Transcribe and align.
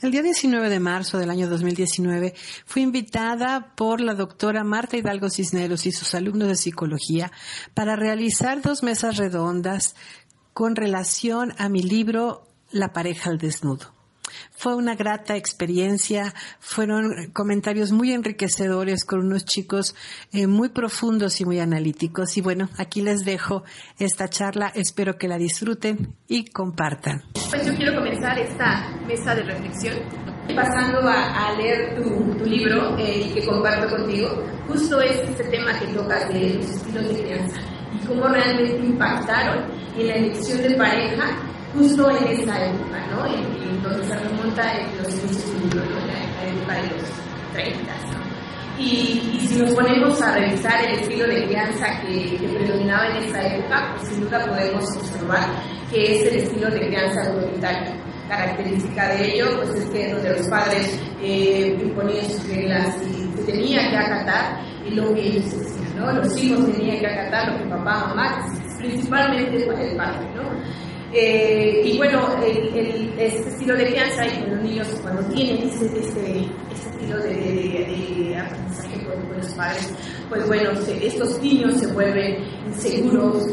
El 0.00 0.12
día 0.12 0.22
19 0.22 0.70
de 0.70 0.80
marzo 0.80 1.18
del 1.18 1.28
año 1.28 1.46
2019 1.46 2.32
fui 2.64 2.80
invitada 2.80 3.74
por 3.76 4.00
la 4.00 4.14
doctora 4.14 4.64
Marta 4.64 4.96
Hidalgo 4.96 5.28
Cisneros 5.28 5.84
y 5.84 5.92
sus 5.92 6.14
alumnos 6.14 6.48
de 6.48 6.56
psicología 6.56 7.30
para 7.74 7.96
realizar 7.96 8.62
dos 8.62 8.82
mesas 8.82 9.18
redondas 9.18 9.94
con 10.54 10.74
relación 10.74 11.52
a 11.58 11.68
mi 11.68 11.82
libro 11.82 12.48
La 12.70 12.94
pareja 12.94 13.28
al 13.28 13.36
desnudo. 13.36 13.99
Fue 14.52 14.74
una 14.74 14.94
grata 14.94 15.36
experiencia, 15.36 16.34
fueron 16.58 17.30
comentarios 17.32 17.92
muy 17.92 18.12
enriquecedores 18.12 19.04
con 19.04 19.20
unos 19.20 19.44
chicos 19.44 19.94
eh, 20.32 20.46
muy 20.46 20.68
profundos 20.68 21.40
y 21.40 21.44
muy 21.44 21.60
analíticos. 21.60 22.36
Y 22.36 22.40
bueno, 22.40 22.68
aquí 22.78 23.02
les 23.02 23.24
dejo 23.24 23.64
esta 23.98 24.28
charla, 24.28 24.70
espero 24.74 25.16
que 25.16 25.28
la 25.28 25.38
disfruten 25.38 26.14
y 26.28 26.46
compartan. 26.46 27.22
Pues 27.50 27.66
yo 27.66 27.74
quiero 27.74 27.94
comenzar 27.94 28.38
esta 28.38 28.90
mesa 29.06 29.34
de 29.34 29.42
reflexión 29.42 30.30
pasando 30.54 31.00
a, 31.08 31.52
leer 31.56 31.96
tu, 31.96 32.44
libro 32.44 32.96
eh, 32.98 33.26
y 33.26 33.34
que 33.34 33.46
comparto 33.46 33.88
contigo, 33.88 34.42
justo 34.66 35.00
es 35.00 35.20
este 35.28 35.44
tema 35.44 35.78
que 35.78 35.86
tocas 35.88 36.28
de 36.28 36.54
los 36.54 36.66
estilos 36.68 37.08
de 37.08 37.22
crianza 37.22 37.60
y 37.94 38.06
cómo 38.06 38.28
realmente 38.28 38.84
impactaron 38.84 39.70
en 39.96 40.06
la 40.06 40.14
elección 40.14 40.62
de 40.62 40.74
pareja 40.74 41.24
justo 41.74 42.10
en 42.10 42.26
esa 42.28 42.66
época, 42.66 43.06
¿no? 43.10 43.26
En, 43.26 43.82
donde 43.82 44.04
se 44.06 44.14
remonta 44.14 44.72
en 44.76 44.98
los 44.98 45.08
inicios 45.08 45.70
del 45.70 45.78
¿no? 45.78 46.06
la, 46.06 46.48
época 46.48 46.74
de 46.74 46.96
los 46.96 47.10
30, 47.54 47.80
¿no? 47.82 48.20
Y, 48.78 49.36
y, 49.36 49.46
si 49.46 49.56
nos 49.56 49.74
ponemos 49.74 50.20
a 50.20 50.34
revisar 50.34 50.84
el 50.86 51.00
estilo 51.00 51.26
de 51.26 51.46
crianza 51.46 52.00
que, 52.02 52.36
que, 52.36 52.48
predominaba 52.48 53.08
en 53.08 53.24
esa 53.24 53.46
época, 53.54 53.94
pues 53.96 54.08
sin 54.08 54.20
duda 54.24 54.46
podemos 54.46 54.96
observar 54.96 55.46
que 55.90 56.02
es 56.02 56.32
el 56.32 56.38
estilo 56.40 56.70
de 56.70 56.80
crianza 56.86 57.20
autoritario. 57.26 57.92
Característica 58.28 59.08
de 59.08 59.34
ello, 59.34 59.56
pues 59.56 59.74
es 59.76 59.90
que 59.90 60.12
donde 60.12 60.30
los 60.30 60.48
padres 60.48 61.00
eh, 61.22 61.76
imponían 61.82 62.24
sus 62.26 62.48
reglas 62.48 62.96
y 63.02 63.36
se 63.36 63.52
tenía 63.52 63.90
que 63.90 63.96
acatar 63.96 64.60
lo 64.88 65.14
que 65.14 65.20
ellos 65.20 65.58
decían, 65.58 65.96
¿no? 65.96 66.12
Los 66.12 66.42
hijos 66.42 66.72
tenían 66.72 67.00
que 67.00 67.06
acatar 67.06 67.52
lo 67.52 67.58
que 67.58 67.70
papá, 67.70 68.06
mamá, 68.08 68.46
principalmente 68.78 69.56
el 69.56 69.96
padre, 69.96 70.30
¿no? 70.34 70.42
Eh, 71.12 71.82
y 71.84 71.98
bueno, 71.98 72.36
el, 72.44 73.12
este 73.18 73.48
estilo 73.48 73.74
de 73.76 73.86
crianza 73.88 74.26
y 74.28 74.48
los 74.48 74.62
niños 74.62 74.86
cuando 75.02 75.22
tienen 75.34 75.68
este, 75.68 75.98
estilo 76.00 77.18
de, 77.18 78.36
aprendizaje 78.38 79.04
con, 79.04 79.36
los 79.36 79.48
padres, 79.54 79.92
pues 80.28 80.46
bueno, 80.46 80.70
estos 81.02 81.42
niños 81.42 81.78
se 81.78 81.88
vuelven 81.88 82.44
inseguros, 82.66 83.44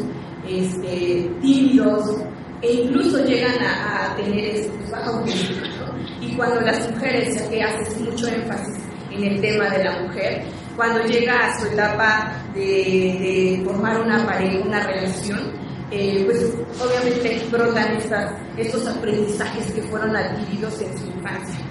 este, 0.46 1.28
tímidos 1.40 2.16
e 2.62 2.72
incluso 2.74 3.24
llegan 3.24 3.56
a, 3.60 4.14
tener 4.16 4.44
este, 4.44 4.76
pues, 4.78 4.90
baja 4.92 5.10
autoestima. 5.10 5.62
Y 6.20 6.34
cuando 6.36 6.60
las 6.60 6.90
mujeres, 6.92 7.34
ya 7.34 7.50
que 7.50 7.62
haces 7.62 8.00
mucho 8.00 8.28
énfasis 8.28 8.84
en 9.10 9.24
el 9.24 9.40
tema 9.40 9.68
de 9.70 9.84
la 9.84 10.00
mujer, 10.02 10.44
cuando 10.76 11.04
llega 11.06 11.34
a 11.34 11.60
su 11.60 11.66
etapa 11.66 12.32
de, 12.54 12.60
de 12.60 13.62
formar 13.64 14.00
una 14.00 14.24
pareja, 14.24 14.64
una 14.64 14.80
relación, 14.86 15.67
eh, 15.90 16.22
pues 16.26 16.54
obviamente 16.80 17.46
brotan 17.50 17.96
estas, 17.96 18.34
estos 18.56 18.86
aprendizajes 18.86 19.72
que 19.72 19.82
fueron 19.82 20.14
adquiridos 20.14 20.80
en 20.82 20.98
su 20.98 21.06
infancia. 21.06 21.64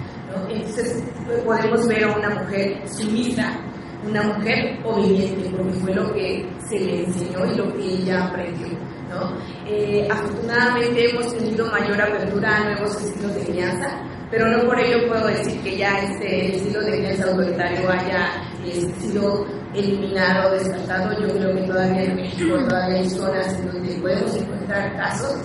Entonces 0.48 1.02
podemos 1.44 1.86
ver 1.88 2.04
a 2.04 2.16
una 2.16 2.30
mujer 2.30 2.88
sumisa, 2.88 3.58
una 4.06 4.22
mujer 4.22 4.78
obediente, 4.84 5.50
porque 5.56 5.72
fue 5.74 5.94
lo 5.94 6.12
que 6.12 6.48
se 6.68 6.78
le 6.78 7.04
enseñó 7.04 7.46
y 7.46 7.56
lo 7.56 7.72
que 7.74 7.82
ella 7.82 8.26
aprendió. 8.26 8.68
¿no? 9.08 9.36
Eh, 9.66 10.06
afortunadamente 10.10 11.10
hemos 11.10 11.34
tenido 11.36 11.66
mayor 11.70 12.00
apertura 12.00 12.56
a 12.56 12.64
nuevos 12.64 13.02
estilos 13.02 13.34
de 13.34 13.44
crianza, 13.44 14.02
pero 14.30 14.46
no 14.48 14.64
por 14.64 14.78
ello 14.80 15.08
puedo 15.08 15.26
decir 15.28 15.60
que 15.62 15.78
ya 15.78 15.98
este 15.98 16.56
estilo 16.56 16.80
de 16.82 16.98
crianza 16.98 17.30
autoritario 17.30 17.90
haya 17.90 18.42
eh, 18.64 18.92
sido 18.98 19.46
eliminado, 19.74 20.52
descartado. 20.52 21.20
Yo 21.20 21.28
creo 21.34 21.54
que 21.54 21.62
todavía 21.62 22.04
en 22.04 22.16
México 22.16 22.58
todavía 22.68 22.98
hay 22.98 23.10
zonas 23.10 23.58
en 23.58 23.66
donde 23.66 23.94
podemos 23.94 24.36
encontrar 24.36 24.96
casos 24.96 25.38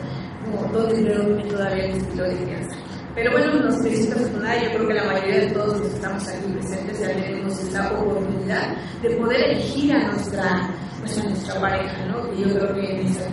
donde 0.62 1.44
todavía 1.50 1.84
hay 1.84 1.92
estilo 1.92 2.24
de 2.24 2.36
crianza. 2.38 2.76
Pero 3.16 3.32
bueno, 3.32 3.54
nos 3.60 3.82
felicito 3.84 4.16
afortunada, 4.16 4.64
yo 4.64 4.70
creo 4.72 4.88
que 4.88 4.94
la 4.96 5.04
mayoría 5.04 5.40
de 5.42 5.52
todos 5.52 5.80
los 5.80 5.82
que 5.82 5.96
estamos 5.96 6.28
aquí 6.28 6.52
presentes 6.52 7.00
ya 7.00 7.08
tenemos 7.08 7.60
esta 7.60 7.92
oportunidad 7.92 8.76
de 9.02 9.10
poder 9.18 9.52
elegir 9.52 9.94
a 9.94 10.08
nuestra, 10.08 10.70
pues 11.00 11.20
a 11.20 11.24
nuestra 11.24 11.62
pareja, 11.62 12.06
¿no? 12.08 12.30
Que 12.32 12.42
yo 12.42 12.56
creo 12.56 12.74
que 12.74 13.02
en 13.02 13.08
esa 13.08 13.26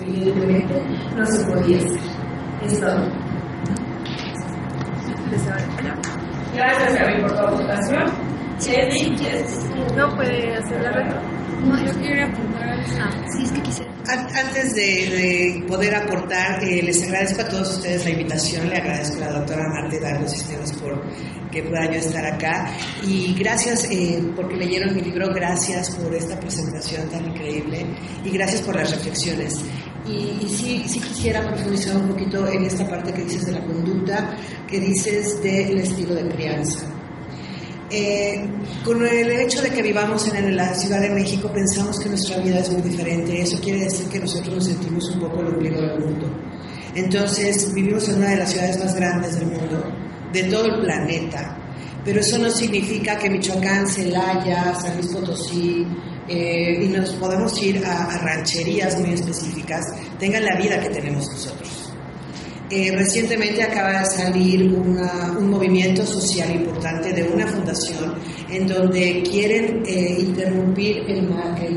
evidentemente, 0.00 0.82
no 1.16 1.26
se 1.26 1.44
podía 1.44 1.78
hacer. 1.78 2.00
Es 2.64 2.80
todo. 2.80 3.27
Gracias, 6.54 6.94
Gaby, 6.94 7.20
por 7.22 7.32
tu 7.32 7.38
aportación. 7.38 8.28
Chesney, 8.58 9.16
no 9.96 10.16
puede 10.16 10.56
hacer 10.56 10.82
la. 10.82 10.90
No, 11.64 11.84
yo 11.84 11.92
quiero 12.00 12.26
aportar. 12.26 12.80
Ah, 13.00 13.10
sí, 13.30 13.44
es 13.44 13.52
que 13.52 13.62
quisiera. 13.62 13.92
Antes 14.08 14.74
de, 14.74 15.64
poder 15.68 15.94
aportar, 15.94 16.64
eh, 16.64 16.82
les 16.82 17.02
agradezco 17.02 17.42
a 17.42 17.48
todos 17.48 17.76
ustedes 17.76 18.04
la 18.04 18.10
invitación, 18.10 18.68
le 18.68 18.76
agradezco 18.76 19.22
a 19.22 19.26
la 19.26 19.32
doctora 19.38 19.68
Marta 19.68 19.96
Hidalgo 19.96 20.28
Sistemas 20.28 20.72
por 20.72 21.02
que 21.50 21.62
pueda 21.62 21.86
yo 21.86 21.98
estar 21.98 22.24
acá 22.24 22.72
y 23.06 23.34
gracias 23.34 23.88
eh, 23.90 24.22
porque 24.36 24.56
leyeron 24.56 24.94
mi 24.94 25.02
libro, 25.02 25.32
gracias 25.34 25.90
por 25.90 26.14
esta 26.14 26.38
presentación 26.38 27.08
tan 27.08 27.26
increíble 27.26 27.86
y 28.24 28.30
gracias 28.30 28.62
por 28.62 28.76
las 28.76 28.90
reflexiones. 28.90 29.62
Y, 30.08 30.44
y 30.44 30.48
sí, 30.48 30.84
sí 30.86 31.00
quisiera 31.00 31.46
profundizar 31.46 31.96
un 31.96 32.08
poquito 32.08 32.46
en 32.48 32.64
esta 32.64 32.88
parte 32.88 33.12
que 33.12 33.22
dices 33.22 33.46
de 33.46 33.52
la 33.52 33.64
conducta, 33.64 34.36
que 34.66 34.80
dices 34.80 35.42
del 35.42 35.78
estilo 35.78 36.14
de 36.14 36.28
crianza. 36.28 36.86
Eh, 37.90 38.46
con 38.84 39.04
el 39.06 39.30
hecho 39.30 39.62
de 39.62 39.70
que 39.70 39.80
vivamos 39.80 40.28
en 40.34 40.54
la 40.54 40.74
Ciudad 40.74 41.00
de 41.00 41.08
México 41.08 41.50
pensamos 41.50 41.98
que 41.98 42.10
nuestra 42.10 42.38
vida 42.38 42.58
es 42.58 42.70
muy 42.70 42.82
diferente. 42.82 43.40
Eso 43.40 43.58
quiere 43.60 43.84
decir 43.84 44.08
que 44.08 44.18
nosotros 44.18 44.54
nos 44.54 44.64
sentimos 44.66 45.10
un 45.10 45.20
poco 45.20 45.40
el 45.40 45.46
ombligo 45.48 45.80
del 45.80 46.00
mundo. 46.00 46.30
Entonces 46.94 47.72
vivimos 47.72 48.08
en 48.08 48.16
una 48.16 48.30
de 48.30 48.36
las 48.36 48.50
ciudades 48.50 48.78
más 48.78 48.94
grandes 48.94 49.38
del 49.38 49.46
mundo, 49.46 49.84
de 50.32 50.42
todo 50.44 50.66
el 50.66 50.80
planeta. 50.82 51.57
Pero 52.04 52.20
eso 52.20 52.38
no 52.38 52.50
significa 52.50 53.16
que 53.18 53.28
Michoacán, 53.28 53.86
Celaya, 53.86 54.74
San 54.74 54.94
Luis 54.96 55.08
Potosí, 55.08 55.86
eh, 56.28 56.84
y 56.84 56.88
nos 56.88 57.10
podemos 57.14 57.60
ir 57.62 57.84
a, 57.84 58.04
a 58.04 58.18
rancherías 58.18 58.98
muy 59.00 59.14
específicas, 59.14 59.84
tengan 60.18 60.44
la 60.44 60.56
vida 60.56 60.80
que 60.80 60.90
tenemos 60.90 61.26
nosotros. 61.30 61.88
Eh, 62.70 62.92
recientemente 62.94 63.62
acaba 63.62 64.00
de 64.00 64.04
salir 64.04 64.74
un 64.74 65.48
movimiento 65.48 66.04
social 66.04 66.50
importante 66.50 67.14
de 67.14 67.22
una 67.22 67.46
fundación 67.46 68.14
en 68.50 68.66
donde 68.66 69.22
quieren 69.22 69.82
eh, 69.86 70.18
interrumpir 70.20 70.98
el, 71.08 71.30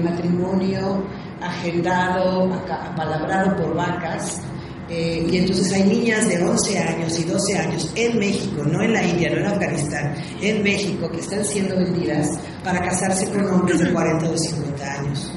matrimonio 0.04 1.06
agendado, 1.40 2.54
apalabrado 2.54 3.56
por 3.56 3.74
vacas. 3.74 4.42
Eh, 4.92 5.26
y 5.32 5.38
entonces 5.38 5.72
hay 5.72 5.84
niñas 5.84 6.28
de 6.28 6.44
11 6.44 6.80
años 6.80 7.18
y 7.18 7.24
12 7.24 7.58
años 7.58 7.92
en 7.96 8.20
México, 8.20 8.62
no 8.66 8.84
en 8.84 8.92
la 8.92 9.04
India, 9.04 9.30
no 9.30 9.38
en 9.38 9.46
Afganistán, 9.46 10.16
en 10.42 10.62
México, 10.62 11.10
que 11.10 11.22
están 11.22 11.46
siendo 11.46 11.78
vendidas 11.78 12.28
para 12.62 12.82
casarse 12.82 13.30
con 13.32 13.48
hombres 13.48 13.80
de 13.80 13.94
40 13.94 14.30
o 14.30 14.38
50 14.38 14.94
años. 15.00 15.32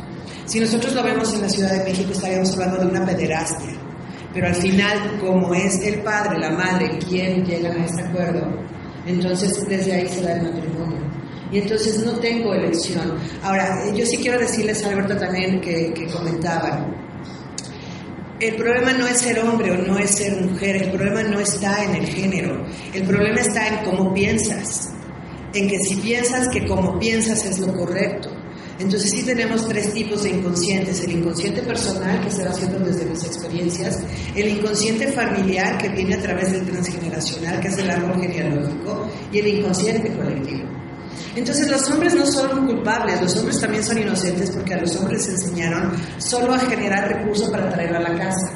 Si 0.46 0.58
nosotros 0.58 0.92
lo 0.94 1.04
vemos 1.04 1.32
en 1.34 1.42
la 1.42 1.48
Ciudad 1.48 1.70
de 1.70 1.84
México, 1.84 2.10
estaríamos 2.12 2.52
hablando 2.54 2.78
de 2.80 2.86
una 2.86 3.06
pederastia 3.06 3.84
pero 4.34 4.48
al 4.48 4.54
final, 4.56 5.18
como 5.20 5.54
es 5.54 5.80
el 5.86 6.02
padre, 6.02 6.40
la 6.40 6.50
madre, 6.50 6.98
quien 7.08 7.44
llegan 7.44 7.80
a 7.80 7.84
este 7.84 8.02
acuerdo, 8.02 8.44
entonces 9.06 9.64
desde 9.68 9.92
ahí 9.92 10.08
se 10.08 10.22
da 10.22 10.32
el 10.34 10.42
matrimonio. 10.42 10.98
Y 11.52 11.58
entonces 11.58 12.04
no 12.04 12.18
tengo 12.18 12.52
elección. 12.52 13.16
Ahora, 13.44 13.78
yo 13.94 14.04
sí 14.04 14.16
quiero 14.16 14.40
decirles, 14.40 14.84
Alberto, 14.84 15.16
también 15.16 15.60
que, 15.60 15.94
que 15.94 16.08
comentaban, 16.08 17.03
el 18.48 18.56
problema 18.56 18.92
no 18.92 19.06
es 19.06 19.18
ser 19.18 19.38
hombre 19.38 19.70
o 19.70 19.76
no 19.76 19.98
es 19.98 20.10
ser 20.16 20.40
mujer, 20.40 20.76
el 20.76 20.90
problema 20.90 21.22
no 21.22 21.40
está 21.40 21.84
en 21.84 21.94
el 21.94 22.06
género, 22.06 22.66
el 22.92 23.02
problema 23.04 23.40
está 23.40 23.68
en 23.68 23.84
cómo 23.84 24.12
piensas, 24.12 24.92
en 25.54 25.68
que 25.68 25.78
si 25.78 25.96
piensas 25.96 26.48
que 26.48 26.66
como 26.66 26.98
piensas 26.98 27.44
es 27.44 27.58
lo 27.58 27.72
correcto, 27.72 28.30
Entonces 28.78 29.12
sí 29.12 29.22
tenemos 29.22 29.68
tres 29.68 29.92
tipos 29.92 30.24
de 30.24 30.30
inconscientes. 30.30 31.04
El 31.04 31.12
inconsciente 31.12 31.62
personal, 31.62 32.20
que 32.24 32.30
se 32.30 32.44
va 32.44 32.50
haciendo 32.50 32.80
desde 32.80 33.04
mis 33.04 33.24
experiencias, 33.24 34.00
el 34.34 34.48
inconsciente 34.48 35.12
familiar, 35.12 35.78
que 35.78 35.90
viene 35.90 36.16
a 36.16 36.20
través 36.20 36.50
del 36.50 36.66
transgeneracional, 36.66 37.60
que 37.60 37.68
es 37.68 37.78
el 37.78 37.88
árbol 37.88 38.20
genealógico, 38.20 39.08
y 39.30 39.38
el 39.38 39.46
inconsciente 39.46 40.10
colectivo. 40.12 40.83
Entonces 41.34 41.70
los 41.70 41.88
hombres 41.90 42.14
no 42.14 42.26
son 42.26 42.66
culpables, 42.66 43.20
los 43.20 43.36
hombres 43.36 43.60
también 43.60 43.82
son 43.82 43.98
inocentes 43.98 44.50
porque 44.50 44.74
a 44.74 44.80
los 44.80 44.96
hombres 44.96 45.26
les 45.26 45.42
enseñaron 45.42 45.92
solo 46.18 46.54
a 46.54 46.58
generar 46.58 47.08
recursos 47.08 47.50
para 47.50 47.68
traerlo 47.70 47.98
a 47.98 48.02
la 48.02 48.18
casa. 48.18 48.52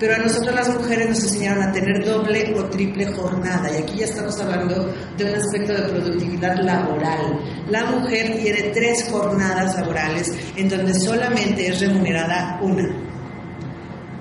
Pero 0.00 0.14
a 0.14 0.18
nosotros 0.18 0.54
las 0.54 0.68
mujeres 0.70 1.10
nos 1.10 1.22
enseñaron 1.24 1.62
a 1.62 1.72
tener 1.72 2.02
doble 2.02 2.54
o 2.56 2.64
triple 2.70 3.12
jornada. 3.12 3.70
Y 3.70 3.82
aquí 3.82 3.98
ya 3.98 4.06
estamos 4.06 4.40
hablando 4.40 4.90
de 5.18 5.24
un 5.24 5.34
aspecto 5.34 5.74
de 5.74 5.82
productividad 5.82 6.56
laboral. 6.62 7.38
La 7.68 7.84
mujer 7.84 8.38
tiene 8.40 8.70
tres 8.72 9.06
jornadas 9.10 9.76
laborales 9.76 10.32
en 10.56 10.70
donde 10.70 10.94
solamente 10.94 11.68
es 11.68 11.80
remunerada 11.80 12.58
una. 12.62 13.10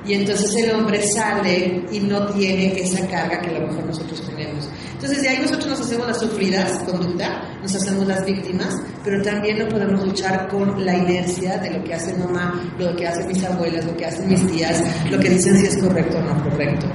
Y 0.06 0.16
entonces 0.16 0.54
el 0.58 0.72
hombre 0.72 1.02
sale 1.02 1.86
y 1.92 2.00
no 2.02 2.28
tiene 2.34 2.78
esa 2.82 3.08
carga 3.08 3.40
que 3.40 3.50
a 3.50 3.60
lo 3.60 3.68
mejor 3.68 3.86
nosotros 3.86 4.22
tenemos. 4.28 4.68
Entonces 5.00 5.22
de 5.22 5.30
ahí 5.30 5.40
nosotros 5.42 5.68
nos 5.68 5.80
hacemos 5.80 6.08
las 6.08 6.20
sufridas, 6.20 6.78
conducta, 6.80 7.42
nos 7.62 7.74
hacemos 7.74 8.06
las 8.06 8.26
víctimas, 8.26 8.76
pero 9.02 9.24
también 9.24 9.60
no 9.60 9.70
podemos 9.70 10.06
luchar 10.06 10.50
con 10.50 10.86
la 10.86 10.94
inercia 10.94 11.58
de 11.60 11.70
lo 11.70 11.82
que 11.86 11.94
hace 11.94 12.14
mamá, 12.18 12.62
lo 12.78 12.94
que 12.98 13.08
hacen 13.08 13.26
mis 13.30 13.42
abuelas, 13.46 13.86
lo 13.86 13.96
que 13.96 14.06
hacen 14.06 14.28
mis 14.28 14.46
tías, 14.48 14.84
lo 15.10 15.18
que 15.18 15.30
dicen 15.30 15.58
si 15.58 15.68
es 15.68 15.78
correcto 15.78 16.18
o 16.18 16.22
no 16.22 16.44
correcto. 16.44 16.86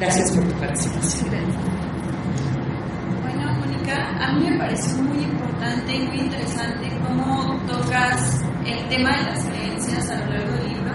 Gracias 0.00 0.32
por 0.32 0.44
tu 0.44 0.54
participación. 0.54 1.28
Bueno, 3.20 3.52
Mónica, 3.52 4.16
a 4.18 4.32
mí 4.32 4.48
me 4.48 4.56
pareció 4.56 5.02
muy 5.02 5.24
importante 5.24 5.94
y 5.94 6.06
muy 6.06 6.20
interesante 6.20 6.88
cómo 7.06 7.60
tocas 7.66 8.40
el 8.64 8.88
tema 8.88 9.14
de 9.14 9.22
las 9.24 9.44
creencias 9.44 10.08
a 10.08 10.24
lo 10.24 10.32
largo 10.32 10.52
del 10.52 10.68
libro. 10.68 10.92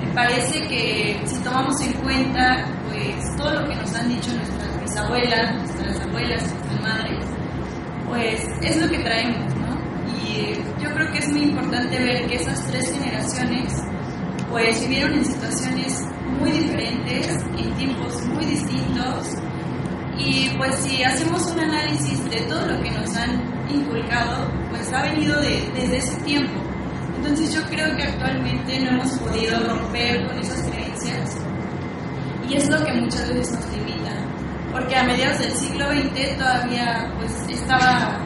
Me 0.00 0.12
parece 0.12 0.68
que 0.68 1.18
si 1.24 1.36
tomamos 1.36 1.80
en 1.80 1.94
cuenta 1.94 2.66
pues 2.90 3.36
todo 3.38 3.54
lo 3.54 3.66
que 3.70 3.74
nos 3.74 3.94
han 3.94 4.10
dicho 4.10 4.34
nuestras 4.34 4.71
abuelas, 4.96 5.54
nuestras 5.56 6.00
abuelas, 6.00 6.42
nuestras 6.42 6.80
madres, 6.82 7.26
pues 8.08 8.46
es 8.62 8.80
lo 8.80 8.90
que 8.90 8.98
traemos, 8.98 9.54
¿no? 9.56 9.80
Y 10.26 10.54
yo 10.82 10.92
creo 10.94 11.12
que 11.12 11.18
es 11.18 11.28
muy 11.30 11.42
importante 11.42 11.98
ver 11.98 12.26
que 12.26 12.36
esas 12.36 12.66
tres 12.66 12.92
generaciones 12.92 13.72
pues 14.50 14.80
vivieron 14.82 15.14
en 15.14 15.24
situaciones 15.24 16.04
muy 16.38 16.50
diferentes, 16.50 17.28
en 17.56 17.74
tiempos 17.74 18.22
muy 18.26 18.44
distintos, 18.44 19.28
y 20.18 20.50
pues 20.56 20.74
si 20.76 21.02
hacemos 21.02 21.50
un 21.50 21.60
análisis 21.60 22.28
de 22.30 22.42
todo 22.42 22.66
lo 22.66 22.82
que 22.82 22.90
nos 22.90 23.16
han 23.16 23.42
inculcado, 23.68 24.50
pues 24.70 24.92
ha 24.92 25.02
venido 25.02 25.40
de, 25.40 25.70
desde 25.74 25.96
ese 25.96 26.16
tiempo. 26.22 26.60
Entonces 27.16 27.54
yo 27.54 27.62
creo 27.68 27.96
que 27.96 28.02
actualmente 28.02 28.80
no 28.80 28.90
hemos 28.90 29.10
podido 29.18 29.58
romper 29.66 30.26
con 30.26 30.38
esas 30.38 30.60
creencias 30.68 31.36
y 32.48 32.56
es 32.56 32.68
lo 32.68 32.84
que 32.84 32.92
muchas 32.92 33.28
veces 33.28 33.52
nos 33.52 33.70
limita 33.72 34.01
porque 34.72 34.96
a 34.96 35.04
mediados 35.04 35.38
del 35.38 35.52
siglo 35.52 35.86
XX 35.86 36.38
todavía 36.38 37.12
pues 37.16 37.32
estaba 37.48 38.18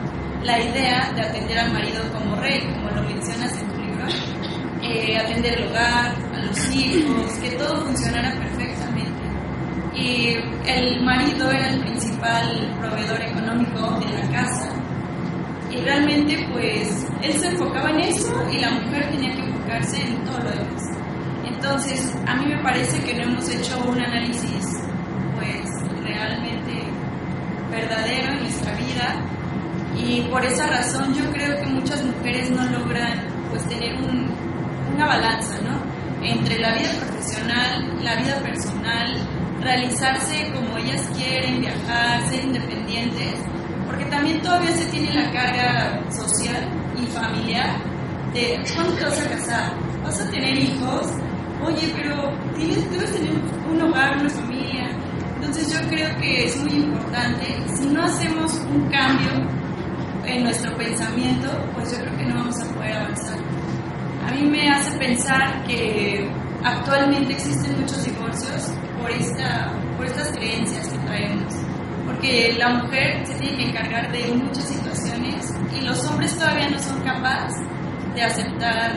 la 0.42 0.60
idea 0.60 1.12
de 1.14 1.22
atender 1.22 1.58
al 1.58 1.72
marido 1.72 2.02
como 2.12 2.36
rey, 2.36 2.60
como 2.72 2.88
lo 2.90 3.02
mencionas 3.02 3.52
en 3.60 3.68
tu 3.68 3.80
libro, 3.80 4.06
eh, 4.82 5.18
atender 5.18 5.60
el 5.60 5.68
hogar, 5.68 6.14
a 6.34 6.38
los 6.46 6.74
hijos, 6.74 7.32
que 7.42 7.50
todo 7.50 7.84
funcionara 7.84 8.32
perfectamente. 8.38 9.22
Y 9.94 10.36
el 10.66 11.02
marido 11.02 11.50
era 11.50 11.70
el 11.70 11.80
principal 11.80 12.76
proveedor 12.80 13.20
económico 13.22 13.98
de 13.98 14.12
la 14.12 14.30
casa. 14.30 14.68
Y 15.70 15.80
realmente 15.80 16.46
pues 16.52 17.06
él 17.22 17.32
se 17.32 17.48
enfocaba 17.48 17.90
en 17.90 18.00
eso 18.00 18.32
y 18.52 18.60
la 18.60 18.70
mujer 18.70 19.10
tenía 19.10 19.34
que 19.34 19.40
enfocarse 19.40 20.00
en 20.00 20.24
todo 20.24 20.38
lo 20.38 20.50
demás. 20.50 20.82
Entonces, 21.44 22.14
a 22.26 22.36
mí 22.36 22.46
me 22.46 22.62
parece 22.62 23.02
que 23.02 23.14
no 23.14 23.22
hemos 23.24 23.48
hecho 23.48 23.78
un 23.88 23.98
análisis 23.98 24.75
realmente 26.16 26.84
verdadero 27.70 28.32
en 28.32 28.40
nuestra 28.40 28.72
vida 28.74 29.20
y 29.98 30.22
por 30.22 30.44
esa 30.44 30.66
razón 30.66 31.14
yo 31.14 31.30
creo 31.32 31.56
que 31.56 31.66
muchas 31.66 32.02
mujeres 32.04 32.50
no 32.50 32.64
logran 32.66 33.24
pues 33.50 33.66
tener 33.68 33.96
una 34.94 35.06
balanza, 35.06 35.58
¿no? 35.62 35.80
Entre 36.26 36.58
la 36.58 36.74
vida 36.74 36.90
profesional, 37.00 38.02
la 38.02 38.16
vida 38.16 38.38
personal, 38.40 39.16
realizarse 39.60 40.52
como 40.54 40.76
ellas 40.78 41.08
quieren, 41.16 41.60
viajar, 41.60 42.20
ser 42.28 42.44
independientes, 42.44 43.34
porque 43.86 44.04
también 44.06 44.40
todavía 44.42 44.72
se 44.72 44.86
tiene 44.86 45.14
la 45.14 45.30
carga 45.32 46.00
social 46.10 46.68
y 47.00 47.06
familiar 47.06 47.78
de 48.32 48.62
¿cuándo 48.74 48.92
te 48.94 49.04
vas 49.04 49.20
a 49.20 49.30
casar? 49.30 49.72
¿Vas 50.02 50.20
a 50.20 50.30
tener 50.30 50.56
hijos? 50.58 51.06
Oye, 51.64 51.92
pero 51.96 52.32
tienes, 52.56 52.90
debes 52.90 53.12
tener 53.12 53.32
un 53.70 53.80
hogar, 53.82 54.18
una 54.18 54.28
familia, 54.28 54.88
entonces 55.46 55.72
yo 55.72 55.88
creo 55.88 56.16
que 56.16 56.44
es 56.44 56.56
muy 56.56 56.72
importante, 56.72 57.56
si 57.76 57.86
no 57.86 58.02
hacemos 58.02 58.52
un 58.68 58.88
cambio 58.88 59.30
en 60.24 60.42
nuestro 60.42 60.76
pensamiento, 60.76 61.48
pues 61.72 61.92
yo 61.92 62.04
creo 62.04 62.16
que 62.16 62.24
no 62.24 62.34
vamos 62.34 62.60
a 62.60 62.74
poder 62.74 62.96
avanzar. 62.96 63.38
A 64.26 64.32
mí 64.32 64.42
me 64.42 64.68
hace 64.68 64.98
pensar 64.98 65.64
que 65.64 66.28
actualmente 66.64 67.32
existen 67.32 67.80
muchos 67.80 68.04
divorcios 68.04 68.72
por, 69.00 69.08
esta, 69.08 69.72
por 69.96 70.06
estas 70.06 70.32
creencias 70.32 70.88
que 70.88 70.98
traemos, 70.98 71.54
porque 72.06 72.56
la 72.58 72.70
mujer 72.70 73.24
se 73.24 73.34
tiene 73.34 73.56
que 73.56 73.68
encargar 73.70 74.10
de 74.10 74.26
muchas 74.34 74.64
situaciones 74.64 75.54
y 75.78 75.80
los 75.82 76.04
hombres 76.06 76.36
todavía 76.36 76.70
no 76.70 76.78
son 76.80 77.00
capaces 77.02 77.56
de 78.16 78.22
aceptar, 78.22 78.96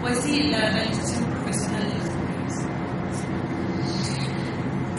pues 0.00 0.18
sí, 0.18 0.48
la 0.50 0.68
realización 0.70 1.24
profesional 1.26 1.82
de 1.84 2.06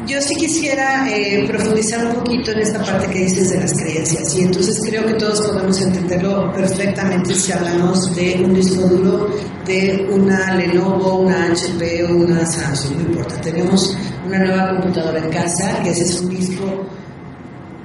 yo 0.07 0.21
sí 0.21 0.36
quisiera 0.36 1.09
eh, 1.09 1.45
profundizar 1.45 2.07
un 2.07 2.13
poquito 2.13 2.51
en 2.51 2.59
esta 2.59 2.81
parte 2.81 3.07
que 3.07 3.19
dices 3.19 3.50
de 3.51 3.59
las 3.59 3.74
creencias 3.74 4.36
y 4.36 4.42
entonces 4.42 4.80
creo 4.88 5.06
que 5.06 5.13
todos 5.15 5.42
podemos 5.48 5.81
entenderlo 5.81 6.51
perfectamente 6.54 7.36
si 7.36 7.51
hablamos 7.51 8.15
de 8.15 8.42
un 8.44 8.54
disco 8.54 8.88
duro, 8.88 9.30
de 9.65 10.07
una 10.09 10.56
Lenovo, 10.56 11.19
una 11.19 11.51
HP 11.51 12.06
o 12.06 12.15
una 12.15 12.45
Samsung, 12.45 12.98
no 12.98 13.09
importa. 13.09 13.42
Tenemos 13.42 13.98
una 14.25 14.39
nueva 14.39 14.80
computadora 14.80 15.19
en 15.19 15.30
casa 15.30 15.83
que 15.83 15.89
ese 15.89 16.04
es 16.04 16.21
un 16.21 16.30
disco 16.30 16.88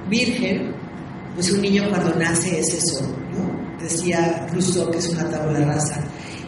virgen, 0.09 0.73
pues 1.35 1.51
un 1.51 1.61
niño 1.61 1.89
cuando 1.89 2.15
nace 2.15 2.59
es 2.59 2.73
eso, 2.73 3.01
¿no? 3.33 3.83
Decía 3.83 4.47
Rousseau 4.53 4.89
que 4.89 4.99
es 4.99 5.09
una 5.09 5.29
tabla 5.29 5.59
rasa. 5.65 6.01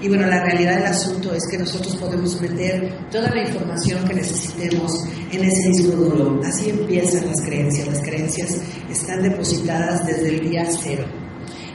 Y 0.06 0.08
bueno, 0.08 0.28
la 0.28 0.44
realidad 0.44 0.76
del 0.76 0.86
asunto 0.86 1.34
es 1.34 1.48
que 1.50 1.58
nosotros 1.58 1.96
podemos 1.96 2.40
meter 2.40 2.96
toda 3.10 3.28
la 3.32 3.42
información 3.42 4.08
que 4.08 4.14
necesitemos 4.14 5.04
en 5.32 5.44
ese 5.44 5.70
disco 5.70 5.96
duro. 5.96 6.40
Así 6.46 6.70
empiezan 6.70 7.26
las 7.26 7.42
creencias. 7.42 7.88
Las 7.88 8.02
creencias 8.02 8.62
están 8.88 9.24
depositadas 9.24 10.06
desde 10.06 10.30
el 10.30 10.48
día 10.48 10.64
cero. 10.80 11.06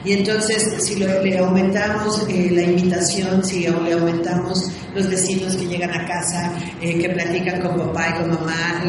Y 0.05 0.13
entonces, 0.13 0.77
si 0.79 0.95
le 0.95 1.39
aumentamos 1.39 2.25
eh, 2.29 2.49
la 2.51 2.61
invitación, 2.61 3.43
si 3.43 3.67
le 3.67 3.93
aumentamos 3.93 4.71
los 4.95 5.09
vecinos 5.09 5.57
que 5.57 5.65
llegan 5.65 5.91
a 5.91 6.07
casa, 6.07 6.53
eh, 6.81 6.97
que 6.99 7.09
platican 7.09 7.59
con 7.59 7.77
papá 7.77 8.15
y 8.15 8.21
con 8.21 8.29
mamá, 8.29 8.81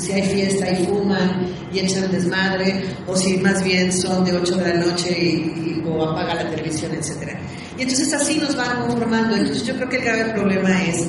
si, 0.00 0.12
hay 0.12 0.22
fiesta 0.22 0.68
y 0.68 0.84
fuman 0.84 1.46
y 1.72 1.78
echan 1.78 2.10
desmadre, 2.10 2.84
o 3.06 3.14
si 3.14 3.36
más 3.36 3.62
bien 3.62 3.92
son 3.92 4.24
de 4.24 4.32
8 4.32 4.56
de 4.56 4.74
la 4.74 4.80
noche 4.84 5.16
y, 5.16 5.82
o 5.86 6.10
apaga 6.10 6.42
la 6.42 6.50
televisión, 6.50 6.92
etc. 6.92 7.38
Y 7.80 7.84
entonces 7.84 8.12
así 8.12 8.36
nos 8.36 8.54
van 8.54 8.82
conformando. 8.82 9.36
Entonces 9.36 9.64
yo 9.64 9.74
creo 9.74 9.88
que 9.88 9.96
el 9.96 10.04
grave 10.04 10.34
problema 10.34 10.84
es, 10.84 11.08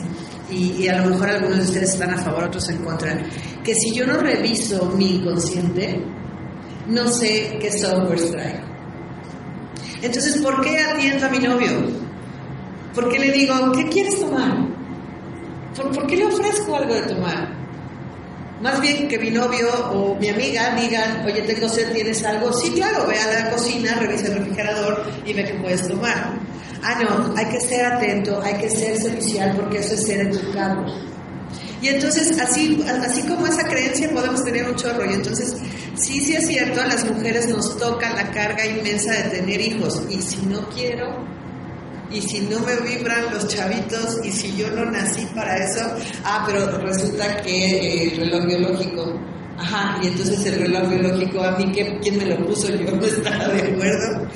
y, 0.49 0.87
a 0.87 1.01
lo 1.01 1.09
mejor 1.09 1.29
algunos 1.29 1.57
de 1.57 1.63
ustedes 1.63 1.89
están 1.89 2.11
a 2.11 2.17
favor, 2.17 2.45
otros 2.45 2.69
en 2.69 2.77
contra, 2.77 3.21
que 3.61 3.75
si 3.75 3.93
yo 3.93 4.07
no 4.07 4.13
reviso 4.13 4.85
mi 4.95 5.17
inconsciente, 5.17 6.01
no 6.87 7.09
sé 7.09 7.57
qué 7.59 7.77
software 7.77 8.21
traigo. 8.31 8.59
Entonces, 10.01 10.41
¿por 10.41 10.61
qué 10.61 10.79
atiendo 10.79 11.25
a 11.25 11.29
mi 11.29 11.39
novio? 11.39 11.71
¿Por 12.95 13.09
qué 13.09 13.19
le 13.19 13.33
digo, 13.33 13.73
¿qué 13.73 13.89
quieres 13.89 14.17
tomar? 14.21 14.65
¿Por, 15.75 16.07
qué 16.07 16.15
le 16.15 16.25
ofrezco 16.25 16.73
algo 16.73 16.93
de 16.93 17.01
tomar? 17.01 17.53
Más 18.61 18.79
bien 18.79 19.09
que 19.09 19.19
mi 19.19 19.29
novio 19.29 19.67
o 19.91 20.15
mi 20.15 20.29
amiga 20.29 20.73
digan, 20.75 21.25
oye, 21.25 21.41
tengo 21.41 21.67
sed, 21.67 21.91
¿tienes 21.91 22.23
algo? 22.23 22.53
Sí, 22.53 22.71
claro, 22.71 23.07
ve 23.07 23.19
a 23.19 23.43
la 23.43 23.51
cocina, 23.51 23.95
revisa 23.95 24.27
el 24.27 24.35
refrigerador 24.35 25.03
y 25.25 25.33
ve 25.33 25.43
qué 25.43 25.53
puedes 25.55 25.85
tomar. 25.85 26.50
Ah, 26.83 26.99
no, 27.03 27.33
hay 27.37 27.45
que 27.45 27.59
ser 27.59 27.85
atento, 27.85 28.41
hay 28.41 28.55
que 28.55 28.69
ser 28.69 28.97
servicial 28.97 29.55
porque 29.55 29.79
eso 29.79 29.93
es 29.93 30.03
ser 30.03 30.27
educado. 30.27 30.85
Y 31.81 31.87
entonces, 31.87 32.39
así, 32.39 32.83
así 33.03 33.23
como 33.23 33.47
esa 33.47 33.63
creencia, 33.67 34.09
podemos 34.11 34.43
tener 34.43 34.69
un 34.69 34.75
chorro. 34.75 35.03
Y 35.09 35.13
entonces, 35.13 35.57
sí, 35.95 36.19
sí 36.19 36.33
es 36.33 36.47
cierto, 36.47 36.79
a 36.79 36.85
las 36.85 37.03
mujeres 37.09 37.47
nos 37.49 37.77
toca 37.77 38.13
la 38.13 38.29
carga 38.31 38.65
inmensa 38.65 39.13
de 39.13 39.29
tener 39.29 39.59
hijos. 39.59 40.03
Y 40.09 40.21
si 40.21 40.45
no 40.45 40.67
quiero, 40.69 41.25
y 42.11 42.21
si 42.21 42.41
no 42.41 42.59
me 42.59 42.75
vibran 42.87 43.33
los 43.33 43.47
chavitos, 43.47 44.19
y 44.23 44.31
si 44.31 44.55
yo 44.55 44.69
no 44.71 44.85
nací 44.91 45.25
para 45.33 45.57
eso, 45.57 45.81
ah, 46.23 46.43
pero 46.45 46.77
resulta 46.79 47.41
que 47.41 48.03
el 48.03 48.17
reloj 48.17 48.45
biológico. 48.45 49.19
Ajá, 49.57 49.99
y 50.03 50.07
entonces 50.07 50.45
el 50.45 50.59
reloj 50.59 50.87
biológico, 50.89 51.43
a 51.43 51.57
mí, 51.57 51.71
¿quién 51.71 52.17
me 52.17 52.25
lo 52.25 52.45
puso? 52.45 52.69
Yo 52.69 52.91
no 52.95 53.05
estaba 53.05 53.47
de 53.47 53.61
acuerdo. 53.61 54.27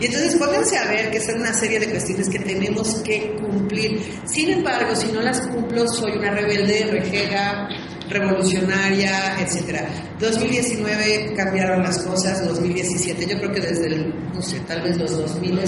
Y 0.00 0.06
entonces 0.06 0.36
pónganse 0.36 0.76
a 0.76 0.88
ver 0.88 1.10
que 1.10 1.20
son 1.20 1.40
una 1.40 1.54
serie 1.54 1.80
de 1.80 1.90
cuestiones 1.90 2.28
que 2.28 2.38
tenemos 2.38 2.96
que 3.02 3.36
cumplir. 3.40 4.02
Sin 4.24 4.50
embargo, 4.50 4.94
si 4.96 5.12
no 5.12 5.20
las 5.20 5.40
cumplo, 5.42 5.86
soy 5.88 6.12
una 6.12 6.30
rebelde, 6.30 6.86
rejega, 6.90 7.68
revolucionaria, 8.08 9.38
etcétera. 9.40 9.88
2019 10.20 11.34
cambiaron 11.36 11.82
las 11.82 11.98
cosas, 12.00 12.44
2017, 12.46 13.26
yo 13.26 13.38
creo 13.38 13.52
que 13.52 13.60
desde 13.60 13.88
no 14.34 14.42
sé, 14.42 14.60
tal 14.60 14.82
vez 14.82 14.96
los 14.98 15.16
2000 15.16 15.60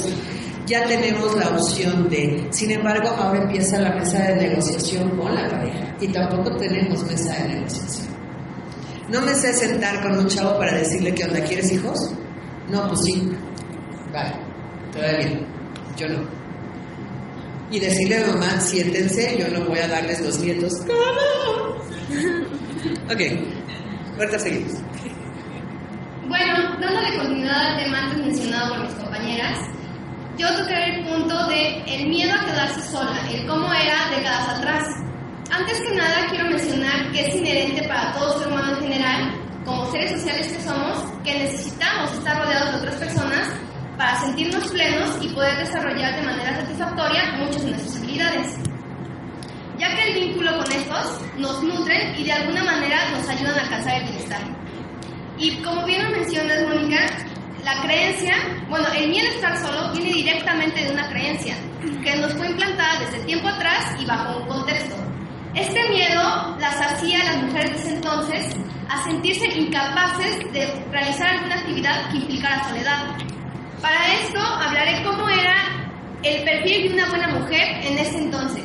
ya 0.67 0.85
tenemos 0.85 1.35
la 1.37 1.51
opción 1.51 2.09
de, 2.09 2.49
sin 2.51 2.73
embargo, 2.73 3.09
ahora 3.09 3.43
empieza 3.43 3.79
la 3.79 3.95
mesa 3.95 4.19
de 4.19 4.49
negociación 4.49 5.11
con 5.11 5.33
la 5.33 5.49
pareja 5.49 5.97
y 6.01 6.09
tampoco 6.09 6.57
tenemos 6.57 7.05
mesa 7.05 7.35
de 7.35 7.55
negociación. 7.55 8.09
No 9.09 9.21
me 9.23 9.35
sé 9.35 9.53
sentar 9.53 10.03
con 10.03 10.19
un 10.19 10.27
chavo 10.27 10.59
para 10.59 10.77
decirle 10.77 11.15
que 11.15 11.25
onda, 11.25 11.41
¿quieres 11.41 11.71
hijos? 11.71 12.11
No, 12.69 12.89
pues 12.89 13.01
sí. 13.05 13.31
Vale, 14.17 14.33
todavía 14.95 15.29
Yo 15.99 16.09
no. 16.09 16.27
Y 17.71 17.79
decirle 17.79 18.25
a 18.25 18.29
mamá, 18.29 18.59
siéntense, 18.61 19.37
yo 19.39 19.47
no 19.49 19.67
voy 19.67 19.79
a 19.79 19.89
darles 19.89 20.23
los 20.23 20.39
nietos. 20.39 20.73
¿Cómo? 20.87 20.97
ok, 23.13 23.21
ahorita 24.19 24.39
seguimos. 24.39 24.73
Bueno, 26.29 26.79
dándole 26.81 27.19
continuidad 27.19 27.61
al 27.61 27.77
tema 27.85 28.05
antes 28.05 28.25
mencionado 28.25 28.77
por 28.77 28.87
mis 28.87 28.95
compañeras, 28.95 29.59
yo 30.39 30.49
toqué 30.57 30.95
el 30.95 31.05
punto 31.05 31.47
de 31.49 31.83
el 31.87 32.09
miedo 32.09 32.33
a 32.33 32.43
quedarse 32.47 32.81
sola, 32.91 33.21
el 33.31 33.47
cómo 33.47 33.71
era 33.75 34.09
décadas 34.17 34.49
atrás. 34.49 34.83
Antes 35.51 35.79
que 35.83 35.95
nada 35.95 36.27
quiero 36.31 36.49
mencionar 36.49 37.13
que 37.13 37.27
es 37.27 37.35
inherente 37.35 37.87
para 37.87 38.15
todo 38.15 38.39
ser 38.39 38.49
humano 38.49 38.79
en 38.79 38.85
general, 38.85 39.35
como 39.67 39.91
seres 39.91 40.13
sociales 40.13 40.53
que 40.53 40.63
somos, 40.63 41.05
que 41.23 41.39
necesitamos 41.39 42.15
estar 42.15 42.39
rodeados 42.39 42.73
de 42.73 42.79
otras 42.79 42.95
personas 42.95 43.66
para 43.97 44.21
sentirnos 44.21 44.69
plenos 44.69 45.19
y 45.23 45.29
poder 45.29 45.57
desarrollar 45.59 46.17
de 46.17 46.23
manera 46.23 46.57
satisfactoria 46.57 47.37
muchas 47.39 47.65
de 47.65 47.71
nuestras 47.71 47.97
habilidades. 47.97 48.57
Ya 49.79 49.95
que 49.95 50.03
el 50.11 50.15
vínculo 50.15 50.57
con 50.59 50.73
estos 50.73 51.21
nos 51.39 51.63
nutren 51.63 52.15
y 52.19 52.25
de 52.25 52.33
alguna 52.33 52.65
manera 52.65 53.11
nos 53.11 53.29
ayudan 53.29 53.59
a 53.59 53.63
alcanzar 53.63 54.03
el 54.03 54.05
bienestar. 54.05 54.41
Y 55.39 55.63
como 55.63 55.85
bien 55.85 56.05
lo 56.05 56.11
mencionas, 56.11 56.67
Mónica, 56.67 57.07
la 57.63 57.83
creencia, 57.83 58.35
bueno, 58.69 58.87
el 58.97 59.11
miedo 59.11 59.29
a 59.29 59.35
estar 59.35 59.57
solo 59.59 59.93
viene 59.93 60.13
directamente 60.13 60.85
de 60.85 60.93
una 60.93 61.09
creencia 61.09 61.57
que 62.03 62.17
nos 62.17 62.33
fue 62.35 62.47
implantada 62.49 63.01
desde 63.01 63.25
tiempo 63.25 63.49
atrás 63.49 64.01
y 64.01 64.07
bajo 64.07 64.39
un 64.39 64.49
contexto. 64.49 64.95
Este 65.55 65.89
miedo 65.89 66.57
las 66.59 66.81
hacía 66.81 67.21
a 67.21 67.25
las 67.25 67.43
mujeres 67.43 67.73
de 67.73 67.79
ese 67.79 67.95
entonces 67.95 68.57
a 68.89 69.05
sentirse 69.05 69.47
incapaces 69.47 70.53
de 70.53 70.67
realizar 70.91 71.29
alguna 71.29 71.57
actividad 71.57 72.11
que 72.11 72.19
implicara 72.19 72.69
soledad. 72.69 73.17
Para 73.81 74.15
esto 74.15 74.39
hablaré 74.41 75.03
cómo 75.05 75.29
era 75.29 75.55
el 76.23 76.45
perfil 76.45 76.89
de 76.89 76.95
una 76.95 77.09
buena 77.09 77.29
mujer 77.29 77.85
en 77.85 77.99
ese 77.99 78.19
entonces, 78.19 78.65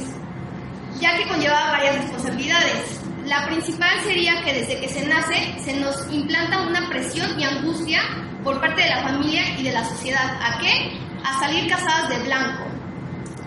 ya 0.99 1.15
que 1.17 1.27
conllevaba 1.27 1.71
varias 1.71 1.95
responsabilidades. 1.95 3.01
La 3.25 3.45
principal 3.47 3.99
sería 4.03 4.41
que 4.43 4.53
desde 4.53 4.79
que 4.79 4.87
se 4.87 5.05
nace 5.07 5.55
se 5.63 5.79
nos 5.79 6.11
implanta 6.11 6.61
una 6.61 6.87
presión 6.89 7.39
y 7.39 7.43
angustia 7.43 8.01
por 8.43 8.59
parte 8.59 8.81
de 8.81 8.89
la 8.89 9.03
familia 9.03 9.59
y 9.59 9.63
de 9.63 9.73
la 9.73 9.83
sociedad. 9.83 10.39
¿A 10.41 10.59
qué? 10.59 10.99
A 11.23 11.39
salir 11.39 11.69
casadas 11.69 12.09
de 12.09 12.23
blanco. 12.23 12.63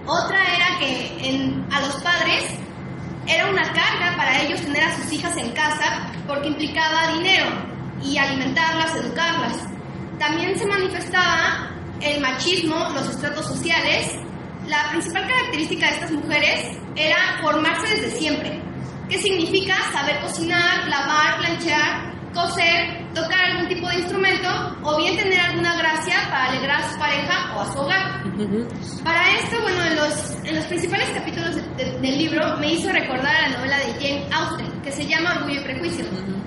Otra 0.06 0.38
era 0.54 0.78
que 0.78 1.64
a 1.72 1.80
los 1.80 1.96
padres 2.02 2.44
era 3.26 3.46
una 3.46 3.62
carga 3.72 4.14
para 4.16 4.42
ellos 4.42 4.60
tener 4.60 4.84
a 4.84 4.94
sus 4.96 5.10
hijas 5.12 5.36
en 5.38 5.50
casa 5.52 6.12
porque 6.26 6.48
implicaba 6.48 7.08
dinero 7.14 7.46
y 8.02 8.18
alimentarlas, 8.18 8.94
educarlas. 8.96 9.74
También 10.26 10.58
se 10.58 10.64
manifestaba 10.64 11.68
el 12.00 12.18
machismo, 12.22 12.88
los 12.94 13.10
estratos 13.10 13.46
sociales. 13.46 14.10
La 14.66 14.88
principal 14.88 15.28
característica 15.28 15.86
de 15.86 15.92
estas 15.92 16.12
mujeres 16.12 16.78
era 16.96 17.38
formarse 17.42 17.94
desde 17.94 18.10
siempre. 18.18 18.58
¿Qué 19.10 19.18
significa? 19.18 19.74
Saber 19.92 20.18
cocinar, 20.20 20.88
lavar, 20.88 21.36
planchar, 21.40 22.14
coser, 22.32 23.06
tocar 23.12 23.50
algún 23.50 23.68
tipo 23.68 23.86
de 23.86 23.96
instrumento 23.96 24.48
o 24.82 24.96
bien 24.96 25.14
tener 25.14 25.38
alguna 25.38 25.76
gracia 25.76 26.16
para 26.30 26.46
alegrar 26.52 26.80
a 26.80 26.90
su 26.90 26.98
pareja 26.98 27.54
o 27.54 27.60
a 27.60 27.72
su 27.74 27.78
hogar. 27.80 28.22
Para 29.04 29.30
esto, 29.40 29.60
bueno, 29.60 29.84
en 29.84 29.96
los, 29.96 30.36
en 30.44 30.56
los 30.56 30.64
principales 30.64 31.10
capítulos 31.10 31.56
del 31.76 32.18
libro 32.18 32.56
me 32.56 32.72
hizo 32.72 32.90
recordar 32.90 33.50
la 33.50 33.58
novela 33.58 33.76
de 33.76 33.92
Jane 34.00 34.26
Austen, 34.32 34.73
que 34.84 34.92
se 34.92 35.06
llama 35.06 35.36
Orgullo 35.38 35.60
y 35.60 35.64
Prejuicio. 35.64 36.04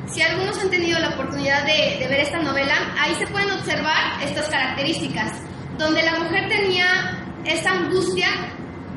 Si 0.08 0.22
algunos 0.22 0.58
han 0.60 0.70
tenido 0.70 1.00
la 1.00 1.10
oportunidad 1.10 1.66
de, 1.66 2.08
ver 2.08 2.20
esta 2.22 2.40
novela, 2.40 2.96
ahí 3.00 3.14
se 3.16 3.28
pueden 3.28 3.52
observar 3.52 4.22
estas 4.24 4.48
características, 4.48 5.34
donde 5.78 6.04
la 6.04 6.20
mujer 6.20 6.48
tenía 6.48 7.18
esa 7.46 7.72
angustia 7.72 8.30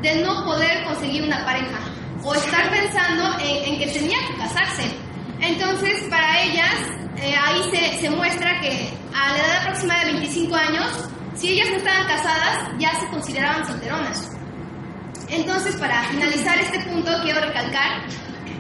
de 0.03 0.23
no 0.23 0.45
poder 0.45 0.85
conseguir 0.85 1.25
una 1.25 1.45
pareja 1.45 1.79
o 2.23 2.35
estar 2.35 2.71
pensando 2.71 3.39
en, 3.41 3.73
en 3.73 3.79
que 3.79 3.87
tenía 3.87 4.19
que 4.29 4.37
casarse 4.39 5.11
entonces, 5.41 6.03
para 6.11 6.43
ellas, 6.43 6.75
eh, 7.17 7.35
ahí 7.35 7.63
se, 7.71 7.99
se, 7.99 8.11
muestra 8.11 8.61
que 8.61 8.91
a 9.15 9.33
la 9.33 9.39
edad 9.39 9.57
aproximada 9.63 10.05
de 10.05 10.13
25 10.13 10.55
años, 10.55 11.09
si 11.35 11.49
ellas 11.49 11.71
no 11.71 11.77
estaban 11.77 12.07
casadas, 12.07 12.69
ya 12.79 12.95
se 13.01 13.07
consideraban 13.09 13.67
solteronas. 13.67 14.31
Entonces, 15.29 15.77
para 15.77 16.03
finalizar 16.11 16.59
este 16.59 16.81
punto, 16.81 17.11
quiero 17.23 17.41
recalcar 17.41 18.03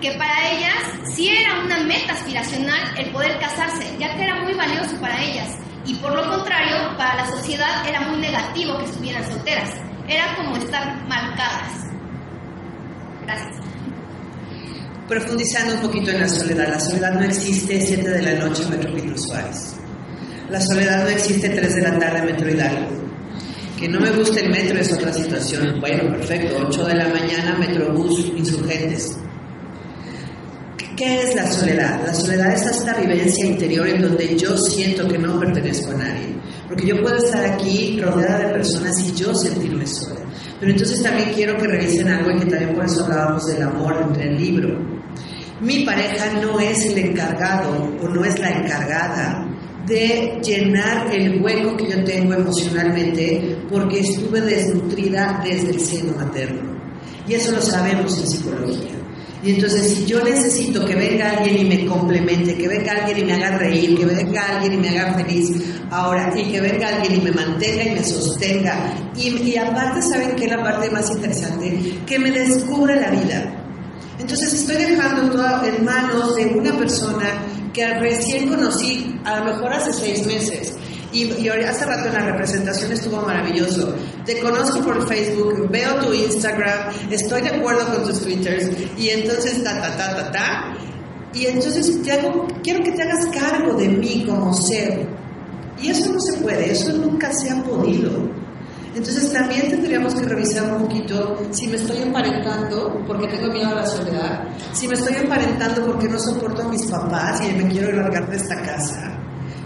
que 0.00 0.12
para 0.12 0.50
ellas 0.50 0.74
sí 1.14 1.28
era 1.28 1.60
una 1.60 1.80
meta 1.84 2.12
aspiracional 2.14 2.98
el 2.98 3.10
poder 3.10 3.38
casarse, 3.38 3.86
ya 3.98 4.14
que 4.16 4.22
era 4.22 4.42
muy 4.42 4.54
valioso 4.54 5.00
para 5.00 5.22
ellas. 5.22 5.56
Y 5.84 5.94
por 5.94 6.14
lo 6.14 6.28
contrario, 6.28 6.96
para 6.96 7.16
la 7.16 7.26
sociedad 7.26 7.86
era 7.88 8.00
muy 8.02 8.20
negativo 8.20 8.78
que 8.78 8.84
estuvieran 8.84 9.24
solteras. 9.24 9.70
Era 10.08 10.34
como 10.36 10.56
estar 10.56 11.06
marcadas. 11.06 11.86
Gracias 13.22 13.60
profundizando 15.10 15.74
un 15.74 15.80
poquito 15.80 16.12
en 16.12 16.20
la 16.20 16.28
soledad. 16.28 16.68
La 16.68 16.78
soledad 16.78 17.14
no 17.14 17.22
existe 17.22 17.80
7 17.80 18.08
de 18.08 18.22
la 18.22 18.46
noche 18.46 18.62
en 18.62 18.94
Metro 18.94 19.18
Suárez. 19.18 19.74
La 20.48 20.60
soledad 20.60 21.02
no 21.02 21.08
existe 21.08 21.48
3 21.48 21.74
de 21.74 21.82
la 21.82 21.98
tarde 21.98 22.18
en 22.20 22.26
Metro 22.26 22.48
Hidalgo. 22.48 22.86
Que 23.76 23.88
no 23.88 23.98
me 23.98 24.10
guste 24.10 24.44
el 24.44 24.50
metro 24.50 24.78
es 24.78 24.92
otra 24.92 25.12
situación. 25.12 25.80
Bueno, 25.80 26.12
perfecto. 26.12 26.64
8 26.64 26.84
de 26.84 26.94
la 26.94 27.08
mañana, 27.08 27.56
Metrobús, 27.58 28.26
insurgentes. 28.36 29.18
¿Qué 31.00 31.22
es 31.22 31.34
la 31.34 31.50
soledad? 31.50 32.02
La 32.04 32.12
soledad 32.12 32.52
es 32.52 32.66
esta 32.66 32.92
vivencia 33.00 33.46
interior 33.46 33.88
en 33.88 34.02
donde 34.02 34.36
yo 34.36 34.54
siento 34.58 35.08
que 35.08 35.16
no 35.16 35.40
pertenezco 35.40 35.92
a 35.92 35.94
nadie. 35.94 36.36
Porque 36.68 36.88
yo 36.88 37.00
puedo 37.00 37.16
estar 37.16 37.42
aquí 37.42 37.98
rodeada 37.98 38.40
de 38.40 38.52
personas 38.52 39.00
y 39.00 39.14
yo 39.14 39.34
sentirme 39.34 39.86
sola. 39.86 40.20
Pero 40.60 40.72
entonces 40.72 41.02
también 41.02 41.32
quiero 41.34 41.56
que 41.56 41.68
revisen 41.68 42.06
algo 42.06 42.30
y 42.32 42.40
que 42.40 42.50
también 42.50 42.74
por 42.74 42.84
eso 42.84 43.06
hablábamos 43.06 43.46
del 43.46 43.62
amor 43.62 43.96
entre 44.10 44.28
el 44.28 44.36
libro 44.36 45.00
mi 45.60 45.84
pareja 45.84 46.40
no 46.40 46.58
es 46.58 46.86
el 46.86 46.98
encargado 46.98 47.90
o 48.02 48.08
no 48.08 48.24
es 48.24 48.38
la 48.38 48.50
encargada 48.50 49.46
de 49.86 50.38
llenar 50.42 51.14
el 51.14 51.42
hueco 51.42 51.76
que 51.76 51.90
yo 51.90 52.04
tengo 52.04 52.34
emocionalmente 52.34 53.58
porque 53.70 54.00
estuve 54.00 54.40
desnutrida 54.40 55.40
desde 55.44 55.70
el 55.70 55.80
seno 55.80 56.14
materno. 56.16 56.80
Y 57.28 57.34
eso 57.34 57.52
lo 57.52 57.60
sabemos 57.60 58.18
en 58.18 58.26
psicología. 58.26 59.00
Y 59.42 59.52
entonces 59.52 59.94
si 59.94 60.04
yo 60.04 60.22
necesito 60.22 60.84
que 60.84 60.94
venga 60.94 61.30
alguien 61.30 61.58
y 61.58 61.64
me 61.64 61.86
complemente, 61.86 62.56
que 62.56 62.68
venga 62.68 62.92
alguien 62.92 63.18
y 63.18 63.24
me 63.24 63.32
haga 63.32 63.56
reír, 63.58 63.98
que 63.98 64.04
venga 64.04 64.46
alguien 64.46 64.74
y 64.74 64.76
me 64.76 64.88
haga 64.90 65.14
feliz, 65.14 65.50
ahora, 65.90 66.32
y 66.36 66.50
que 66.50 66.60
venga 66.60 66.88
alguien 66.88 67.20
y 67.20 67.24
me 67.24 67.32
mantenga 67.32 67.84
y 67.84 67.90
me 67.94 68.04
sostenga, 68.04 68.94
y, 69.16 69.28
y 69.42 69.56
aparte, 69.56 70.02
¿saben 70.02 70.36
qué 70.36 70.44
es 70.44 70.50
la 70.50 70.62
parte 70.62 70.90
más 70.90 71.10
interesante? 71.10 71.98
Que 72.06 72.18
me 72.18 72.30
descubra 72.30 72.96
la 72.96 73.10
vida. 73.10 73.56
Entonces 74.18 74.52
estoy 74.52 74.76
dejando 74.76 75.30
todo 75.30 75.64
en 75.64 75.84
manos 75.84 76.36
de 76.36 76.46
una 76.46 76.76
persona 76.76 77.42
que 77.72 77.86
recién 77.98 78.48
conocí, 78.48 79.18
a 79.24 79.38
lo 79.38 79.44
mejor 79.46 79.72
hace 79.72 79.92
seis 79.92 80.26
meses. 80.26 80.74
Y, 81.12 81.48
hace 81.48 81.84
rato 81.84 82.08
en 82.08 82.14
la 82.14 82.26
representación 82.32 82.92
estuvo 82.92 83.20
maravilloso. 83.22 83.94
Te 84.24 84.40
conozco 84.40 84.80
por 84.80 85.08
Facebook, 85.08 85.68
veo 85.70 85.96
tu 85.96 86.12
Instagram, 86.12 86.94
estoy 87.10 87.42
de 87.42 87.48
acuerdo 87.48 87.86
con 87.86 88.04
tus 88.04 88.20
Twitters 88.22 88.70
y 88.96 89.08
entonces 89.08 89.62
ta, 89.64 89.80
ta, 89.80 89.96
ta, 89.96 90.16
ta, 90.16 90.30
ta. 90.30 90.74
Y 91.32 91.46
entonces 91.46 92.02
te 92.02 92.12
hago, 92.12 92.46
quiero 92.62 92.82
que 92.84 92.92
te 92.92 93.02
hagas 93.02 93.26
cargo 93.26 93.74
de 93.74 93.88
mí 93.88 94.24
como 94.26 94.52
ser. 94.52 95.08
Y 95.80 95.90
eso 95.90 96.12
no 96.12 96.20
se 96.20 96.38
puede, 96.38 96.72
eso 96.72 96.92
nunca 96.92 97.32
se 97.32 97.50
ha 97.50 97.62
podido. 97.62 98.28
Entonces 98.94 99.32
también 99.32 99.70
tendríamos 99.70 100.14
que 100.14 100.26
revisar 100.26 100.72
un 100.72 100.82
poquito 100.82 101.38
si 101.52 101.68
me 101.68 101.76
estoy 101.76 101.98
emparentando 101.98 103.02
porque 103.06 103.28
tengo 103.28 103.52
miedo 103.52 103.68
a 103.68 103.76
la 103.76 103.86
soledad, 103.86 104.48
si 104.72 104.88
me 104.88 104.94
estoy 104.94 105.14
emparentando 105.14 105.86
porque 105.86 106.08
no 106.08 106.18
soporto 106.18 106.62
a 106.62 106.68
mis 106.68 106.86
papás 106.86 107.40
y 107.40 107.52
me 107.52 107.70
quiero 107.70 107.92
largar 107.92 108.28
de 108.28 108.36
esta 108.36 108.60
casa, 108.62 109.19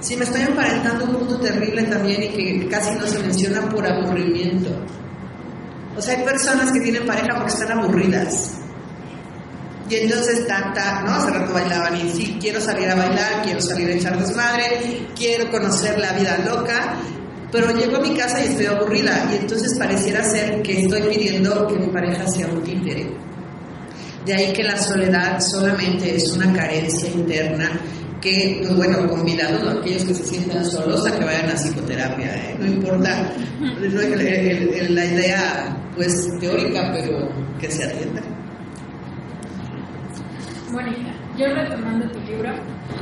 si 0.04 0.16
me 0.16 0.24
estoy 0.24 0.42
emparentando 0.42 1.06
un 1.06 1.16
punto 1.16 1.40
terrible 1.40 1.84
también 1.84 2.22
y 2.24 2.28
que 2.28 2.68
casi 2.68 2.94
no 2.96 3.06
se 3.06 3.18
menciona 3.20 3.66
por 3.70 3.86
aburrimiento. 3.86 4.68
O 5.96 6.02
sea, 6.02 6.18
hay 6.18 6.24
personas 6.24 6.70
que 6.70 6.80
tienen 6.80 7.06
pareja 7.06 7.36
porque 7.36 7.52
están 7.52 7.72
aburridas. 7.78 8.58
Y 9.88 9.94
entonces, 9.96 10.46
tanta, 10.46 11.02
¿no? 11.02 11.12
Hace 11.12 11.30
rato 11.30 11.54
bailaban 11.54 11.96
y 11.96 12.10
sí, 12.10 12.36
quiero 12.38 12.60
salir 12.60 12.88
a 12.90 12.94
bailar, 12.94 13.42
quiero 13.42 13.60
salir 13.60 13.88
a 13.88 13.92
echar 13.92 14.18
desmadre, 14.18 15.06
quiero 15.16 15.50
conocer 15.50 15.98
la 15.98 16.12
vida 16.12 16.38
loca 16.44 16.96
pero 17.54 17.70
llego 17.70 17.98
a 17.98 18.00
mi 18.00 18.16
casa 18.16 18.44
y 18.44 18.48
estoy 18.48 18.66
aburrida 18.66 19.28
y 19.30 19.36
entonces 19.36 19.78
pareciera 19.78 20.24
ser 20.24 20.60
que 20.60 20.80
estoy 20.80 21.02
pidiendo 21.02 21.68
que 21.68 21.78
mi 21.78 21.86
pareja 21.86 22.26
sea 22.26 22.48
un 22.48 22.60
títere. 22.64 23.08
De 24.26 24.34
ahí 24.34 24.52
que 24.52 24.64
la 24.64 24.76
soledad 24.76 25.38
solamente 25.38 26.16
es 26.16 26.32
una 26.32 26.52
carencia 26.52 27.08
interna 27.08 27.70
que, 28.24 28.56
pues 28.62 28.74
bueno, 28.74 29.06
convidando 29.06 29.68
a 29.68 29.72
aquellos 29.74 30.04
que 30.04 30.14
se 30.14 30.24
sientan 30.24 30.64
solos 30.64 31.06
a 31.06 31.16
que 31.16 31.24
vayan 31.24 31.50
a 31.50 31.54
psicoterapia, 31.54 32.34
¿eh? 32.34 32.56
no 32.58 32.66
importa, 32.66 33.30
la 33.60 35.04
idea 35.04 35.76
pues 35.94 36.26
teórica, 36.40 36.90
pero 36.94 37.28
que 37.60 37.70
se 37.70 37.84
atienda. 37.84 38.22
Mónica, 40.72 41.14
yo 41.36 41.46
retomando 41.54 42.10
tu 42.10 42.20
libro, 42.20 42.50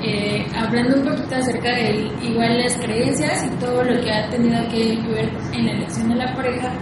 eh, 0.02 0.44
hablando 0.56 0.96
un 0.96 1.08
poquito 1.08 1.36
acerca 1.36 1.70
de 1.70 2.10
igual 2.20 2.58
las 2.58 2.76
creencias 2.78 3.44
y 3.46 3.50
todo 3.60 3.84
lo 3.84 4.00
que 4.02 4.10
ha 4.10 4.28
tenido 4.28 4.68
que 4.70 4.98
ver 5.08 5.30
en 5.52 5.66
la 5.66 5.72
elección 5.72 6.08
de 6.08 6.16
la 6.16 6.34
pareja, 6.34 6.72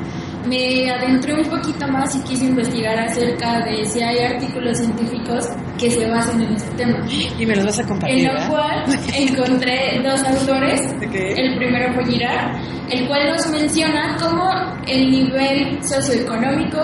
me 0.47 0.91
adentré 0.91 1.35
un 1.35 1.49
poquito 1.49 1.87
más 1.89 2.15
y 2.17 2.21
quise 2.23 2.47
investigar 2.47 2.99
acerca 2.99 3.61
de 3.65 3.85
si 3.85 4.01
hay 4.01 4.19
artículos 4.21 4.79
científicos 4.79 5.47
que 5.79 5.91
se 5.91 6.09
basen 6.09 6.41
en 6.43 6.53
este 6.55 6.71
tema. 6.77 7.07
Y 7.39 7.47
me 7.47 7.57
los 7.57 7.67
vas 7.67 7.79
a 7.81 7.87
compartir. 7.87 8.27
En 8.27 8.35
lo 8.35 8.49
cual 8.49 8.85
encontré 9.15 10.01
dos 10.03 10.23
autores. 10.25 10.81
El 11.13 11.57
primero 11.57 11.93
fue 11.95 12.07
Girard, 12.07 12.57
el 12.91 13.07
cual 13.07 13.31
nos 13.31 13.51
menciona 13.51 14.17
cómo 14.19 14.51
el 14.87 15.11
nivel 15.11 15.83
socioeconómico, 15.83 16.79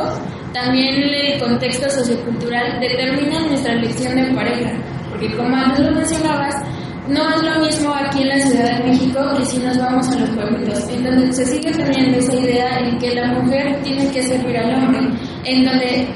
también 0.52 0.94
el 0.94 1.40
contexto 1.40 1.88
sociocultural 1.90 2.80
determina 2.80 3.40
nuestra 3.40 3.72
elección 3.72 4.16
de 4.16 4.34
pareja. 4.34 4.72
Porque 5.10 5.34
como 5.36 5.56
antes 5.56 5.84
lo 5.84 5.92
mencionabas, 5.92 6.54
no 7.08 7.30
es 7.30 7.42
lo 7.42 7.60
mismo 7.64 7.94
aquí 7.94 8.22
en 8.22 8.28
la 8.28 8.40
Ciudad 8.40 8.78
de 8.78 8.84
México 8.84 9.20
que 9.36 9.44
si 9.44 9.58
nos 9.58 9.78
vamos 9.78 10.08
a 10.08 10.20
los 10.20 10.30
pueblitos, 10.30 10.88
en 10.88 11.04
donde 11.04 11.32
se 11.32 11.44
sigue 11.46 11.70
teniendo 11.70 12.18
esa 12.18 12.34
idea 12.34 12.78
en 12.80 12.98
que 12.98 13.14
la 13.14 13.32
mujer 13.32 13.80
tiene 13.82 14.10
que 14.10 14.22
servir 14.22 14.56
al 14.58 14.74
hombre, 14.74 15.00
en 15.44 15.64
donde 15.64 16.08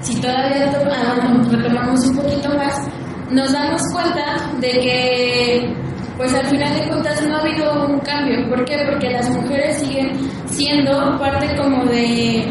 si 0.00 0.20
todavía 0.20 0.70
retomamos 0.70 2.06
un 2.06 2.16
poquito 2.16 2.48
más, 2.56 2.88
nos 3.30 3.52
damos 3.52 3.82
cuenta 3.92 4.50
de 4.60 4.70
que 4.70 5.74
pues 6.16 6.34
al 6.34 6.46
final 6.46 6.74
de 6.74 6.86
cuentas 6.88 7.26
no 7.26 7.36
ha 7.36 7.40
habido 7.40 7.86
un 7.86 7.98
cambio. 8.00 8.46
¿Por 8.50 8.64
qué? 8.66 8.76
Porque 8.90 9.08
las 9.10 9.30
mujeres 9.30 9.78
siguen 9.78 10.12
siendo 10.46 11.18
parte 11.18 11.56
como 11.56 11.84
de... 11.86 12.44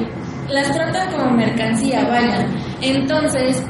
las 0.50 0.74
tratan 0.74 1.12
como 1.12 1.32
mercancía, 1.32 2.06
vaya. 2.06 2.48
Entonces, 2.82 3.64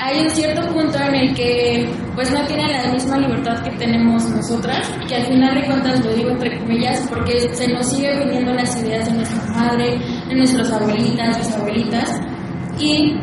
hay 0.00 0.20
un 0.20 0.30
cierto 0.30 0.66
punto 0.72 0.98
en 0.98 1.14
el 1.14 1.34
que 1.34 1.88
pues 2.14 2.30
no 2.30 2.40
tienen 2.46 2.72
la 2.72 2.92
misma 2.92 3.18
libertad 3.18 3.62
que 3.62 3.70
tenemos 3.70 4.28
nosotras, 4.30 4.90
que 5.08 5.16
al 5.16 5.24
final 5.24 5.54
de 5.54 5.66
cuentas 5.66 6.04
lo 6.04 6.12
digo 6.14 6.30
entre 6.30 6.58
comillas 6.58 7.06
porque 7.08 7.54
se 7.54 7.68
nos 7.72 7.88
sigue 7.88 8.18
viniendo 8.18 8.52
las 8.52 8.76
ideas 8.82 9.06
de 9.06 9.16
nuestra 9.16 9.52
madre, 9.54 9.98
de 10.28 10.34
nuestras 10.34 10.72
abuelitas, 10.72 11.38
mis 11.38 11.52
abuelitas. 11.54 12.20
Y 12.78 13.16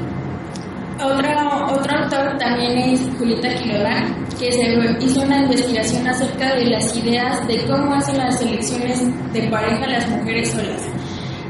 otro, 1.03 1.75
otro 1.75 1.97
autor 1.97 2.37
también 2.37 2.77
es 2.77 3.01
Julieta 3.17 3.53
Quiroga, 3.55 4.05
que 4.39 4.51
se 4.51 5.05
hizo 5.05 5.21
una 5.21 5.39
investigación 5.39 6.07
acerca 6.07 6.55
de 6.55 6.65
las 6.67 6.95
ideas 6.95 7.45
de 7.47 7.65
cómo 7.65 7.93
hacen 7.93 8.17
las 8.17 8.41
elecciones 8.41 9.01
de 9.33 9.49
pareja 9.49 9.87
las 9.87 10.07
mujeres 10.09 10.51
solas. 10.51 10.81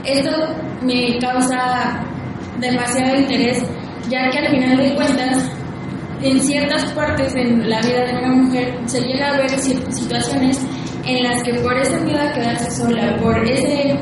Esto 0.06 0.32
me 0.82 1.18
causa 1.20 2.04
demasiado 2.60 3.20
interés 3.20 3.64
ya 4.10 4.30
que 4.30 4.40
al 4.40 4.50
final 4.50 4.78
de 4.78 4.96
cuentas, 4.96 5.50
en 6.22 6.40
ciertas 6.42 6.92
partes 6.94 7.34
de 7.34 7.46
la 7.46 7.82
vida 7.82 8.06
de 8.06 8.18
una 8.20 8.36
mujer 8.36 8.74
se 8.86 9.02
llega 9.02 9.34
a 9.34 9.38
ver 9.38 9.50
situaciones 9.50 10.60
en 11.06 11.24
las 11.24 11.44
que 11.44 11.54
por 11.56 11.78
ese 11.78 12.00
miedo 12.02 12.20
a 12.22 12.32
quedarse 12.32 12.72
sola, 12.72 13.18
por 13.22 13.38
ese 13.50 13.98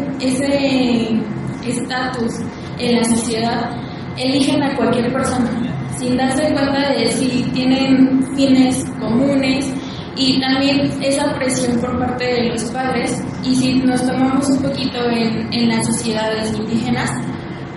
estatus 1.66 2.34
en 2.78 2.98
la 2.98 3.04
sociedad, 3.04 3.72
eligen 4.18 4.62
a 4.64 4.76
cualquier 4.76 5.12
persona, 5.12 5.50
sin 5.98 6.18
darse 6.18 6.52
cuenta 6.54 6.92
de 6.92 7.08
si 7.08 7.44
tienen 7.54 8.24
fines 8.36 8.86
comunes 9.00 9.74
y 10.16 10.40
también 10.42 10.92
esa 11.02 11.34
presión 11.36 11.80
por 11.80 11.98
parte 12.00 12.26
de 12.26 12.50
los 12.50 12.64
padres. 12.66 13.24
Y 13.44 13.56
si 13.56 13.76
nos 13.76 14.06
tomamos 14.06 14.48
un 14.50 14.62
poquito 14.62 15.00
en, 15.10 15.52
en 15.54 15.70
las 15.70 15.86
sociedades 15.86 16.54
indígenas, 16.58 17.10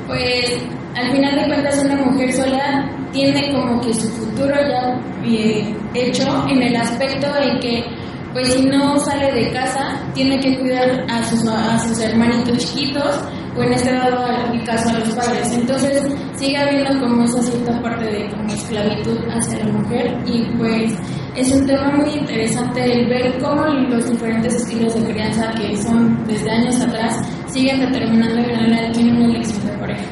pues 0.07 0.59
al 0.95 1.13
final 1.13 1.35
de 1.37 1.47
cuentas 1.47 1.85
una 1.85 1.97
mujer 1.97 2.33
sola 2.33 2.91
tiene 3.13 3.53
como 3.53 3.81
que 3.81 3.95
su 3.95 4.09
futuro 4.09 4.55
ya 4.55 5.01
eh, 5.25 5.75
hecho 5.95 6.47
en 6.49 6.63
el 6.63 6.77
aspecto 6.77 7.27
de 7.33 7.59
que 7.61 7.85
pues 8.33 8.53
si 8.53 8.65
no 8.67 8.99
sale 8.99 9.33
de 9.33 9.53
casa 9.53 10.01
tiene 10.13 10.39
que 10.41 10.59
cuidar 10.59 11.07
a 11.09 11.23
sus, 11.25 11.47
a 11.47 11.79
sus 11.79 12.01
hermanitos 12.01 12.59
chiquitos 12.59 13.21
o 13.57 13.63
en 13.63 13.73
este 13.73 13.93
dado 13.93 14.27
caso 14.67 14.89
a 14.89 14.99
los 14.99 15.11
padres. 15.11 15.53
Entonces 15.53 16.03
sigue 16.35 16.57
habiendo 16.57 16.99
como 17.01 17.23
esa 17.23 17.41
cierta 17.43 17.81
parte 17.81 18.05
de 18.05 18.27
esclavitud 18.53 19.19
hacia 19.31 19.65
la 19.65 19.73
mujer 19.73 20.19
y 20.27 20.45
pues 20.57 20.93
es 21.37 21.51
un 21.53 21.67
tema 21.67 21.91
muy 21.97 22.11
interesante 22.11 22.85
el 22.85 23.09
ver 23.09 23.39
cómo 23.41 23.65
los 23.67 24.09
diferentes 24.09 24.55
estilos 24.55 24.95
de 24.95 25.13
crianza 25.13 25.53
que 25.57 25.77
son 25.77 26.25
desde 26.27 26.51
años 26.51 26.81
atrás 26.81 27.17
siguen 27.53 27.81
determinando 27.81 28.39
en 28.39 28.45
realidad 28.45 28.93
quién 28.93 29.17
una 29.17 29.35
elección 29.35 29.67
de 29.67 29.73
pareja 29.79 30.05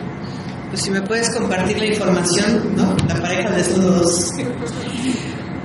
pues 0.72 0.84
si 0.84 0.90
me 0.90 1.02
puedes 1.02 1.28
compartir 1.34 1.78
la 1.78 1.84
información, 1.84 2.74
¿no? 2.74 2.96
La 3.06 3.20
pareja 3.20 3.50
de 3.50 3.62
todos. 3.62 4.32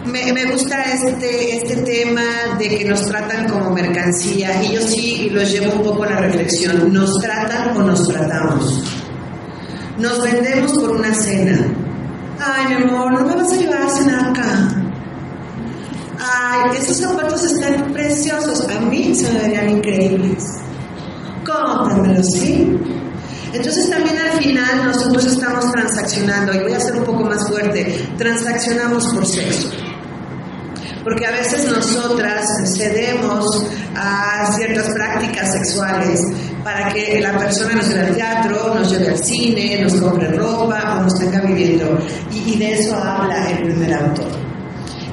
Me, 0.04 0.34
me, 0.34 0.52
gusta 0.52 0.84
este, 0.84 1.56
este 1.56 1.78
tema 1.84 2.58
de 2.60 2.78
que 2.78 2.84
nos 2.84 3.04
tratan 3.04 3.48
como 3.48 3.72
mercancía 3.72 4.62
y 4.62 4.74
yo 4.74 4.82
sí 4.82 5.30
los 5.30 5.50
llevo 5.50 5.76
un 5.76 5.84
poco 5.84 6.04
a 6.04 6.08
la 6.08 6.18
reflexión. 6.18 6.92
¿Nos 6.92 7.18
tratan 7.20 7.78
o 7.78 7.84
nos 7.84 8.06
tratamos? 8.06 8.84
Nos 9.98 10.22
vendemos 10.22 10.74
por 10.74 10.92
una 10.92 11.14
cena. 11.14 11.58
Ay, 12.42 12.68
mi 12.68 12.84
amor, 12.84 13.14
no 13.14 13.26
me 13.26 13.34
vas 13.34 13.54
a 13.54 13.56
llevar 13.56 13.84
a 13.84 13.90
cenar 13.90 14.30
acá. 14.30 14.87
Ay, 16.30 16.78
esos 16.78 16.98
zapatos 16.98 17.44
están 17.44 17.94
preciosos. 17.94 18.68
A 18.70 18.80
mí 18.82 19.16
se 19.16 19.32
me 19.32 19.40
verían 19.40 19.70
increíbles. 19.70 20.44
Cómpramelo, 21.46 22.24
¿sí? 22.24 22.78
Entonces 23.54 23.90
también 23.90 24.18
al 24.18 24.42
final 24.42 24.86
nosotros 24.86 25.26
estamos 25.26 25.72
transaccionando, 25.72 26.54
y 26.54 26.60
voy 26.60 26.74
a 26.74 26.80
ser 26.80 26.98
un 26.98 27.06
poco 27.06 27.24
más 27.24 27.48
fuerte, 27.48 28.08
transaccionamos 28.18 29.08
por 29.14 29.26
sexo. 29.26 29.70
Porque 31.04 31.26
a 31.26 31.32
veces 31.32 31.72
nosotras 31.72 32.46
cedemos 32.78 33.66
a 33.96 34.52
ciertas 34.52 34.90
prácticas 34.90 35.54
sexuales 35.54 36.22
para 36.64 36.92
que 36.94 37.22
la 37.22 37.38
persona 37.38 37.76
nos 37.76 37.88
lleve 37.88 38.02
al 38.02 38.16
teatro, 38.16 38.76
nos 38.76 38.92
lleve 38.92 39.08
al 39.08 39.24
cine, 39.24 39.82
nos 39.82 39.94
compre 39.94 40.30
ropa 40.34 40.98
o 41.00 41.04
nos 41.04 41.18
tenga 41.18 41.40
viviendo. 41.42 41.98
Y, 42.34 42.58
de 42.60 42.74
eso 42.74 42.96
habla 42.96 43.50
el 43.52 43.64
primer 43.64 43.94
autor. 43.94 44.47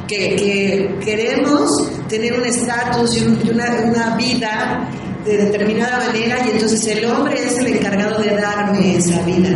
Que, 0.06 0.98
queremos 1.02 1.70
tener 2.08 2.34
un 2.34 2.44
estatus 2.44 3.16
y, 3.16 3.48
una, 3.50 3.66
una 3.84 4.16
vida 4.16 4.90
de 5.24 5.36
determinada 5.38 6.06
manera 6.06 6.46
y 6.46 6.50
entonces 6.50 6.86
el 6.86 7.04
hombre 7.06 7.46
es 7.46 7.58
el 7.58 7.68
encargado 7.68 8.22
de 8.22 8.36
darme 8.36 8.96
esa 8.96 9.22
vida. 9.22 9.50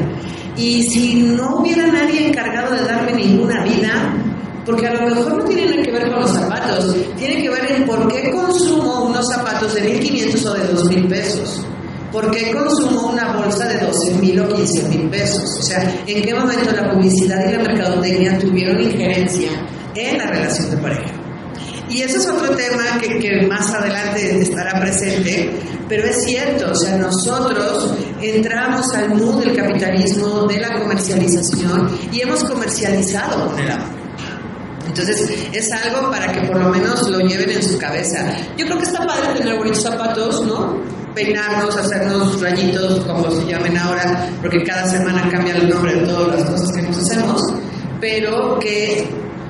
Y 0.56 0.82
si 0.84 1.14
no 1.22 1.56
hubiera 1.58 1.86
nadie 1.86 2.28
encargado 2.28 2.74
de 2.74 2.82
darme 2.82 3.12
ninguna 3.12 3.62
vida, 3.64 4.14
porque 4.64 4.86
a 4.86 4.94
lo 4.94 5.08
mejor 5.08 5.38
no 5.38 5.44
tiene 5.44 5.66
nada 5.66 5.82
que 5.82 5.92
ver 5.92 6.10
con 6.10 6.20
los 6.20 6.32
zapatos, 6.32 6.96
tiene 7.16 7.42
que 7.42 7.48
ver 7.48 7.72
en 7.72 7.86
por 7.86 8.08
qué 8.08 8.30
consumo 8.30 9.04
unos 9.04 9.26
zapatos 9.32 9.74
de 9.74 10.00
1.500 10.00 10.46
o 10.46 10.54
de 10.54 10.74
2.000 10.74 11.08
pesos. 11.08 11.66
¿Por 12.10 12.30
qué 12.30 12.52
consumo 12.52 13.08
una 13.08 13.36
bolsa 13.36 13.68
de 13.68 13.80
12.000 13.80 14.40
o 14.40 14.56
15.000 14.56 15.10
pesos? 15.10 15.58
O 15.58 15.62
sea, 15.62 16.02
¿en 16.06 16.22
qué 16.22 16.34
momento 16.34 16.72
la 16.74 16.90
publicidad 16.90 17.48
y 17.48 17.52
la 17.52 17.58
mercadotecnia 17.58 18.38
tuvieron 18.38 18.80
injerencia 18.80 19.50
en 19.94 20.18
la 20.18 20.26
relación 20.26 20.70
de 20.70 20.76
pareja? 20.78 21.12
Y 21.88 22.02
ese 22.02 22.18
es 22.18 22.28
otro 22.28 22.54
tema 22.54 22.98
que, 23.00 23.18
que, 23.18 23.46
más 23.46 23.72
adelante 23.72 24.42
estará 24.42 24.78
presente, 24.78 25.50
pero 25.88 26.06
es 26.06 26.22
cierto, 26.22 26.70
o 26.70 26.74
sea, 26.74 26.98
nosotros 26.98 27.94
entramos 28.20 28.92
al 28.94 29.08
mundo 29.08 29.38
del 29.38 29.56
capitalismo, 29.56 30.46
de 30.46 30.60
la 30.60 30.78
comercialización 30.78 31.98
y 32.12 32.20
hemos 32.20 32.44
comercializado 32.44 33.48
con 33.48 33.58
el 33.58 33.70
amor. 33.70 33.98
Entonces 34.86 35.30
es 35.52 35.70
algo 35.72 36.10
para 36.10 36.32
que 36.32 36.40
por 36.46 36.58
lo 36.58 36.70
menos 36.70 37.08
lo 37.08 37.20
lleven 37.20 37.50
en 37.50 37.62
su 37.62 37.78
cabeza. 37.78 38.36
Yo 38.56 38.66
creo 38.66 38.78
que 38.78 38.84
está 38.84 39.06
padre 39.06 39.38
tener 39.38 39.56
bonitos 39.56 39.82
zapatos, 39.82 40.44
¿no? 40.44 40.82
Peinarnos, 41.14 41.76
hacernos 41.76 42.40
rayitos, 42.40 43.04
como 43.04 43.30
se 43.30 43.46
llamen 43.46 43.76
ahora, 43.76 44.28
porque 44.40 44.62
cada 44.64 44.86
semana 44.88 45.28
cambia 45.30 45.56
el 45.56 45.68
nombre 45.68 45.94
de 45.94 46.06
todas 46.06 46.40
las 46.40 46.50
cosas 46.50 46.72
que 46.72 46.82
nos 46.82 46.98
hacemos, 46.98 47.42
pero 48.00 48.58
que 48.58 49.08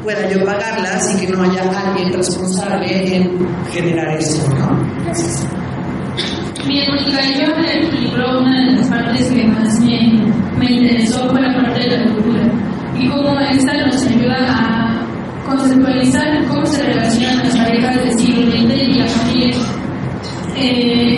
pueda 0.08 0.26
yo 0.30 0.42
pagarlas 0.42 1.14
y 1.14 1.26
que 1.26 1.32
no 1.34 1.42
haya 1.42 1.60
alguien 1.64 2.10
responsable 2.14 3.14
en 3.14 3.46
generar 3.70 4.16
eso, 4.16 4.42
¿no? 4.54 4.74
Bien, 6.66 6.86
Mónica, 6.88 7.20
yo 7.36 7.54
en 7.54 7.64
el 7.66 8.00
libro 8.00 8.40
una 8.40 8.64
de 8.64 8.72
las 8.76 8.88
partes 8.88 9.30
que 9.30 9.44
más 9.44 9.78
me, 9.80 10.24
me 10.56 10.64
interesó 10.64 11.28
fue 11.28 11.42
la 11.42 11.54
parte 11.54 11.80
de 11.80 11.98
la 11.98 12.10
cultura 12.10 12.42
y 12.98 13.06
cómo 13.06 13.38
esta 13.38 13.86
nos 13.86 14.06
ayuda 14.06 14.36
a 14.48 15.06
conceptualizar 15.46 16.42
cómo 16.46 16.64
se 16.64 16.82
relacionan 16.84 17.44
las 17.44 17.56
parejas 17.58 17.96
del 17.96 18.18
siglo 18.18 18.50
XX 18.50 18.88
y 18.88 18.94
la 18.94 19.06
familia. 19.06 19.56
Eh, 20.56 21.17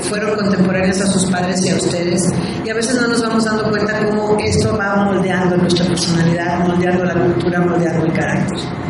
fueron 0.00 0.36
contemporáneas 0.36 1.00
a 1.00 1.06
sus 1.06 1.30
padres 1.30 1.64
y 1.64 1.70
a 1.70 1.76
ustedes, 1.76 2.22
y 2.64 2.70
a 2.70 2.74
veces 2.74 3.00
no 3.00 3.08
nos 3.08 3.22
vamos 3.22 3.44
dando 3.44 3.68
cuenta 3.70 4.04
cómo 4.06 4.36
esto 4.38 4.76
va 4.76 4.96
moldeando 4.96 5.56
nuestra 5.56 5.86
personalidad, 5.86 6.60
moldeando 6.66 7.04
la 7.04 7.14
cultura, 7.14 7.60
moldeando 7.60 8.06
el 8.06 8.12
carácter. 8.12 8.85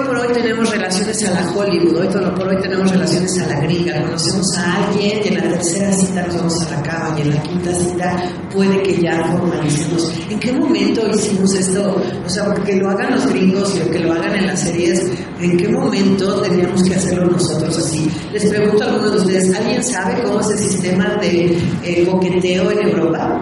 Hoy 0.00 0.06
por 0.06 0.16
hoy 0.16 0.32
tenemos 0.32 0.70
relaciones 0.70 1.28
a 1.28 1.30
la 1.30 1.52
Hollywood, 1.52 1.96
hoy 1.96 2.08
por 2.08 2.48
hoy 2.48 2.56
tenemos 2.62 2.90
relaciones 2.90 3.38
a 3.38 3.46
la 3.48 3.60
gringa, 3.60 4.00
conocemos 4.00 4.46
a 4.56 4.76
alguien 4.76 5.20
y 5.22 5.28
en 5.28 5.34
la 5.34 5.42
tercera 5.42 5.92
cita 5.92 6.26
nos 6.26 6.36
vamos 6.36 6.62
a 6.62 6.70
la 6.70 6.82
cama 6.82 7.18
y 7.18 7.20
en 7.20 7.34
la 7.34 7.42
quinta 7.42 7.74
cita 7.74 8.22
puede 8.50 8.82
que 8.82 9.02
ya 9.02 9.22
formalicemos. 9.26 10.10
¿En 10.30 10.40
qué 10.40 10.52
momento 10.52 11.06
hicimos 11.10 11.54
esto? 11.54 12.02
O 12.24 12.28
sea, 12.30 12.46
porque 12.46 12.76
lo 12.76 12.88
hagan 12.88 13.10
los 13.10 13.26
gringos 13.26 13.76
y 13.76 13.90
que 13.90 13.98
lo 13.98 14.12
hagan 14.14 14.36
en 14.36 14.46
las 14.46 14.60
series, 14.60 15.04
¿en 15.38 15.56
qué 15.58 15.68
momento 15.68 16.40
teníamos 16.40 16.82
que 16.82 16.94
hacerlo 16.94 17.26
nosotros 17.26 17.76
así? 17.76 18.10
Les 18.32 18.46
pregunto 18.46 18.82
a 18.82 18.86
algunos 18.86 19.12
de 19.12 19.18
ustedes, 19.18 19.54
¿alguien 19.54 19.84
sabe 19.84 20.22
cómo 20.22 20.40
es 20.40 20.48
el 20.48 20.58
sistema 20.60 21.16
de 21.20 21.58
eh, 21.84 22.06
coqueteo 22.10 22.70
en 22.70 22.88
Europa? 22.88 23.38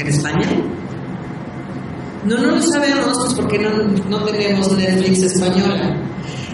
¿En 0.00 0.06
España? 0.08 0.77
No, 2.24 2.36
no 2.36 2.56
lo 2.56 2.62
sabemos, 2.62 3.16
pues 3.20 3.34
porque 3.34 3.58
no, 3.58 3.70
no 4.08 4.24
tenemos 4.24 4.76
Netflix 4.76 5.22
española. 5.22 5.96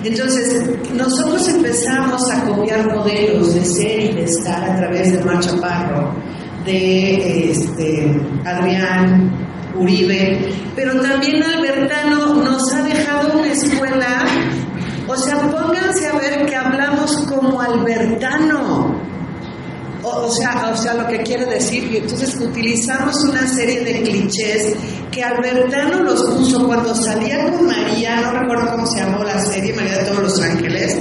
Entonces, 0.05 0.62
nosotros 0.92 1.48
empezamos 1.48 2.31
a 2.31 2.44
copiar 2.44 2.94
modelos 2.94 3.55
de 3.55 3.64
ser 3.64 4.00
y 4.00 4.12
de 4.12 4.24
estar 4.24 4.62
a 4.70 4.77
través 4.77 5.12
de 5.12 5.24
Mar 5.24 5.40
Chaparro, 5.40 6.14
de 6.66 7.50
este, 7.50 8.14
Adrián 8.44 9.33
Uribe, 9.74 10.53
pero 10.77 11.00
también 11.00 11.42
Albertano 11.42 12.35
nos 12.35 12.72
ha 12.74 12.83
dejado 12.83 13.38
una 13.38 13.53
escuela, 13.53 14.27
o 15.09 15.16
sea, 15.16 15.50
pónganse 15.50 16.07
a 16.07 16.18
ver 16.18 16.44
que 16.46 16.55
hablamos 16.55 17.16
como 17.27 17.61
Albertano. 17.61 18.84
O, 20.06 20.30
sea, 20.30 20.70
o 20.70 20.76
sea, 20.76 20.94
lo 20.94 21.06
que 21.06 21.22
quiere 21.22 21.46
decir, 21.46 21.90
y 21.90 21.96
entonces 21.96 22.34
utilizamos 22.36 23.16
una 23.24 23.46
serie 23.46 23.80
de 23.80 24.02
clichés 24.02 24.74
que 25.10 25.22
Albertano 25.22 26.02
los 26.02 26.22
puso 26.22 26.66
cuando 26.66 26.94
salía 26.94 27.50
con 27.50 27.66
María, 27.66 28.20
no 28.20 28.32
recuerdo 28.32 28.70
cómo 28.72 28.86
se 28.86 29.00
llamó 29.00 29.24
la 29.24 29.40
serie, 29.40 29.72
María 29.72 29.98
de 29.98 30.04
todos 30.04 30.22
los 30.22 30.42
ángeles. 30.42 30.98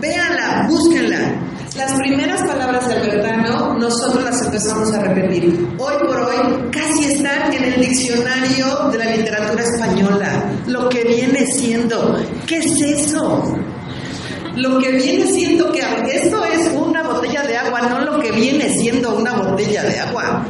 Véanla, 0.00 0.66
búsquenla. 0.68 1.46
Las 1.76 1.92
primeras 1.92 2.42
palabras 2.42 2.88
de 2.88 2.94
Albertano 2.94 3.78
nosotros 3.78 4.24
las 4.24 4.44
empezamos 4.44 4.92
a 4.92 5.00
repetir. 5.00 5.68
Hoy 5.78 5.94
por 6.04 6.20
hoy 6.20 6.70
casi 6.72 7.12
están 7.12 7.52
en 7.52 7.64
el 7.64 7.80
diccionario 7.80 8.88
de 8.90 8.98
la 8.98 9.16
literatura 9.16 9.62
española. 9.62 10.50
Lo 10.66 10.88
que 10.88 11.04
viene 11.04 11.46
siendo, 11.46 12.18
¿qué 12.48 12.58
es 12.58 12.80
eso? 12.82 13.54
Lo 14.56 14.78
que 14.80 14.90
viene 14.90 15.26
siendo 15.26 15.70
que 15.70 15.80
esto 16.12 16.44
es 16.44 16.72
una 16.74 17.02
botella 17.02 17.42
de 17.44 17.56
agua, 17.56 17.82
no 17.82 18.00
lo 18.00 18.20
que 18.20 18.32
viene 18.32 18.68
siendo 18.74 19.16
una 19.16 19.32
botella 19.60 19.82
de 19.84 19.98
agua. 20.00 20.46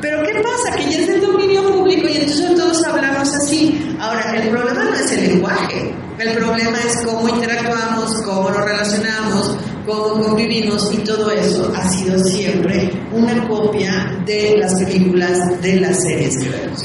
Pero 0.00 0.22
¿qué 0.22 0.40
pasa? 0.40 0.76
Que 0.76 0.90
ya 0.90 0.98
es 0.98 1.08
el 1.08 1.20
dominio 1.20 1.72
público 1.72 2.08
y 2.08 2.16
entonces 2.16 2.54
todos 2.54 2.84
hablamos 2.84 3.34
así. 3.34 3.96
Ahora, 3.98 4.36
el 4.36 4.50
problema 4.50 4.84
no 4.84 4.94
es 4.94 5.12
el 5.12 5.28
lenguaje, 5.28 5.94
el 6.18 6.36
problema 6.36 6.78
es 6.78 7.04
cómo 7.04 7.28
interactuamos, 7.28 8.22
cómo 8.22 8.50
nos 8.50 8.64
relacionamos, 8.64 9.56
cómo 9.86 10.22
convivimos 10.22 10.92
y 10.92 10.98
todo 10.98 11.30
eso 11.30 11.72
ha 11.74 11.88
sido 11.88 12.18
siempre 12.18 12.90
una 13.12 13.48
copia 13.48 14.22
de 14.26 14.56
las 14.58 14.74
películas, 14.74 15.60
de 15.62 15.80
las 15.80 16.02
series 16.02 16.36
que 16.38 16.50
vemos. 16.50 16.82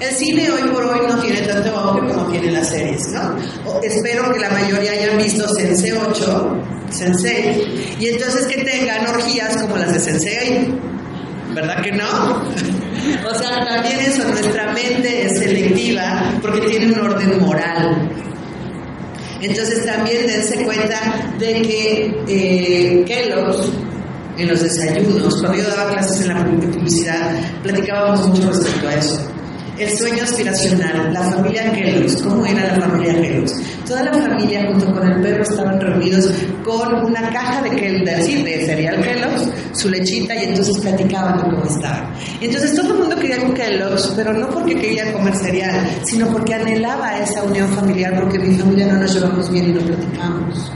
El 0.00 0.10
cine 0.10 0.50
hoy 0.50 0.68
por 0.70 0.84
hoy 0.84 1.06
no 1.06 1.18
tiene 1.20 1.42
tanto 1.42 1.74
auge 1.76 2.12
como 2.12 2.26
tiene 2.30 2.50
las 2.50 2.68
series, 2.68 3.08
¿no? 3.08 3.36
O 3.66 3.80
espero 3.82 4.32
que 4.32 4.40
la 4.40 4.50
mayoría 4.50 4.92
hayan 4.92 5.16
visto 5.16 5.48
Sense 5.54 5.92
8, 5.92 6.62
Sensei, 6.90 7.96
y 7.98 8.08
entonces 8.08 8.46
que 8.46 8.64
tengan 8.64 9.06
orgías 9.06 9.56
como 9.62 9.76
las 9.76 9.94
de 9.94 10.00
Sensei, 10.00 10.74
¿verdad 11.54 11.82
que 11.82 11.92
no? 11.92 12.44
O 13.30 13.34
sea, 13.34 13.66
también 13.66 14.00
eso, 14.00 14.26
nuestra 14.26 14.72
mente 14.72 15.26
es 15.26 15.38
selectiva 15.38 16.32
porque 16.40 16.60
tiene 16.62 16.86
un 16.86 17.00
orden 17.00 17.38
moral. 17.38 18.08
Entonces 19.42 19.84
también 19.84 20.26
dense 20.26 20.64
cuenta 20.64 21.34
de 21.38 21.60
que 21.60 22.16
eh, 22.26 23.04
en 24.38 24.48
los 24.48 24.62
desayunos, 24.62 25.38
cuando 25.40 25.58
yo 25.58 25.68
daba 25.68 25.90
clases 25.90 26.22
en 26.22 26.28
la 26.28 26.44
publicidad, 26.46 27.30
platicábamos 27.62 28.26
mucho 28.28 28.48
respecto 28.48 28.88
a 28.88 28.94
eso 28.94 29.34
el 29.78 29.98
sueño 29.98 30.22
aspiracional, 30.22 31.12
la 31.12 31.22
familia 31.22 31.72
Kellogg's, 31.72 32.22
¿cómo 32.22 32.46
era 32.46 32.76
la 32.76 32.80
familia 32.80 33.20
Kellogg's? 33.20 33.54
Toda 33.86 34.04
la 34.04 34.12
familia 34.12 34.66
junto 34.70 34.92
con 34.92 35.06
el 35.06 35.20
perro 35.20 35.42
estaban 35.42 35.80
reunidos 35.80 36.30
con 36.64 37.04
una 37.04 37.28
caja 37.30 37.62
de, 37.62 37.70
cereal 37.70 39.02
Kellogg's, 39.02 39.48
su 39.72 39.88
lechita 39.90 40.34
y 40.36 40.44
entonces 40.44 40.78
platicaban 40.78 41.38
de 41.38 41.42
cómo 41.44 41.64
estaban. 41.64 42.12
Entonces 42.40 42.74
todo 42.74 42.94
el 42.94 43.00
mundo 43.00 43.16
quería 43.16 43.40
un 43.42 43.52
Kellogg's, 43.52 44.12
pero 44.16 44.32
no 44.32 44.48
porque 44.50 44.76
quería 44.76 45.12
comer 45.12 45.34
cereal, 45.36 45.88
sino 46.04 46.28
porque 46.28 46.54
anhelaba 46.54 47.18
esa 47.18 47.42
unión 47.42 47.68
familiar, 47.70 48.14
porque 48.20 48.38
mi 48.38 48.56
familia 48.56 48.86
no 48.86 49.00
nos 49.00 49.12
llevamos 49.12 49.50
bien 49.50 49.70
y 49.70 49.72
no 49.72 49.80
platicamos. 49.80 50.70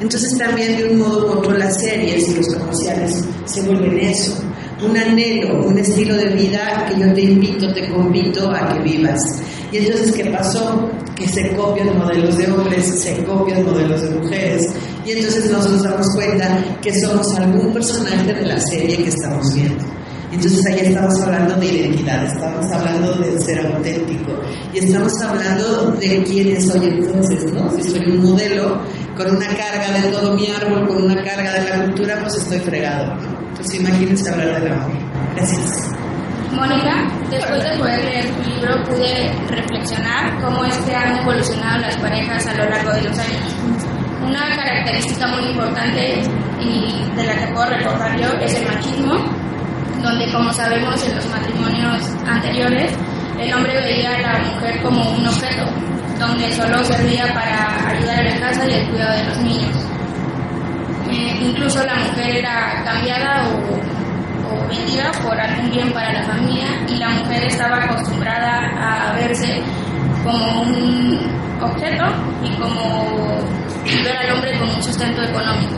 Entonces 0.00 0.36
también 0.36 0.76
de 0.76 0.90
un 0.90 0.98
modo 0.98 1.26
u 1.26 1.38
otro 1.38 1.52
las 1.56 1.80
series 1.80 2.28
y 2.28 2.34
los 2.34 2.54
comerciales 2.54 3.24
se 3.46 3.62
vuelven 3.62 3.98
eso, 3.98 4.42
un 4.82 4.96
anhelo, 4.96 5.66
un 5.66 5.78
estilo 5.78 6.16
de 6.16 6.26
vida 6.30 6.86
que 6.88 7.00
yo 7.00 7.12
te 7.14 7.22
invito, 7.22 7.72
te 7.72 7.88
convito 7.88 8.50
a 8.50 8.72
que 8.72 8.80
vivas. 8.80 9.20
Y 9.72 9.78
entonces, 9.78 10.12
¿qué 10.12 10.26
pasó? 10.26 10.90
Que 11.14 11.26
se 11.28 11.54
copian 11.56 11.96
modelos 11.98 12.36
de 12.36 12.50
hombres, 12.50 12.84
se 13.00 13.24
copian 13.24 13.64
modelos 13.64 14.02
de 14.02 14.10
mujeres. 14.10 14.68
Y 15.04 15.12
entonces 15.12 15.50
nos 15.50 15.82
damos 15.82 16.14
cuenta 16.14 16.64
que 16.82 17.00
somos 17.00 17.34
algún 17.36 17.72
personaje 17.72 18.34
de 18.34 18.46
la 18.46 18.60
serie 18.60 18.96
que 18.96 19.08
estamos 19.08 19.54
viendo. 19.54 19.84
Entonces 20.32 20.66
ahí 20.66 20.80
estamos 20.80 21.18
hablando 21.22 21.54
de 21.56 21.66
identidad, 21.66 22.24
estamos 22.26 22.70
hablando 22.70 23.14
de 23.14 23.40
ser 23.40 23.64
auténtico 23.64 24.32
y 24.74 24.78
estamos 24.78 25.12
hablando 25.22 25.92
de 25.92 26.22
quién 26.24 26.60
soy 26.60 26.88
entonces, 26.88 27.52
¿no? 27.52 27.70
Si 27.70 27.90
soy 27.90 28.10
un 28.10 28.22
modelo 28.22 28.82
con 29.16 29.34
una 29.34 29.46
carga 29.46 29.98
de 29.98 30.08
todo 30.10 30.34
mi 30.34 30.48
árbol, 30.50 30.88
con 30.88 31.04
una 31.04 31.22
carga 31.24 31.54
de 31.54 31.70
la 31.70 31.84
cultura, 31.84 32.18
pues 32.20 32.34
estoy 32.36 32.58
fregado, 32.58 33.14
¿no? 33.14 33.35
Entonces 33.56 33.80
imagínense 33.80 34.30
hablar 34.30 34.60
del 34.60 34.72
amor. 34.72 34.90
Gracias. 35.34 35.92
Mónica, 36.52 37.08
después 37.30 37.62
de 37.64 37.78
poder 37.78 38.04
leer 38.04 38.26
tu 38.30 38.50
libro 38.50 38.84
pude 38.84 39.32
reflexionar 39.48 40.38
cómo 40.42 40.62
es 40.66 40.76
que 40.78 40.94
han 40.94 41.16
evolucionado 41.16 41.78
las 41.78 41.96
parejas 41.96 42.46
a 42.46 42.54
lo 42.54 42.68
largo 42.68 42.92
de 42.92 43.02
los 43.02 43.18
años. 43.18 43.54
Una 44.22 44.56
característica 44.56 45.26
muy 45.28 45.50
importante 45.50 46.22
y 46.60 47.16
de 47.16 47.24
la 47.24 47.34
que 47.34 47.46
puedo 47.54 47.66
recordar 47.66 48.20
yo 48.20 48.28
es 48.40 48.54
el 48.54 48.66
machismo, 48.66 49.14
donde 50.02 50.30
como 50.32 50.52
sabemos 50.52 51.02
en 51.08 51.16
los 51.16 51.26
matrimonios 51.28 52.02
anteriores, 52.26 52.92
el 53.40 53.54
hombre 53.54 53.74
veía 53.80 54.16
a 54.16 54.20
la 54.20 54.38
mujer 54.50 54.82
como 54.82 55.12
un 55.12 55.26
objeto, 55.26 55.64
donde 56.18 56.52
solo 56.52 56.84
servía 56.84 57.32
para 57.32 57.90
ayudar 57.90 58.26
en 58.26 58.40
la 58.40 58.48
casa 58.48 58.68
y 58.68 58.74
el 58.74 58.88
cuidado 58.88 59.16
de 59.16 59.24
los 59.24 59.38
niños. 59.38 59.95
Eh, 61.16 61.38
incluso 61.40 61.82
la 61.82 61.94
mujer 61.94 62.36
era 62.36 62.82
cambiada 62.84 63.48
o, 63.48 64.68
vendida 64.68 65.10
por 65.22 65.38
algún 65.40 65.70
bien 65.70 65.90
para 65.92 66.12
la 66.12 66.24
familia 66.24 66.66
y 66.88 66.96
la 66.96 67.08
mujer 67.08 67.44
estaba 67.44 67.84
acostumbrada 67.84 69.08
a 69.08 69.12
verse 69.14 69.62
como 70.22 70.62
un 70.62 71.18
objeto 71.62 72.04
y 72.44 72.50
como 72.56 73.38
ver 74.04 74.16
al 74.16 74.32
hombre 74.32 74.58
como 74.58 74.74
un 74.74 74.82
sustento 74.82 75.22
económico. 75.22 75.76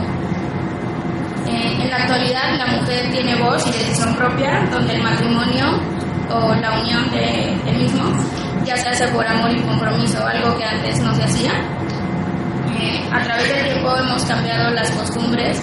Eh, 1.47 1.77
en 1.83 1.89
la 1.89 1.97
actualidad 1.97 2.57
la 2.57 2.65
mujer 2.65 3.09
tiene 3.11 3.35
voz 3.35 3.65
y 3.67 3.71
decisión 3.71 4.13
propia, 4.15 4.67
donde 4.69 4.95
el 4.95 5.03
matrimonio 5.03 5.79
o 6.31 6.53
la 6.55 6.79
unión 6.81 7.09
de 7.11 7.53
él 7.65 7.77
mismo 7.77 8.03
ya 8.65 8.75
se 8.75 8.89
hace 8.89 9.07
por 9.07 9.25
amor 9.25 9.51
y 9.51 9.61
compromiso, 9.61 10.25
algo 10.27 10.57
que 10.57 10.65
antes 10.65 10.99
no 10.99 11.15
se 11.15 11.23
hacía. 11.23 11.51
A 13.11 13.23
través 13.23 13.49
del 13.49 13.65
tiempo 13.65 13.93
hemos 13.97 14.23
cambiado 14.23 14.69
las 14.69 14.89
costumbres 14.91 15.61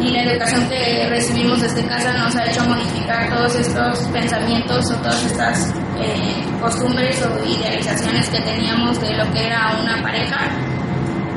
y 0.00 0.10
la 0.10 0.22
educación 0.24 0.68
que 0.68 1.06
recibimos 1.08 1.60
desde 1.60 1.86
casa 1.86 2.12
nos 2.14 2.34
ha 2.34 2.44
hecho 2.46 2.64
modificar 2.64 3.32
todos 3.32 3.54
estos 3.54 4.00
pensamientos 4.08 4.90
o 4.90 4.96
todas 4.96 5.24
estas 5.24 5.72
eh, 6.00 6.42
costumbres 6.60 7.24
o 7.24 7.38
idealizaciones 7.46 8.28
que 8.28 8.40
teníamos 8.40 9.00
de 9.00 9.14
lo 9.14 9.30
que 9.32 9.46
era 9.46 9.76
una 9.80 10.02
pareja. 10.02 10.50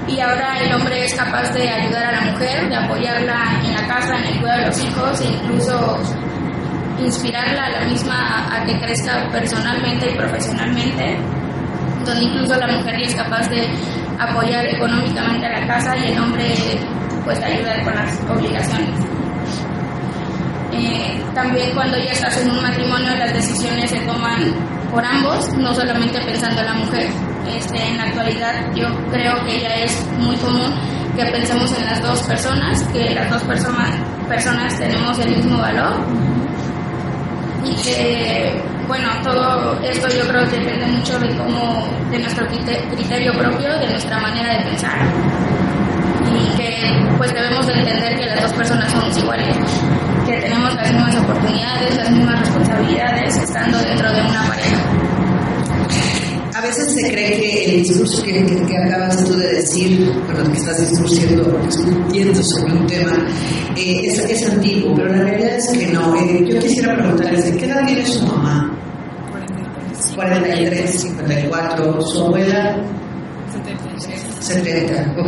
Y 0.07 0.19
ahora 0.19 0.59
el 0.59 0.73
hombre 0.73 1.05
es 1.05 1.13
capaz 1.13 1.53
de 1.53 1.69
ayudar 1.69 2.05
a 2.05 2.11
la 2.11 2.31
mujer, 2.31 2.67
de 2.67 2.75
apoyarla 2.75 3.61
en 3.63 3.73
la 3.73 3.87
casa, 3.87 4.17
en 4.17 4.23
el 4.23 4.39
cuidado 4.39 4.59
de 4.61 4.65
los 4.67 4.83
hijos 4.83 5.21
e 5.21 5.25
incluso 5.25 5.99
inspirarla 6.99 7.65
a 7.65 7.69
la 7.69 7.81
misma 7.81 8.55
a 8.55 8.65
que 8.65 8.79
crezca 8.79 9.29
personalmente 9.31 10.11
y 10.11 10.15
profesionalmente, 10.15 11.17
donde 12.05 12.23
incluso 12.23 12.55
la 12.55 12.67
mujer 12.67 12.95
es 13.01 13.13
capaz 13.13 13.47
de 13.49 13.67
apoyar 14.19 14.65
económicamente 14.65 15.45
a 15.45 15.59
la 15.59 15.67
casa 15.67 15.95
y 15.97 16.11
el 16.11 16.19
hombre 16.19 16.53
pues 17.23 17.39
ayudar 17.41 17.83
con 17.83 17.95
las 17.95 18.19
obligaciones. 18.29 18.99
Eh, 20.71 21.21
también 21.33 21.71
cuando 21.73 21.97
ya 21.97 22.11
estás 22.11 22.37
en 22.37 22.51
un 22.51 22.61
matrimonio 22.61 23.15
las 23.15 23.33
decisiones 23.33 23.89
se 23.89 23.99
toman 24.01 24.53
por 24.91 25.03
ambos, 25.03 25.53
no 25.57 25.73
solamente 25.73 26.19
pensando 26.21 26.61
en 26.61 26.65
la 26.67 26.73
mujer. 26.73 27.09
Este, 27.47 27.77
en 27.77 27.97
la 27.97 28.03
actualidad 28.05 28.73
yo 28.75 28.87
creo 29.11 29.43
que 29.45 29.59
ya 29.59 29.75
es 29.75 30.05
muy 30.17 30.35
común 30.37 30.73
que 31.15 31.25
pensemos 31.25 31.71
en 31.77 31.85
las 31.85 32.01
dos 32.01 32.21
personas, 32.23 32.83
que 32.91 33.13
las 33.13 33.29
dos 33.29 33.43
personas, 33.43 33.91
personas 34.27 34.77
tenemos 34.77 35.17
el 35.19 35.35
mismo 35.35 35.57
valor 35.57 35.93
y 37.63 37.75
que, 37.81 38.61
bueno, 38.87 39.09
todo 39.23 39.79
esto 39.83 40.07
yo 40.09 40.27
creo 40.27 40.49
que 40.49 40.57
depende 40.57 40.85
mucho 40.87 41.19
de 41.19 41.29
cómo, 41.35 41.87
de 42.11 42.19
nuestro 42.19 42.47
criterio 42.47 43.33
propio, 43.33 43.77
de 43.79 43.89
nuestra 43.89 44.19
manera 44.19 44.57
de 44.57 44.63
pensar 44.63 44.99
y 46.35 46.57
que 46.57 47.07
pues 47.17 47.33
debemos 47.33 47.65
de 47.67 47.73
entender 47.73 48.17
que 48.17 48.25
las 48.25 48.41
dos 48.41 48.53
personas 48.53 48.91
somos 48.91 49.17
iguales, 49.17 49.55
que 50.25 50.37
tenemos 50.37 50.73
las 50.75 50.91
mismas 50.91 51.15
oportunidades, 51.15 51.95
las 51.95 52.11
mismas 52.11 52.39
responsabilidades 52.39 53.37
estando 53.37 53.77
dentro 53.79 54.11
de 54.11 54.21
una 54.21 54.43
pareja. 54.43 55.04
Veces 56.75 56.93
se 56.93 57.09
cree 57.09 57.39
que 57.39 57.75
el 57.75 57.83
discurso 57.83 58.21
que, 58.21 58.33
que, 58.33 58.65
que 58.65 58.77
acabas 58.77 59.23
tú 59.23 59.37
de 59.37 59.47
decir, 59.47 60.11
bueno, 60.25 60.51
que 60.51 60.57
estás 60.57 60.89
discutiendo, 60.89 61.57
discutiendo 61.65 62.43
sobre 62.43 62.73
un 62.73 62.87
tema, 62.87 63.27
eh, 63.77 64.01
es, 64.03 64.19
es, 64.19 64.49
antiguo, 64.49 64.93
pero 64.93 65.07
la 65.07 65.21
realidad 65.21 65.55
es 65.55 65.67
que 65.69 65.87
no. 65.87 66.13
Eh, 66.17 66.45
yo 66.45 66.59
quisiera 66.59 66.97
preguntarles, 66.97 67.45
¿de 67.45 67.57
qué 67.57 67.65
edad 67.65 67.85
tiene 67.85 68.05
su 68.05 68.25
mamá? 68.25 68.77
43, 70.15 71.01
54, 71.01 72.01
su 72.01 72.25
abuela 72.25 72.83
70, 74.41 75.15
ok. 75.17 75.27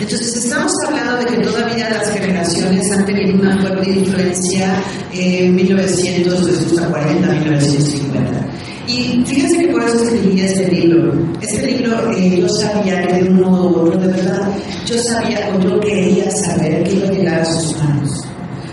Entonces 0.00 0.36
estamos 0.36 0.72
hablando 0.84 1.16
de 1.18 1.26
que 1.26 1.42
todavía 1.42 1.90
las 1.90 2.10
generaciones 2.10 2.90
han 2.90 3.06
tenido 3.06 3.34
una 3.40 3.56
fuerte 3.60 3.90
influencia 3.90 4.82
en 5.12 5.54
1900, 5.54 6.40
1940, 6.40 7.28
1950. 7.28 8.67
Y 8.88 9.22
fíjense 9.26 9.58
que 9.58 9.68
por 9.68 9.84
eso 9.84 10.02
escribí 10.02 10.40
este 10.40 10.66
libro. 10.68 11.12
Este 11.42 11.66
libro 11.66 12.10
eh, 12.12 12.40
yo 12.40 12.48
sabía 12.48 13.06
que 13.06 13.22
de 13.22 13.28
un 13.28 13.42
modo 13.42 13.68
u 13.68 13.76
otro, 13.86 14.00
de 14.00 14.06
verdad, 14.06 14.48
yo 14.86 14.96
sabía 15.02 15.50
o 15.54 15.60
yo 15.60 15.78
quería 15.80 16.30
saber 16.30 16.82
que 16.84 16.94
iba 16.94 17.08
a 17.08 17.12
llegar 17.12 17.40
a 17.40 17.44
sus 17.44 17.76
manos. 17.76 18.10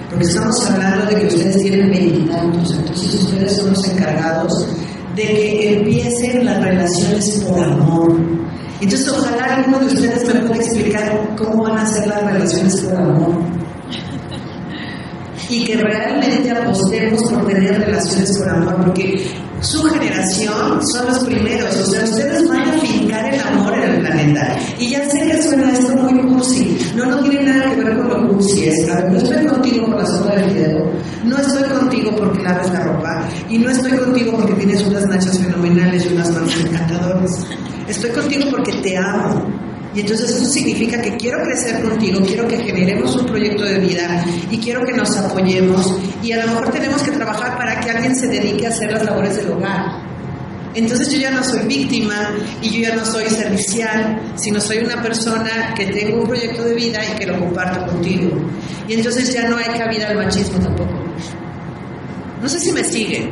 Porque 0.10 0.26
estamos 0.26 0.72
hablando 0.72 1.06
de 1.08 1.20
que 1.20 1.28
ustedes 1.28 1.58
tienen 1.58 1.92
veintitantos, 1.92 2.74
entonces 2.76 3.14
ustedes 3.16 3.58
son 3.58 3.72
los 3.72 3.88
encargados 3.90 4.68
de 5.18 5.24
que 5.24 5.78
empiecen 5.80 6.46
las 6.46 6.64
relaciones 6.64 7.44
por 7.46 7.60
amor. 7.60 8.18
Entonces, 8.80 9.10
ojalá 9.10 9.56
alguno 9.56 9.80
de 9.80 9.86
ustedes 9.88 10.34
me 10.34 10.40
pueda 10.42 10.62
explicar 10.62 11.36
cómo 11.38 11.64
van 11.64 11.78
a 11.80 11.86
ser 11.86 12.08
las 12.08 12.24
relaciones 12.24 12.82
por 12.82 12.96
amor. 12.96 13.36
Y 15.50 15.66
que 15.66 15.76
realmente 15.76 16.52
apostemos 16.52 17.22
por 17.30 17.48
tener 17.48 17.82
relaciones 17.82 18.38
por 18.38 18.50
amor, 18.50 18.86
porque 18.86 19.26
su 19.62 19.84
generación 19.84 20.80
son 20.88 21.08
los 21.08 21.24
primeros, 21.24 21.76
o 21.76 21.86
sea, 21.86 22.04
ustedes 22.04 22.48
van 22.48 22.70
a 22.70 22.74
fincar 22.80 23.34
el 23.34 23.40
amor 23.40 23.74
en 23.74 23.84
el 23.84 24.02
planeta. 24.02 24.58
Y 24.80 24.90
ya 24.90 25.10
sé 25.10 25.28
que 25.28 25.42
suena 25.42 25.72
esto 25.74 25.96
muy 25.96 26.22
cursi, 26.34 26.78
no, 26.96 27.06
no 27.06 27.20
tiene 27.22 27.44
nada 27.44 27.74
que 27.74 27.84
ver 27.84 27.98
con 27.98 28.10
lo 28.10 28.28
cursi, 28.30 28.66
es, 28.68 28.86
ver, 28.88 29.12
no 29.12 29.18
estoy 29.18 29.46
contigo 29.46 29.86
por 29.86 29.98
la 29.98 30.06
sopa 30.06 30.36
del 30.36 30.54
dedo, 30.54 30.92
no 31.24 31.38
estoy 31.38 31.64
contigo 31.64 32.16
porque 32.16 32.44
laves 32.44 32.72
la 32.72 32.84
ropa, 32.84 33.28
y 33.50 33.58
no 33.58 33.70
estoy 33.70 33.98
contigo 33.98 34.34
porque 34.38 34.54
tienes 34.54 34.86
unas 34.86 35.06
nachas 35.08 35.40
fenomenales 35.40 36.06
y 36.06 36.14
unas 36.14 36.32
manos 36.32 36.56
encantadoras. 36.60 37.46
Estoy 37.88 38.10
contigo 38.12 38.46
porque 38.50 38.74
te 38.82 38.98
amo. 38.98 39.55
Y 39.96 40.02
entonces 40.02 40.30
eso 40.30 40.46
significa 40.46 41.02
que 41.02 41.16
quiero 41.16 41.42
crecer 41.42 41.82
contigo, 41.82 42.20
quiero 42.26 42.46
que 42.48 42.58
generemos 42.58 43.16
un 43.16 43.26
proyecto 43.26 43.64
de 43.64 43.80
vida 43.80 44.26
y 44.52 44.58
quiero 44.58 44.86
que 44.86 44.92
nos 44.92 45.16
apoyemos 45.16 45.98
y 46.22 46.34
a 46.34 46.46
lo 46.46 46.52
mejor 46.52 46.70
tenemos 46.70 47.02
que 47.02 47.12
trabajar 47.12 47.58
para 47.58 47.80
que 47.80 47.92
alguien 47.92 48.14
se 48.16 48.28
dedique 48.28 48.66
a 48.66 48.70
hacer 48.70 48.92
las 48.92 49.06
labores 49.06 49.38
del 49.38 49.52
hogar. 49.52 50.04
Entonces 50.74 51.10
yo 51.10 51.20
ya 51.20 51.32
no 51.32 51.42
soy 51.42 51.66
víctima 51.66 52.32
y 52.62 52.70
yo 52.70 52.90
ya 52.90 52.96
no 52.96 53.06
soy 53.06 53.30
servicial, 53.30 54.34
sino 54.36 54.60
soy 54.60 54.80
una 54.80 55.02
persona 55.02 55.74
que 55.74 55.86
tengo 55.86 56.22
un 56.22 56.28
proyecto 56.28 56.66
de 56.66 56.74
vida 56.74 57.00
y 57.06 57.18
que 57.18 57.26
lo 57.26 57.40
comparto 57.40 57.86
contigo. 57.90 58.38
Y 58.86 58.96
entonces 58.96 59.34
ya 59.34 59.48
no 59.48 59.56
hay 59.56 59.78
cabida 59.78 60.10
al 60.10 60.18
machismo 60.18 60.60
tampoco. 60.60 60.92
No 62.42 62.50
sé 62.50 62.60
si 62.60 62.74
me 62.74 62.84
siguen. 62.84 63.32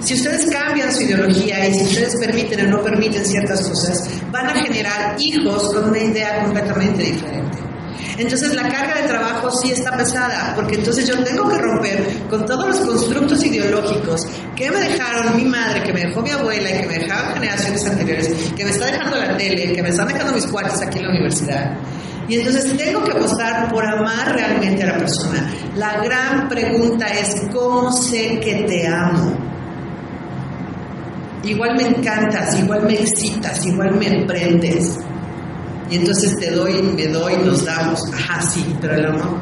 Si 0.00 0.14
ustedes 0.14 0.46
cambian 0.50 0.94
su 0.94 1.02
ideología 1.02 1.68
y 1.68 1.74
si 1.74 1.84
ustedes 1.84 2.16
permiten 2.16 2.66
o 2.66 2.76
no 2.76 2.82
permiten 2.82 3.24
ciertas 3.24 3.62
cosas, 3.68 4.08
van 4.30 4.46
a 4.46 4.54
generar 4.54 5.16
hijos 5.18 5.74
con 5.74 5.90
una 5.90 5.98
idea 5.98 6.44
completamente 6.44 7.02
diferente. 7.02 7.58
Entonces 8.16 8.54
la 8.54 8.68
carga 8.68 9.00
de 9.00 9.08
trabajo 9.08 9.50
sí 9.50 9.70
está 9.70 9.96
pesada, 9.96 10.52
porque 10.56 10.74
entonces 10.74 11.06
yo 11.06 11.22
tengo 11.22 11.48
que 11.48 11.58
romper 11.58 12.04
con 12.28 12.44
todos 12.46 12.66
los 12.66 12.78
constructos 12.80 13.44
ideológicos 13.44 14.26
que 14.56 14.70
me 14.70 14.78
dejaron 14.78 15.36
mi 15.36 15.44
madre, 15.44 15.82
que 15.84 15.92
me 15.92 16.00
dejó 16.00 16.22
mi 16.22 16.30
abuela 16.30 16.68
y 16.68 16.80
que 16.80 16.86
me 16.86 16.98
dejaron 16.98 17.34
generaciones 17.34 17.86
anteriores, 17.86 18.28
que 18.56 18.64
me 18.64 18.70
está 18.70 18.86
dejando 18.86 19.16
la 19.16 19.36
tele, 19.36 19.72
que 19.72 19.82
me 19.82 19.90
están 19.90 20.08
dejando 20.08 20.32
mis 20.32 20.46
cuartos 20.46 20.82
aquí 20.82 20.98
en 20.98 21.04
la 21.04 21.10
universidad. 21.10 21.76
Y 22.28 22.34
entonces 22.36 22.76
tengo 22.76 23.04
que 23.04 23.12
apostar 23.12 23.70
por 23.70 23.86
amar 23.86 24.34
realmente 24.34 24.82
a 24.82 24.86
la 24.86 24.98
persona. 24.98 25.50
La 25.76 26.02
gran 26.02 26.48
pregunta 26.48 27.06
es, 27.06 27.42
¿cómo 27.52 27.92
sé 27.92 28.40
que 28.40 28.64
te 28.66 28.86
amo? 28.86 29.57
Igual 31.44 31.76
me 31.76 31.86
encantas, 31.86 32.58
igual 32.58 32.82
me 32.84 32.94
excitas, 32.94 33.64
igual 33.64 33.94
me 33.94 34.06
emprendes. 34.06 34.98
Y 35.90 35.96
entonces 35.96 36.36
te 36.38 36.50
doy, 36.50 36.82
me 36.82 37.06
doy, 37.06 37.36
nos 37.38 37.64
damos. 37.64 38.00
Ajá, 38.12 38.40
sí, 38.42 38.76
pero 38.80 38.94
el 38.94 39.06
amor 39.06 39.38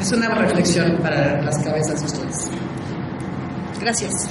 es 0.00 0.12
una 0.12 0.28
reflexión 0.28 0.98
para 0.98 1.40
las 1.42 1.58
cabezas 1.64 2.00
de 2.00 2.06
ustedes. 2.06 2.50
Gracias. 3.80 4.28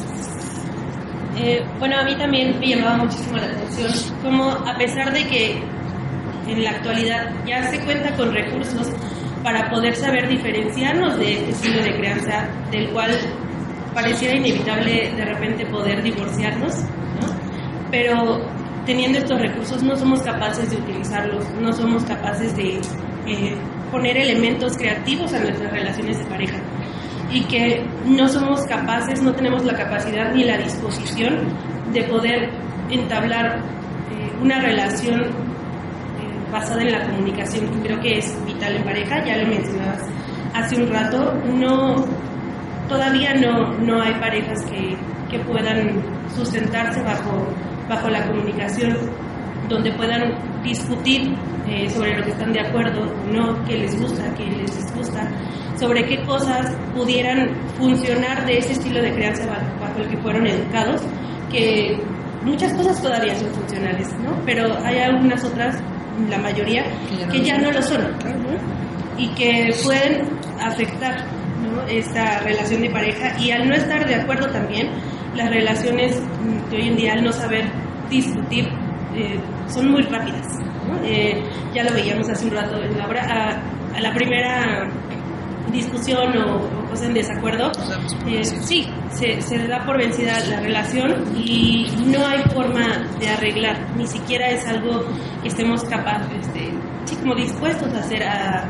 Eh, 1.38 1.64
bueno, 1.80 1.98
a 2.00 2.04
mí 2.04 2.16
también 2.16 2.60
me 2.60 2.68
llamaba 2.68 2.98
muchísimo 2.98 3.38
la 3.38 3.48
atención 3.48 3.92
como 4.22 4.52
a 4.52 4.78
pesar 4.78 5.12
de 5.12 5.26
que 5.26 5.64
en 6.48 6.64
la 6.64 6.72
actualidad 6.72 7.32
ya 7.48 7.64
se 7.72 7.80
cuenta 7.80 8.16
con 8.16 8.34
recursos 8.34 8.88
para 9.44 9.70
poder 9.72 9.96
saber 9.96 10.30
diferenciarnos 10.30 11.18
de 11.18 11.34
este 11.34 11.50
estilo 11.52 11.84
de 11.84 11.98
crianza 11.98 12.48
del 12.70 12.90
cual 12.92 13.12
pareciera 13.94 14.36
inevitable 14.36 15.12
de 15.16 15.26
repente 15.26 15.66
poder 15.66 16.02
divorciarnos, 16.02 16.76
¿no? 16.82 17.28
pero 17.92 18.42
teniendo 18.86 19.20
estos 19.20 19.40
recursos 19.40 19.82
no 19.84 19.96
somos 19.96 20.22
capaces 20.22 20.70
de 20.72 20.78
utilizarlos, 20.78 21.46
no 21.62 21.72
somos 21.72 22.04
capaces 22.04 22.56
de 22.56 22.80
eh, 23.28 23.56
poner 23.92 24.18
elementos 24.18 24.78
creativos 24.78 25.34
a 25.34 25.40
nuestras 25.40 25.72
relaciones 25.72 26.20
de 26.20 26.26
pareja 26.26 26.58
y 27.32 27.44
que 27.46 27.84
no 28.06 28.28
somos 28.28 28.66
capaces, 28.66 29.22
no 29.22 29.34
tenemos 29.34 29.64
la 29.66 29.76
capacidad 29.76 30.34
ni 30.34 30.44
la 30.44 30.58
disposición 30.58 31.48
de 31.94 32.04
poder 32.04 32.50
entablar 32.90 33.60
eh, 34.12 34.32
una 34.42 34.60
relación 34.60 35.22
eh, 35.22 36.52
basada 36.52 36.82
en 36.82 36.92
la 36.92 37.04
comunicación, 37.06 37.68
que 37.70 37.88
creo 37.88 38.00
que 38.02 38.18
es 38.20 38.46
vital 38.46 38.76
en 38.76 38.84
pareja, 38.84 39.24
ya 39.26 39.38
lo 39.38 39.48
mencionabas 39.48 40.02
hace 40.54 40.76
un 40.76 40.90
rato, 40.90 41.34
no, 41.46 41.96
todavía 42.88 43.34
no, 43.36 43.74
no 43.80 44.02
hay 44.02 44.14
parejas 44.16 44.64
que, 44.66 44.96
que 45.30 45.40
puedan 45.46 46.02
sustentarse 46.36 47.02
bajo, 47.02 47.48
bajo 47.90 48.10
la 48.10 48.26
comunicación, 48.28 48.98
donde 49.70 49.92
puedan 49.94 50.34
discutir 50.64 51.36
eh, 51.68 51.90
sobre 51.90 52.18
lo 52.18 52.24
que 52.24 52.32
están 52.32 52.52
de 52.52 52.60
acuerdo 52.60 53.06
no, 53.32 53.64
qué 53.66 53.78
les 53.78 54.00
gusta, 54.00 54.34
qué 54.36 54.46
les 54.46 54.76
disgusta, 54.76 55.30
sobre 55.80 56.06
qué 56.06 56.22
cosas 56.24 56.76
pudieran 56.96 57.50
funcionar 57.78 58.46
de 58.46 58.58
ese 58.58 58.74
estilo 58.74 59.02
de 59.02 59.14
crianza 59.14 59.46
bajo, 59.46 60.00
el 60.00 60.10
que 60.10 60.18
fueron 60.18 60.46
educados, 60.46 61.02
que 61.52 62.00
muchas 62.44 62.74
cosas 62.74 63.02
todavía 63.02 63.36
son 63.36 63.50
funcionales, 63.54 64.08
¿no? 64.20 64.38
Pero 64.46 64.78
hay 64.84 65.00
algunas 65.00 65.44
otras, 65.44 65.78
la 66.30 66.38
mayoría, 66.38 66.84
que 67.32 67.42
ya 67.42 67.58
no, 67.58 67.72
lo 67.72 67.82
son, 67.82 68.02
y 69.18 69.30
que 69.30 69.74
pueden 69.84 70.28
afectar 70.60 71.26
esta 71.88 72.40
relación 72.40 72.82
de 72.82 72.90
pareja 72.90 73.38
y 73.40 73.52
al 73.52 73.68
no 73.68 73.76
estar 73.76 74.08
de 74.08 74.16
acuerdo 74.16 74.48
también, 74.50 74.90
las 75.36 75.50
relaciones 75.50 76.22
de 76.70 76.78
hoy 76.78 76.88
en 76.88 76.96
día, 76.96 77.14
al 77.14 77.24
no 77.24 77.32
saber 77.32 77.66
discutir, 78.10 78.68
eh, 79.16 79.40
son 79.68 79.92
muy 79.92 80.04
rápidas. 80.04 80.48
Eh, 81.04 81.42
ya 81.74 81.84
lo 81.84 81.94
veíamos 81.94 82.30
hace 82.30 82.46
un 82.46 82.52
rato 82.52 82.82
en 82.82 82.98
la 82.98 83.08
obra, 83.08 83.62
a, 83.96 84.02
la 84.02 84.14
primera 84.14 84.90
discusión 85.72 86.38
o, 86.38 86.90
cosa 86.90 87.06
en 87.06 87.14
desacuerdo, 87.14 87.72
eh, 88.28 88.44
sí, 88.44 88.88
se, 89.10 89.42
se, 89.42 89.68
da 89.68 89.84
por 89.86 89.98
vencida 89.98 90.40
la 90.48 90.60
relación 90.60 91.24
y 91.36 91.88
no 92.06 92.26
hay 92.26 92.42
forma 92.54 93.08
de 93.20 93.30
arreglar, 93.30 93.78
ni 93.98 94.06
siquiera 94.06 94.50
es 94.50 94.68
algo 94.68 95.04
que 95.42 95.48
estemos 95.48 95.84
capaces, 95.86 96.54
de, 96.54 96.72
sí, 97.06 97.16
como 97.16 97.34
dispuestos 97.34 97.92
a 97.94 98.00
hacer, 98.00 98.24
a, 98.24 98.70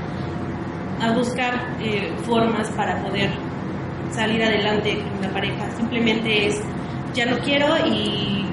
a 1.04 1.12
buscar 1.12 1.76
eh, 1.82 2.12
formas 2.26 2.70
para 2.72 3.02
poder 3.04 3.30
salir 4.12 4.42
adelante 4.44 4.92
en 4.92 5.22
la 5.22 5.30
pareja. 5.30 5.70
Simplemente 5.76 6.48
es, 6.48 6.62
ya 7.14 7.26
no 7.26 7.38
quiero 7.40 7.68
y 7.86 8.46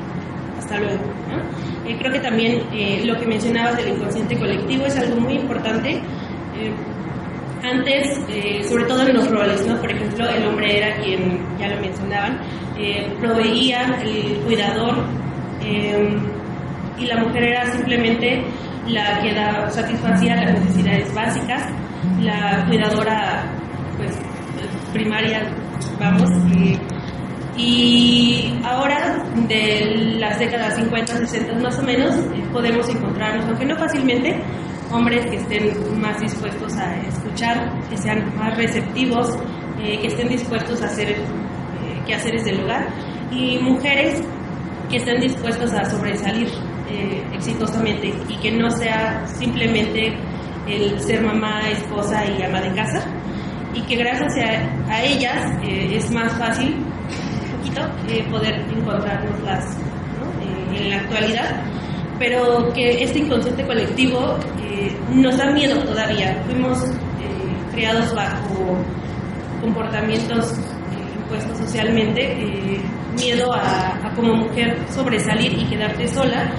hasta 0.59 0.79
luego. 0.79 1.05
Eh, 1.87 1.97
creo 1.99 2.13
que 2.13 2.21
también 2.21 2.63
eh, 2.73 3.03
lo 3.05 3.19
que 3.19 3.27
mencionabas 3.27 3.77
del 3.77 3.91
inconsciente 3.91 4.37
colectivo 4.37 4.85
es 4.87 4.97
algo 4.99 5.21
muy 5.21 5.35
importante. 5.35 6.01
antes, 7.63 8.19
sobre 8.69 8.85
todo 8.85 9.07
en 9.07 9.15
los 9.15 9.31
roles, 9.31 9.67
¿no? 9.67 9.77
por 9.77 9.91
ejemplo, 9.91 10.27
el 10.29 10.47
hombre 10.47 10.79
era 10.79 10.97
quien, 11.03 11.39
ya 11.59 11.69
lo 11.69 11.81
mencionaban, 11.81 12.41
proveía 13.21 14.01
el 14.03 14.39
cuidador 14.47 14.97
y 16.99 17.07
la 17.07 17.17
mujer 17.19 17.43
era 17.45 17.71
simplemente 17.73 18.43
la 18.89 19.21
que 19.21 19.35
da, 19.35 19.71
satisfacía 19.71 20.37
las 20.37 20.59
necesidades 20.61 21.15
básicas 21.15 21.71
la 22.21 22.65
cuidadora 22.67 23.45
pues, 23.97 24.17
primaria, 24.93 25.43
vamos. 25.99 26.31
y 27.57 28.59
ahora, 28.65 29.25
de 29.49 30.17
las 30.19 30.39
décadas 30.39 30.77
50, 30.77 31.17
60 31.17 31.55
más 31.61 31.79
o 31.79 31.83
menos, 31.83 32.15
eh, 32.17 32.43
podemos 32.53 32.89
encontrarnos, 32.89 33.47
aunque 33.47 33.67
no 33.67 33.77
fácilmente, 33.77 34.41
hombres 34.91 35.27
que 35.27 35.37
estén 35.37 36.01
más 36.01 36.21
dispuestos 36.21 36.77
a 36.77 36.97
escuchar, 37.01 37.71
que 37.89 37.97
sean 37.97 38.35
más 38.37 38.57
receptivos, 38.57 39.37
eh, 39.83 39.99
que 40.01 40.09
estén 40.09 40.29
dispuestos 40.29 40.83
a 40.83 40.87
hacer 40.87 41.11
eh, 41.11 41.17
quehaceres 42.07 42.45
del 42.45 42.65
hogar, 42.65 42.89
y 43.31 43.59
mujeres 43.59 44.23
que 44.89 44.97
estén 44.97 45.21
dispuestos 45.21 45.73
a 45.73 45.85
sobresalir 45.85 46.49
exitosamente 47.33 48.13
y 48.29 48.37
que 48.39 48.51
no 48.51 48.69
sea 48.69 49.25
simplemente 49.25 50.13
el 50.67 51.01
ser 51.01 51.23
mamá, 51.23 51.69
esposa 51.71 52.25
y 52.27 52.43
ama 52.43 52.61
de 52.61 52.75
casa 52.75 53.05
y 53.75 53.83
que 53.83 53.97
gracias 53.97 54.33
a, 54.89 55.03
ellas 55.03 55.59
eh, 55.63 55.97
es 55.97 56.11
más 56.11 56.33
fácil, 56.39 56.75
un 56.75 57.59
poquito, 57.59 57.83
eh, 58.09 58.27
poder 58.31 58.61
encontrarnoslas 58.77 59.79
¿no? 60.19 60.77
Eh, 60.77 60.83
en 60.83 60.91
la 60.91 60.97
actualidad, 60.97 61.63
pero 62.19 62.73
que 62.73 63.03
este 63.03 63.21
inconsciente 63.21 63.65
colectivo 63.65 64.37
nos 65.13 65.37
da 65.37 65.51
miedo 65.51 65.83
todavía. 65.83 66.41
Fuimos 66.47 66.79
criados 67.73 68.15
bajo 68.15 68.77
comportamientos 69.61 70.55
impuestos 71.17 71.59
socialmente, 71.59 72.37
miedo 73.17 73.53
a, 73.53 74.07
a 74.07 74.15
como 74.15 74.35
mujer 74.35 74.77
sobresalir 74.91 75.53
y 75.59 75.65
quedarte 75.65 76.07
sola 76.09 76.53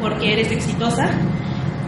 porque 0.00 0.34
eres 0.34 0.52
exitosa 0.52 1.10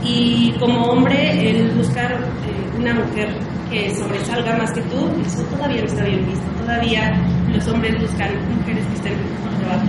y 0.02 0.54
como 0.58 0.84
hombre, 0.84 1.50
el 1.50 1.70
buscar 1.72 2.12
eh, 2.12 2.78
una 2.78 2.94
mujer 2.94 3.28
que 3.70 3.94
sobresalga 3.94 4.56
más 4.56 4.72
que 4.72 4.80
tú, 4.82 5.10
eso 5.26 5.42
todavía 5.44 5.82
no 5.82 5.88
está 5.88 6.04
bien 6.04 6.26
visto. 6.26 6.46
Todavía 6.60 7.20
los 7.52 7.66
hombres 7.68 8.00
buscan 8.00 8.30
mujeres 8.58 8.86
que 8.86 8.94
estén 8.94 9.14
por 9.42 9.58
debajo. 9.58 9.86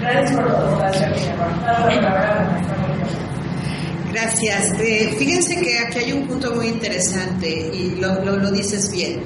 Gracias 0.00 0.36
por 0.36 0.48
Gracias. 4.12 4.72
Eh, 4.80 5.14
fíjense 5.18 5.60
que 5.60 5.78
aquí 5.78 5.98
hay 5.98 6.12
un 6.12 6.26
punto 6.26 6.54
muy 6.54 6.68
interesante 6.68 7.70
y 7.72 7.96
lo, 8.00 8.24
lo, 8.24 8.36
lo 8.36 8.50
dices 8.50 8.90
bien. 8.90 9.20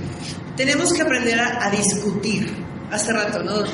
Tenemos 0.57 0.93
que 0.93 1.03
aprender 1.03 1.39
a, 1.39 1.67
a 1.67 1.71
discutir 1.71 2.53
hace 2.93 3.13
rato, 3.13 3.43
¿no? 3.43 3.65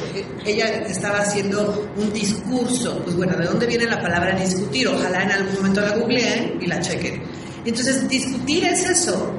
Ella 0.46 0.68
estaba 0.86 1.18
haciendo 1.18 1.90
un 1.96 2.12
discurso. 2.12 3.02
Pues 3.04 3.16
bueno, 3.16 3.36
¿de 3.36 3.46
dónde 3.46 3.66
viene 3.66 3.84
la 3.84 4.00
palabra 4.00 4.34
discutir? 4.38 4.88
Ojalá 4.88 5.24
en 5.24 5.32
algún 5.32 5.54
momento 5.56 5.80
la 5.80 5.96
googleen 5.96 6.58
y 6.60 6.66
la 6.66 6.80
chequen. 6.80 7.22
Entonces, 7.64 8.08
discutir 8.08 8.64
es 8.64 8.88
eso, 8.88 9.34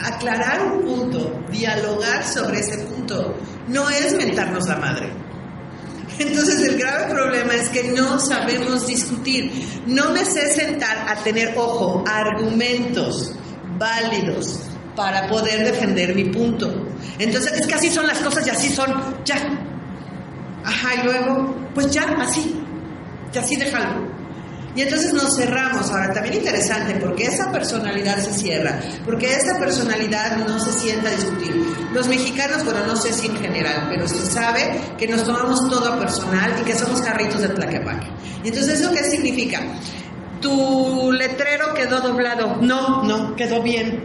aclarar 0.00 0.62
un 0.62 0.82
punto, 0.84 1.44
dialogar 1.50 2.24
sobre 2.24 2.60
ese 2.60 2.78
punto, 2.78 3.36
no 3.68 3.90
es 3.90 4.14
mentarnos 4.16 4.66
la 4.68 4.76
madre. 4.76 5.12
Entonces 6.18 6.60
el 6.60 6.78
grave 6.78 7.12
problema 7.12 7.54
es 7.54 7.68
que 7.70 7.90
no 7.90 8.20
sabemos 8.20 8.86
discutir. 8.86 9.50
No 9.86 10.10
me 10.10 10.24
sé 10.24 10.48
sentar 10.54 11.08
a 11.08 11.16
tener, 11.24 11.54
ojo, 11.58 12.04
argumentos 12.06 13.32
válidos, 13.76 14.60
para 14.96 15.28
poder 15.28 15.64
defender 15.64 16.14
mi 16.14 16.24
punto. 16.24 16.72
Entonces, 17.18 17.52
es 17.52 17.66
que 17.66 17.74
así 17.74 17.90
son 17.90 18.06
las 18.06 18.18
cosas 18.18 18.46
y 18.46 18.50
así 18.50 18.68
son, 18.70 18.92
ya. 19.24 19.36
Ajá, 20.64 20.94
y 20.94 21.04
luego, 21.04 21.54
pues 21.74 21.90
ya, 21.90 22.02
así, 22.20 22.60
y 23.32 23.38
así 23.38 23.56
déjalo. 23.56 24.14
Y 24.76 24.82
entonces 24.82 25.12
nos 25.12 25.36
cerramos. 25.36 25.88
Ahora, 25.90 26.12
también 26.12 26.34
interesante, 26.34 26.94
porque 26.96 27.26
esa 27.26 27.52
personalidad 27.52 28.18
se 28.18 28.32
cierra, 28.32 28.80
porque 29.04 29.32
esa 29.32 29.58
personalidad 29.58 30.36
no 30.38 30.58
se 30.58 30.72
sienta 30.72 31.10
a 31.10 31.12
discutir. 31.12 31.54
Los 31.92 32.08
mexicanos, 32.08 32.64
bueno, 32.64 32.84
no 32.86 32.96
sé 32.96 33.12
si 33.12 33.26
en 33.28 33.36
general, 33.36 33.86
pero 33.88 34.08
se 34.08 34.26
sabe 34.26 34.80
que 34.98 35.06
nos 35.06 35.24
tomamos 35.24 35.68
todo 35.68 35.96
personal 36.00 36.56
y 36.60 36.64
que 36.64 36.74
somos 36.74 37.00
carritos 37.02 37.42
de 37.42 37.50
plaquepaque. 37.50 38.08
Y 38.42 38.48
entonces, 38.48 38.80
¿eso 38.80 38.90
qué 38.90 39.04
significa? 39.04 39.60
tu 40.44 41.10
letrero 41.10 41.72
quedó 41.72 42.02
doblado. 42.02 42.58
No, 42.60 43.02
no, 43.02 43.34
quedó 43.34 43.62
bien. 43.62 44.04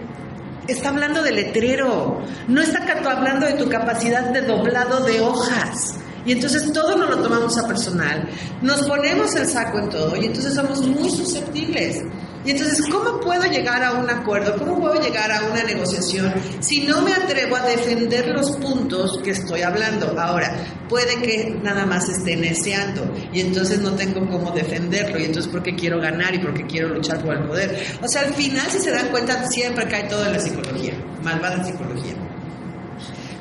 Está 0.70 0.90
hablando 0.90 1.24
de 1.24 1.32
letrero, 1.32 2.22
no 2.48 2.62
está 2.62 2.86
hablando 3.10 3.48
de 3.48 3.54
tu 3.54 3.68
capacidad 3.68 4.30
de 4.30 4.42
doblado 4.42 5.04
de 5.04 5.20
hojas. 5.20 5.96
Y 6.26 6.34
entonces 6.34 6.72
todo 6.72 6.96
nos 6.96 7.10
lo 7.10 7.24
tomamos 7.24 7.58
a 7.58 7.68
personal, 7.68 8.30
nos 8.62 8.88
ponemos 8.88 9.36
el 9.36 9.48
saco 9.48 9.80
en 9.80 9.90
todo 9.90 10.16
y 10.16 10.26
entonces 10.26 10.54
somos 10.54 10.86
muy 10.86 11.10
susceptibles. 11.10 12.04
Entonces, 12.52 12.86
¿cómo 12.92 13.20
puedo 13.20 13.44
llegar 13.44 13.84
a 13.84 13.94
un 13.94 14.10
acuerdo? 14.10 14.58
¿Cómo 14.58 14.80
puedo 14.80 15.00
llegar 15.02 15.32
a 15.32 15.44
una 15.52 15.64
negociación 15.64 16.34
si 16.60 16.82
no 16.82 17.02
me 17.02 17.14
atrevo 17.14 17.56
a 17.56 17.62
defender 17.62 18.28
los 18.30 18.52
puntos 18.58 19.20
que 19.24 19.32
estoy 19.32 19.62
hablando? 19.62 20.20
Ahora, 20.20 20.56
puede 20.90 21.22
que 21.22 21.56
nada 21.62 21.86
más 21.86 22.10
esté 22.10 22.36
neceando 22.36 23.14
y 23.32 23.42
entonces 23.42 23.80
no 23.80 23.92
tengo 23.94 24.28
cómo 24.28 24.52
defenderlo 24.52 25.20
y 25.20 25.26
entonces 25.26 25.52
porque 25.52 25.76
quiero 25.76 26.00
ganar 26.00 26.34
y 26.34 26.40
porque 26.40 26.66
quiero 26.66 26.90
luchar 26.90 27.24
por 27.24 27.36
el 27.36 27.44
poder. 27.44 27.78
O 28.02 28.08
sea, 28.08 28.24
al 28.24 28.34
final, 28.34 28.66
si 28.72 28.80
se 28.80 28.92
dan 28.92 29.10
cuenta, 29.10 29.48
siempre 29.48 29.88
cae 29.88 30.10
todo 30.10 30.26
en 30.26 30.34
la 30.34 30.40
psicología, 30.40 30.94
malvada 31.22 31.64
psicología. 31.64 32.16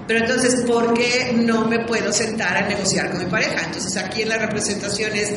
Pero 0.09 0.21
entonces, 0.21 0.65
¿por 0.67 0.95
qué 0.95 1.35
no 1.35 1.67
me 1.67 1.85
puedo 1.85 2.11
sentar 2.13 2.57
a 2.57 2.67
negociar 2.67 3.11
con 3.11 3.19
mi 3.19 3.27
pareja? 3.27 3.67
Entonces, 3.67 3.95
aquí 3.99 4.23
en 4.23 4.31
la 4.31 4.39
representación 4.39 5.15
es 5.15 5.33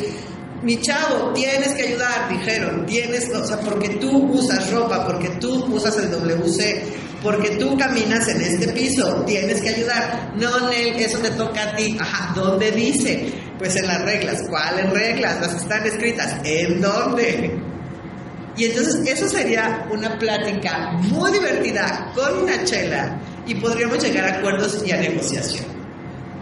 mi 0.63 0.79
chavo, 0.79 1.33
tienes 1.33 1.73
que 1.73 1.83
ayudar, 1.83 2.29
dijeron, 2.29 2.85
tienes, 2.85 3.29
o 3.33 3.45
sea, 3.45 3.59
porque 3.59 3.89
tú 3.89 4.11
usas 4.31 4.71
ropa, 4.71 5.07
porque 5.07 5.29
tú 5.39 5.65
usas 5.73 5.97
el 5.97 6.11
WC, 6.11 6.83
porque 7.23 7.51
tú 7.57 7.75
caminas 7.77 8.27
en 8.27 8.41
este 8.41 8.67
piso, 8.69 9.23
tienes 9.25 9.61
que 9.61 9.69
ayudar. 9.69 10.33
No, 10.35 10.69
Nel, 10.69 10.99
eso 10.99 11.17
te 11.17 11.31
toca 11.31 11.63
a 11.63 11.75
ti. 11.75 11.97
Ajá, 11.99 12.33
¿dónde 12.35 12.71
dice? 12.71 13.33
Pues 13.57 13.75
en 13.75 13.87
las 13.87 14.03
reglas. 14.03 14.43
¿Cuáles 14.49 14.89
reglas? 14.91 15.41
Las 15.41 15.55
están 15.55 15.85
escritas. 15.85 16.37
¿En 16.43 16.79
dónde? 16.79 17.59
Y 18.57 18.65
entonces 18.65 19.01
eso 19.07 19.29
sería 19.29 19.87
una 19.91 20.17
plática 20.19 20.91
muy 20.93 21.31
divertida 21.31 22.11
con 22.13 22.43
una 22.43 22.63
chela 22.65 23.19
y 23.47 23.55
podríamos 23.55 24.03
llegar 24.03 24.25
a 24.25 24.37
acuerdos 24.37 24.83
y 24.85 24.91
a 24.91 24.97
negociación 24.97 25.80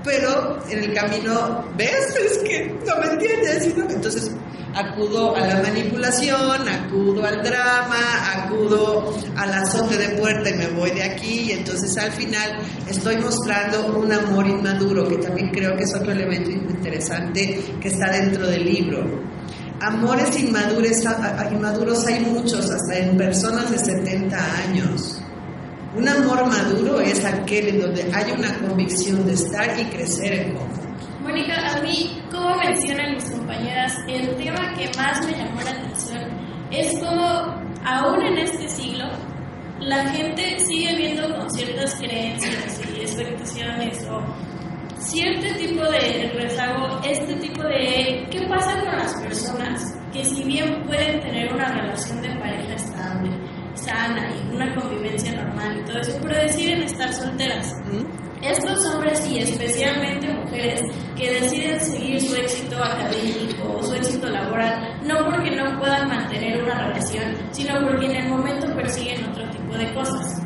pero 0.04 0.60
en 0.70 0.84
el 0.84 0.94
camino, 0.94 1.66
¿ves? 1.78 2.16
Es 2.16 2.38
que 2.40 2.76
no 2.86 2.96
me 2.98 3.08
entiendes. 3.08 3.74
Entonces 3.90 4.32
acudo 4.74 5.36
a 5.36 5.48
la 5.48 5.62
manipulación, 5.62 6.68
acudo 6.68 7.26
al 7.26 7.42
drama, 7.44 7.98
acudo 8.36 9.18
al 9.36 9.54
azote 9.54 9.98
de 9.98 10.10
puerta 10.18 10.50
y 10.50 10.54
me 10.54 10.68
voy 10.68 10.92
de 10.92 11.04
aquí. 11.04 11.48
Y 11.48 11.52
entonces 11.52 11.98
al 11.98 12.12
final 12.12 12.60
estoy 12.88 13.18
mostrando 13.18 13.88
un 13.98 14.12
amor 14.12 14.48
inmaduro, 14.48 15.08
que 15.08 15.18
también 15.18 15.50
creo 15.50 15.76
que 15.76 15.84
es 15.84 15.94
otro 15.94 16.12
elemento 16.12 16.50
interesante 16.50 17.62
que 17.82 17.88
está 17.88 18.12
dentro 18.12 18.48
del 18.48 18.66
libro. 18.66 19.06
Amores 19.82 20.38
inmaduros, 20.38 21.04
inmaduros 21.52 22.06
hay 22.06 22.20
muchos, 22.26 22.70
hasta 22.70 22.98
en 22.98 23.18
personas 23.18 23.72
de 23.72 23.78
70 23.78 24.38
años. 24.68 25.22
Un 25.96 26.08
amor 26.08 26.46
maduro 26.46 27.00
es 27.02 27.26
aquel 27.26 27.70
en 27.70 27.82
donde 27.82 28.04
hay 28.14 28.32
una 28.32 28.54
convicción 28.60 29.26
de 29.26 29.34
estar 29.34 29.80
y 29.80 29.86
crecer 29.86 30.34
en 30.34 30.54
común. 30.54 30.98
Mónica, 31.24 31.76
a 31.76 31.82
mí, 31.82 32.22
como 32.32 32.56
mencionan 32.58 33.16
mis 33.16 33.26
compañeras, 33.32 33.96
el 34.08 34.36
tema 34.36 34.74
que 34.76 34.90
más 34.98 35.26
me 35.26 35.32
llamó 35.32 35.62
la 35.62 35.72
atención 35.72 36.22
es 36.70 37.00
como, 37.00 37.26
aún 37.84 38.22
en 38.22 38.38
este 38.38 38.70
siglo, 38.70 39.06
la 39.80 40.10
gente 40.10 40.60
sigue 40.60 40.96
viendo 40.96 41.36
con 41.36 41.50
ciertas 41.50 41.96
creencias 41.96 42.82
y 42.96 43.02
expectaciones 43.02 44.06
o 44.12 44.22
cierto 45.00 45.48
tipo 45.58 45.84
de 45.86 46.32
rezago, 46.36 47.00
este 47.04 47.34
tipo 47.36 47.64
de 47.64 48.28
qué 48.30 48.42
pasa 48.48 48.80
con 48.82 49.00
las 49.00 49.16
personas 49.16 49.96
que 50.14 50.24
si 50.24 50.44
bien 50.44 50.84
pueden 50.86 51.20
tener 51.20 51.52
una 51.54 51.72
relación 51.72 52.22
de 52.22 52.30
pareja 52.36 52.74
sana 53.90 54.30
y 54.36 54.56
una 54.56 54.74
convivencia 54.76 55.32
normal 55.32 55.80
y 55.80 55.86
todo 55.86 56.00
eso, 56.00 56.18
pero 56.22 56.36
deciden 56.36 56.84
estar 56.84 57.12
solteras. 57.14 57.74
Estos 58.42 58.86
hombres 58.86 59.28
y 59.30 59.40
especialmente 59.40 60.32
mujeres 60.34 60.82
que 61.18 61.32
deciden 61.42 61.80
seguir 61.82 62.22
su 62.22 62.36
éxito 62.36 62.82
académico 62.82 63.74
o 63.78 63.84
su 63.84 63.96
éxito 63.96 64.30
laboral, 64.30 64.98
no 65.04 65.26
porque 65.26 65.52
no 65.52 65.78
puedan 65.78 66.08
mantener 66.08 66.64
una 66.64 66.88
relación, 66.88 67.36
sino 67.52 67.82
porque 67.82 68.06
en 68.06 68.16
el 68.16 68.30
momento 68.30 68.74
persiguen 68.76 69.26
otro 69.26 69.50
tipo 69.50 69.78
de 69.78 69.94
cosas. 69.94 70.42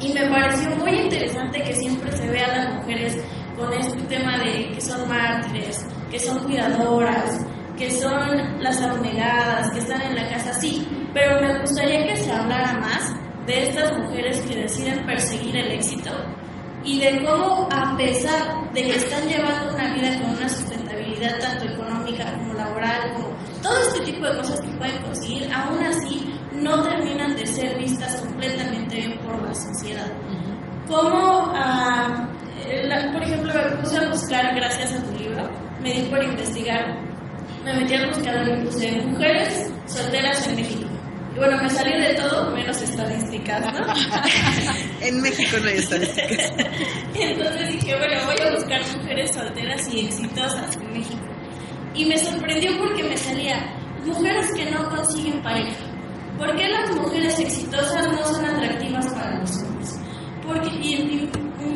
Y 0.00 0.12
me 0.14 0.30
pareció 0.30 0.70
muy 0.76 0.92
interesante 0.92 1.60
que 1.62 1.74
siempre 1.74 2.12
se 2.12 2.28
vea 2.28 2.46
a 2.46 2.56
las 2.56 2.74
mujeres 2.76 3.18
con 3.56 3.72
este 3.72 4.00
tema 4.02 4.38
de 4.38 4.70
que 4.70 4.80
son 4.80 5.08
mártires, 5.08 5.84
que 6.10 6.20
son 6.20 6.38
cuidadoras, 6.44 7.44
que 7.76 7.90
son 7.90 8.62
las 8.62 8.80
abnegadas, 8.80 9.70
que 9.72 9.80
están 9.80 10.00
en 10.02 10.14
la 10.14 10.28
casa, 10.28 10.52
sí, 10.54 10.86
pero 11.18 11.40
me 11.40 11.60
gustaría 11.60 12.06
que 12.06 12.16
se 12.16 12.30
hablara 12.30 12.74
más 12.74 13.12
de 13.46 13.68
estas 13.68 13.98
mujeres 13.98 14.40
que 14.42 14.54
deciden 14.54 15.04
perseguir 15.04 15.56
el 15.56 15.72
éxito 15.72 16.10
y 16.84 17.00
de 17.00 17.24
cómo 17.24 17.68
a 17.72 17.96
pesar 17.96 18.72
de 18.72 18.82
que 18.82 18.94
están 18.94 19.26
llevando 19.26 19.74
una 19.74 19.94
vida 19.94 20.20
con 20.20 20.30
una 20.36 20.48
sustentabilidad 20.48 21.40
tanto 21.40 21.64
económica 21.64 22.32
como 22.34 22.54
laboral, 22.54 23.12
como 23.14 23.36
todo 23.62 23.76
este 23.80 24.12
tipo 24.12 24.26
de 24.26 24.36
cosas 24.36 24.60
que 24.60 24.68
pueden 24.78 25.02
conseguir, 25.02 25.52
aún 25.52 25.82
así 25.82 26.32
no 26.52 26.82
terminan 26.84 27.34
de 27.34 27.46
ser 27.46 27.76
vistas 27.78 28.16
completamente 28.16 29.18
por 29.24 29.42
la 29.42 29.54
sociedad. 29.54 30.06
Como, 30.86 31.52
ah, 31.54 32.28
por 33.12 33.22
ejemplo, 33.22 33.52
me 33.52 33.76
puse 33.82 33.98
a 33.98 34.08
buscar, 34.08 34.54
gracias 34.54 34.94
a 34.94 35.02
tu 35.02 35.18
libro, 35.18 35.50
me 35.82 35.94
di 35.94 36.02
por 36.02 36.22
investigar, 36.22 36.96
me 37.64 37.74
metí 37.74 37.94
a 37.94 38.06
buscar 38.06 38.48
y 38.48 38.64
puse 38.64 39.02
mujeres 39.02 39.72
solteras 39.86 40.46
en 40.46 40.56
México 40.56 40.87
bueno, 41.38 41.62
me 41.62 41.70
salió 41.70 41.98
de 42.00 42.14
todo 42.14 42.50
menos 42.50 42.80
estadísticas, 42.82 43.72
¿no? 43.72 43.86
en 45.06 45.20
México 45.22 45.56
no 45.62 45.68
hay 45.68 45.78
estadísticas. 45.78 46.52
Entonces 47.14 47.72
dije, 47.72 47.96
bueno, 47.96 48.26
voy 48.26 48.46
a 48.46 48.54
buscar 48.54 48.80
mujeres 48.96 49.32
solteras 49.32 49.88
y 49.94 50.06
exitosas 50.06 50.76
en 50.76 50.92
México. 50.92 51.26
Y 51.94 52.06
me 52.06 52.18
sorprendió 52.18 52.76
porque 52.78 53.04
me 53.04 53.16
salía 53.16 53.74
mujeres 54.04 54.52
que 54.52 54.70
no 54.70 54.88
consiguen 54.90 55.42
pareja. 55.42 55.84
¿Por 56.36 56.54
qué 56.56 56.68
las 56.68 56.94
mujeres 56.94 57.38
exitosas 57.38 58.06
no 58.12 58.24
son 58.26 58.44
atractivas 58.44 59.06
para 59.12 59.38
los 59.40 59.62
hombres? 59.62 59.98
Porque, 60.46 60.68
y, 60.68 61.30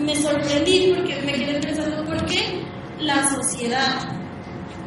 me 0.05 0.15
sorprendí 0.17 0.95
porque 0.97 1.21
me 1.23 1.33
quedé 1.33 1.61
pensando, 1.61 2.05
¿por 2.05 2.25
qué 2.27 2.63
la 2.99 3.29
sociedad 3.29 4.09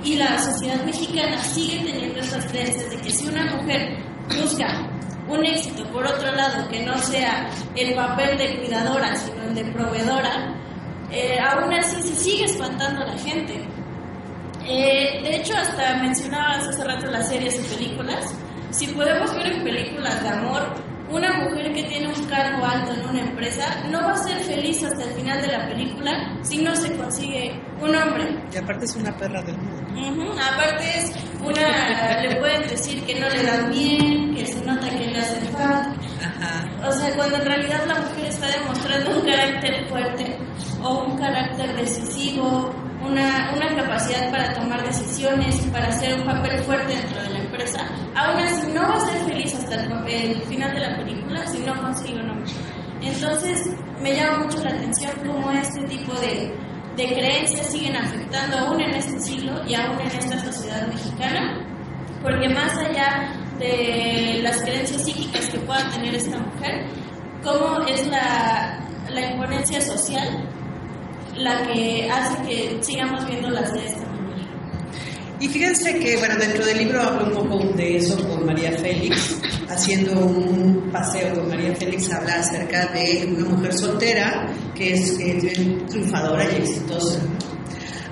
y 0.04 0.16
la 0.16 0.38
sociedad 0.40 0.84
mexicana 0.86 1.38
sigue 1.44 1.84
teniendo 1.84 2.20
esas 2.20 2.46
creencias 2.46 2.90
de 2.90 2.98
que 2.98 3.10
si 3.10 3.28
una 3.28 3.56
mujer 3.56 3.98
busca 4.28 4.90
un 5.28 5.44
éxito, 5.44 5.84
por 5.92 6.06
otro 6.06 6.32
lado, 6.32 6.68
que 6.70 6.84
no 6.84 6.98
sea 7.00 7.50
el 7.76 7.96
papel 7.96 8.38
de 8.38 8.58
cuidadora, 8.58 9.16
sino 9.16 9.44
el 9.44 9.56
de 9.56 9.66
proveedora, 9.66 10.56
eh, 11.12 11.40
aún 11.40 11.74
así 11.74 12.02
se 12.02 12.16
sigue 12.16 12.46
espantando 12.46 13.02
a 13.02 13.08
la 13.08 13.18
gente. 13.18 13.68
Eh, 14.68 15.22
de 15.24 15.36
hecho, 15.38 15.56
hasta 15.56 15.96
mencionabas 15.98 16.68
hace 16.68 16.84
rato 16.84 17.08
las 17.08 17.30
series 17.30 17.56
y 17.56 17.76
películas. 17.76 18.34
Si 18.72 18.88
podemos 18.88 19.34
ver 19.36 19.48
en 19.48 19.64
películas 19.64 20.22
de 20.22 20.30
amor, 20.30 20.76
una 21.10 21.32
mujer 21.44 21.72
que 21.74 21.84
tiene 21.84 22.08
un 22.08 22.26
cargo 22.26 22.66
alto 22.66 22.94
en 22.94 23.10
una 23.10 23.22
empresa 23.22 23.84
no 23.90 24.02
va 24.02 24.14
a 24.14 24.18
ser 24.18 24.40
feliz 24.40 24.84
hasta 24.84 25.04
el 25.04 25.12
final 25.12 25.42
de 25.42 25.48
la 25.48 25.68
película 25.68 26.40
si 26.42 26.58
no 26.62 26.76
se 26.76 26.96
consigue 26.96 27.60
un 27.80 27.96
hombre. 27.96 28.44
Y 28.54 28.58
aparte 28.58 28.86
es 28.86 28.96
una 28.96 29.16
perra 29.16 29.42
del 29.44 29.58
mundo. 29.58 30.36
Aparte 30.42 30.84
es 30.98 31.12
una, 31.42 32.22
le 32.22 32.36
pueden 32.38 32.68
decir 32.68 33.04
que 33.06 33.20
no 33.20 33.30
le 33.30 33.44
dan 33.44 33.72
bien, 33.72 34.36
que 34.36 34.46
se 34.46 34.66
nota 34.66 34.90
que 34.90 35.08
le 35.08 35.18
hace 35.18 35.40
falta. 35.52 35.94
O 36.88 36.92
sea, 36.92 37.16
cuando 37.16 37.38
en 37.38 37.46
realidad 37.46 37.86
la 37.88 37.96
mujer 37.96 38.26
está 38.26 38.48
demostrando 38.48 39.20
un 39.20 39.26
carácter 39.26 39.88
fuerte 39.88 40.38
o 40.84 41.06
un 41.06 41.18
carácter 41.18 41.76
decisivo, 41.76 42.74
una, 43.06 43.54
una 43.56 43.76
capacidad 43.76 44.30
para 44.32 44.54
tomar 44.54 44.84
decisiones, 44.86 45.56
para 45.72 45.88
hacer 45.88 46.20
un 46.20 46.26
papel 46.26 46.60
fuerte 46.64 46.94
dentro 46.96 47.22
de 47.22 47.30
la 47.30 47.40
empresa, 47.40 47.88
aún 48.16 48.40
así 48.42 48.72
no 48.72 48.82
va 48.82 48.96
a 48.96 49.00
ser 49.00 49.22
feliz 49.24 49.54
hasta 49.56 49.76
el, 49.76 50.42
final 50.44 50.74
de 50.74 50.80
la 50.80 50.98
película 50.98 51.48
si 51.48 51.60
no 51.60 51.82
consigue 51.82 52.20
un 52.20 52.30
hombre. 52.30 52.52
Entonces, 53.02 53.70
me 54.02 54.16
llama 54.16 54.46
mucho 54.46 54.64
la 54.64 54.72
atención 54.72 55.12
cómo 55.26 55.52
este 55.52 55.82
tipo 55.84 56.14
de, 56.20 56.56
de 56.96 57.14
creencias 57.14 57.68
siguen 57.68 57.96
afectando 57.96 58.58
aún 58.58 58.82
en 58.82 58.96
este 58.96 59.20
siglo 59.20 59.62
y 59.68 59.76
aún 59.76 60.00
en 60.00 60.08
esta 60.08 60.40
sociedad 60.40 60.88
mexicana, 60.88 61.66
porque 62.22 62.50
más 62.50 62.76
allá 62.78 63.32
de 63.60 64.40
las 64.42 64.62
creencias 64.62 65.04
psíquicas 65.04 65.50
que 65.50 65.60
pueda 65.60 65.90
tener 65.92 66.16
esta 66.16 66.38
mujer, 66.38 66.88
cómo 67.44 67.86
es 67.88 68.08
la, 68.08 68.80
la 69.10 69.32
imponencia 69.32 69.80
social 69.82 70.50
la 71.36 71.68
que 71.68 72.10
hace 72.10 72.42
que 72.48 72.78
sigamos 72.82 73.26
viendo 73.28 73.50
las 73.50 73.72
de 73.74 73.86
esta 73.86 74.06
manera. 74.06 74.16
Y 75.40 75.50
fíjense 75.50 76.00
que, 76.00 76.18
bueno, 76.18 76.36
dentro 76.38 76.66
del 76.66 76.78
libro 76.78 77.02
hablo 77.02 77.26
un 77.26 77.50
poco 77.50 77.74
de 77.76 77.98
eso 77.98 78.18
con 78.28 78.46
María 78.46 78.72
Félix, 78.72 79.38
haciendo 79.70 80.14
un 80.26 80.90
paseo 80.92 81.36
con 81.36 81.50
María 81.50 81.76
Félix, 81.76 82.12
habla 82.14 82.36
acerca 82.36 82.88
de 82.94 83.36
una 83.38 83.50
mujer 83.50 83.74
soltera 83.74 84.48
que 84.74 84.94
es, 84.94 85.18
triunfadora 85.90 86.46
y 86.52 86.56
exitosa. 86.56 87.20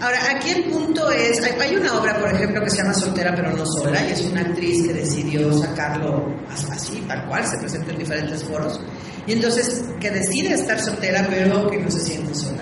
Ahora, 0.01 0.19
aquí 0.35 0.49
el 0.49 0.65
punto 0.65 1.09
es, 1.11 1.41
hay, 1.41 1.75
una 1.77 1.97
obra, 1.97 2.19
por 2.19 2.29
ejemplo, 2.33 2.61
que 2.61 2.69
se 2.69 2.77
llama 2.79 2.93
Soltera 2.93 3.33
pero 3.33 3.55
no 3.55 3.65
sola, 3.65 4.05
y 4.05 4.11
es 4.11 4.21
una 4.23 4.41
actriz 4.41 4.85
que 4.85 4.93
decidió 4.93 5.53
sacarlo 5.53 6.27
así, 6.49 7.01
tal 7.07 7.25
cual, 7.29 7.47
se 7.47 7.57
presenta 7.57 7.91
en 7.93 7.99
diferentes 7.99 8.43
foros, 8.43 8.81
y 9.25 9.31
entonces 9.31 9.85
que 10.01 10.11
decide 10.11 10.55
estar 10.55 10.77
soltera 10.77 11.25
pero 11.29 11.69
que 11.69 11.77
no 11.77 11.89
se 11.89 12.01
siente 12.01 12.35
sola. 12.35 12.61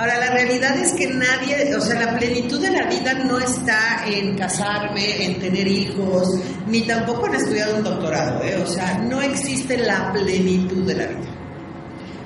Ahora, 0.00 0.18
la 0.18 0.30
realidad 0.30 0.78
es 0.78 0.94
que 0.94 1.08
nadie, 1.08 1.76
o 1.76 1.80
sea, 1.82 2.00
la 2.00 2.16
plenitud 2.16 2.58
de 2.58 2.70
la 2.70 2.88
vida 2.88 3.12
no 3.22 3.38
está 3.38 4.06
en 4.06 4.34
casarme, 4.34 5.26
en 5.26 5.38
tener 5.38 5.68
hijos, 5.68 6.40
ni 6.66 6.86
tampoco 6.86 7.26
en 7.26 7.34
estudiar 7.34 7.74
un 7.74 7.84
doctorado, 7.84 8.42
¿eh? 8.42 8.56
O 8.62 8.66
sea, 8.66 8.96
no 8.96 9.20
existe 9.20 9.76
la 9.76 10.10
plenitud 10.10 10.86
de 10.86 10.94
la 10.94 11.06
vida. 11.06 11.34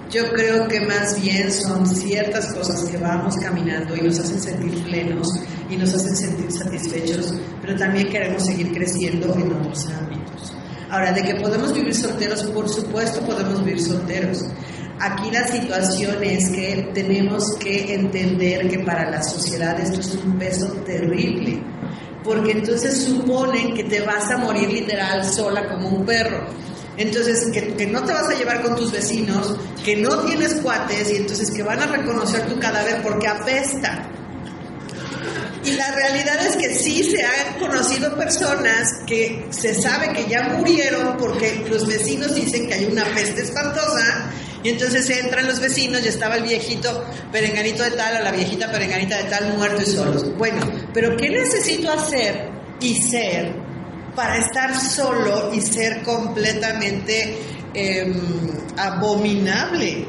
Yo 0.08 0.30
creo 0.30 0.68
que 0.68 0.82
más 0.82 1.20
bien 1.20 1.50
son 1.50 1.84
ciertas 1.84 2.54
cosas 2.54 2.88
que 2.88 2.96
vamos 2.96 3.36
caminando 3.38 3.96
y 3.96 4.02
nos 4.02 4.20
hacen 4.20 4.40
sentir 4.40 4.80
plenos 4.84 5.26
y 5.68 5.76
nos 5.76 5.92
hacen 5.94 6.14
sentir 6.14 6.52
satisfechos, 6.52 7.34
pero 7.60 7.74
también 7.76 8.08
queremos 8.08 8.46
seguir 8.46 8.72
creciendo 8.72 9.34
en 9.34 9.52
otros 9.52 9.88
ámbitos. 9.88 10.54
Ahora, 10.90 11.10
de 11.10 11.24
que 11.24 11.34
podemos 11.40 11.74
vivir 11.74 11.92
solteros, 11.92 12.44
por 12.44 12.68
supuesto 12.68 13.20
podemos 13.22 13.64
vivir 13.64 13.82
solteros. 13.82 14.44
Aquí 15.00 15.30
la 15.30 15.46
situación 15.48 16.22
es 16.22 16.50
que 16.50 16.90
tenemos 16.94 17.56
que 17.58 17.94
entender 17.94 18.68
que 18.68 18.78
para 18.78 19.10
la 19.10 19.22
sociedad 19.22 19.78
esto 19.80 20.00
es 20.00 20.14
un 20.14 20.38
peso 20.38 20.68
terrible, 20.86 21.60
porque 22.22 22.52
entonces 22.52 23.02
suponen 23.02 23.74
que 23.74 23.84
te 23.84 24.00
vas 24.02 24.30
a 24.30 24.38
morir 24.38 24.68
literal 24.68 25.24
sola 25.24 25.68
como 25.68 25.88
un 25.88 26.06
perro. 26.06 26.46
Entonces, 26.96 27.50
que, 27.52 27.74
que, 27.74 27.86
no 27.88 28.04
te 28.04 28.12
vas 28.12 28.28
a 28.28 28.34
llevar 28.34 28.62
con 28.62 28.76
tus 28.76 28.92
vecinos, 28.92 29.56
que 29.84 29.96
no 29.96 30.20
tienes 30.20 30.54
cuates 30.54 31.12
y 31.12 31.16
entonces 31.16 31.50
que 31.50 31.64
van 31.64 31.82
a 31.82 31.86
reconocer 31.86 32.46
tu 32.46 32.58
cadáver 32.60 33.02
porque 33.02 33.26
apesta. 33.26 34.08
Y 35.64 35.72
la 35.72 35.90
realidad 35.90 36.46
es 36.46 36.56
que 36.56 36.74
sí 36.74 37.02
se 37.02 37.24
han 37.24 37.58
conocido 37.58 38.14
personas 38.16 38.90
que 39.06 39.46
se 39.50 39.74
sabe 39.74 40.12
que 40.12 40.28
ya 40.28 40.50
murieron 40.50 41.16
porque 41.16 41.66
los 41.68 41.86
vecinos 41.86 42.34
dicen 42.34 42.68
que 42.68 42.74
hay 42.74 42.84
una 42.84 43.04
peste 43.06 43.42
espantosa 43.42 44.30
y 44.64 44.70
entonces 44.70 45.08
entran 45.10 45.46
los 45.46 45.60
vecinos 45.60 46.02
y 46.04 46.08
estaba 46.08 46.36
el 46.36 46.42
viejito 46.42 47.04
perenganito 47.30 47.82
de 47.82 47.90
tal 47.90 48.16
o 48.16 48.24
la 48.24 48.32
viejita 48.32 48.72
perenganita 48.72 49.18
de 49.18 49.24
tal 49.24 49.58
muerto 49.58 49.82
y 49.82 49.84
solos. 49.84 50.36
Bueno, 50.38 50.60
pero 50.94 51.16
¿qué 51.18 51.28
necesito 51.28 51.92
hacer 51.92 52.48
y 52.80 52.94
ser 52.94 53.54
para 54.16 54.38
estar 54.38 54.74
solo 54.74 55.52
y 55.52 55.60
ser 55.60 56.02
completamente 56.02 57.38
eh, 57.74 58.10
abominable? 58.78 60.08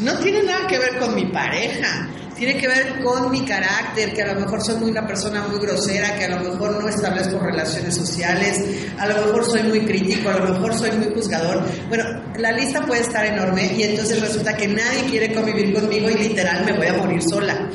No 0.00 0.18
tiene 0.18 0.42
nada 0.42 0.66
que 0.66 0.78
ver 0.80 0.98
con 0.98 1.14
mi 1.14 1.26
pareja, 1.26 2.08
tiene 2.42 2.60
que 2.60 2.66
ver 2.66 3.00
con 3.04 3.30
mi 3.30 3.44
carácter, 3.44 4.12
que 4.12 4.20
a 4.20 4.34
lo 4.34 4.40
mejor 4.40 4.60
soy 4.64 4.74
muy 4.74 4.90
una 4.90 5.06
persona 5.06 5.46
muy 5.46 5.60
grosera, 5.60 6.18
que 6.18 6.24
a 6.24 6.30
lo 6.30 6.50
mejor 6.50 6.82
no 6.82 6.88
establezco 6.88 7.38
relaciones 7.38 7.94
sociales, 7.94 8.60
a 8.98 9.06
lo 9.06 9.14
mejor 9.14 9.44
soy 9.44 9.62
muy 9.62 9.86
crítico, 9.86 10.28
a 10.28 10.40
lo 10.40 10.52
mejor 10.52 10.74
soy 10.74 10.90
muy 10.90 11.14
juzgador. 11.14 11.62
Bueno, 11.86 12.02
la 12.38 12.50
lista 12.50 12.84
puede 12.84 13.02
estar 13.02 13.24
enorme 13.24 13.72
y 13.76 13.84
entonces 13.84 14.20
resulta 14.20 14.56
que 14.56 14.66
nadie 14.66 15.04
quiere 15.08 15.32
convivir 15.32 15.72
conmigo 15.72 16.10
y 16.10 16.14
literal 16.14 16.64
me 16.64 16.72
voy 16.72 16.88
a 16.88 16.94
morir 16.94 17.22
sola. 17.22 17.70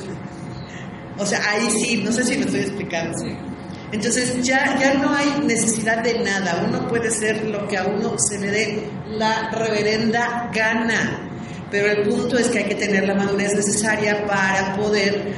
O 1.17 1.25
sea, 1.25 1.39
ahí 1.49 1.69
sí, 1.69 2.01
no 2.03 2.11
sé 2.11 2.25
si 2.25 2.37
me 2.37 2.43
estoy 2.43 2.59
explicando. 2.59 3.17
Entonces 3.93 4.35
ya, 4.43 4.77
ya 4.77 4.95
no 4.95 5.13
hay 5.13 5.45
necesidad 5.45 6.03
de 6.03 6.19
nada, 6.19 6.65
uno 6.67 6.89
puede 6.89 7.09
ser 7.09 7.45
lo 7.45 7.65
que 7.69 7.77
a 7.77 7.85
uno 7.85 8.15
se 8.17 8.37
le 8.37 8.51
dé 8.51 8.89
la 9.11 9.49
reverenda 9.49 10.51
gana 10.53 11.26
pero 11.69 11.91
el 11.91 12.07
punto 12.07 12.37
es 12.37 12.47
que 12.47 12.59
hay 12.59 12.65
que 12.65 12.75
tener 12.75 13.07
la 13.07 13.15
madurez 13.15 13.53
necesaria 13.55 14.25
para 14.25 14.75
poder 14.75 15.33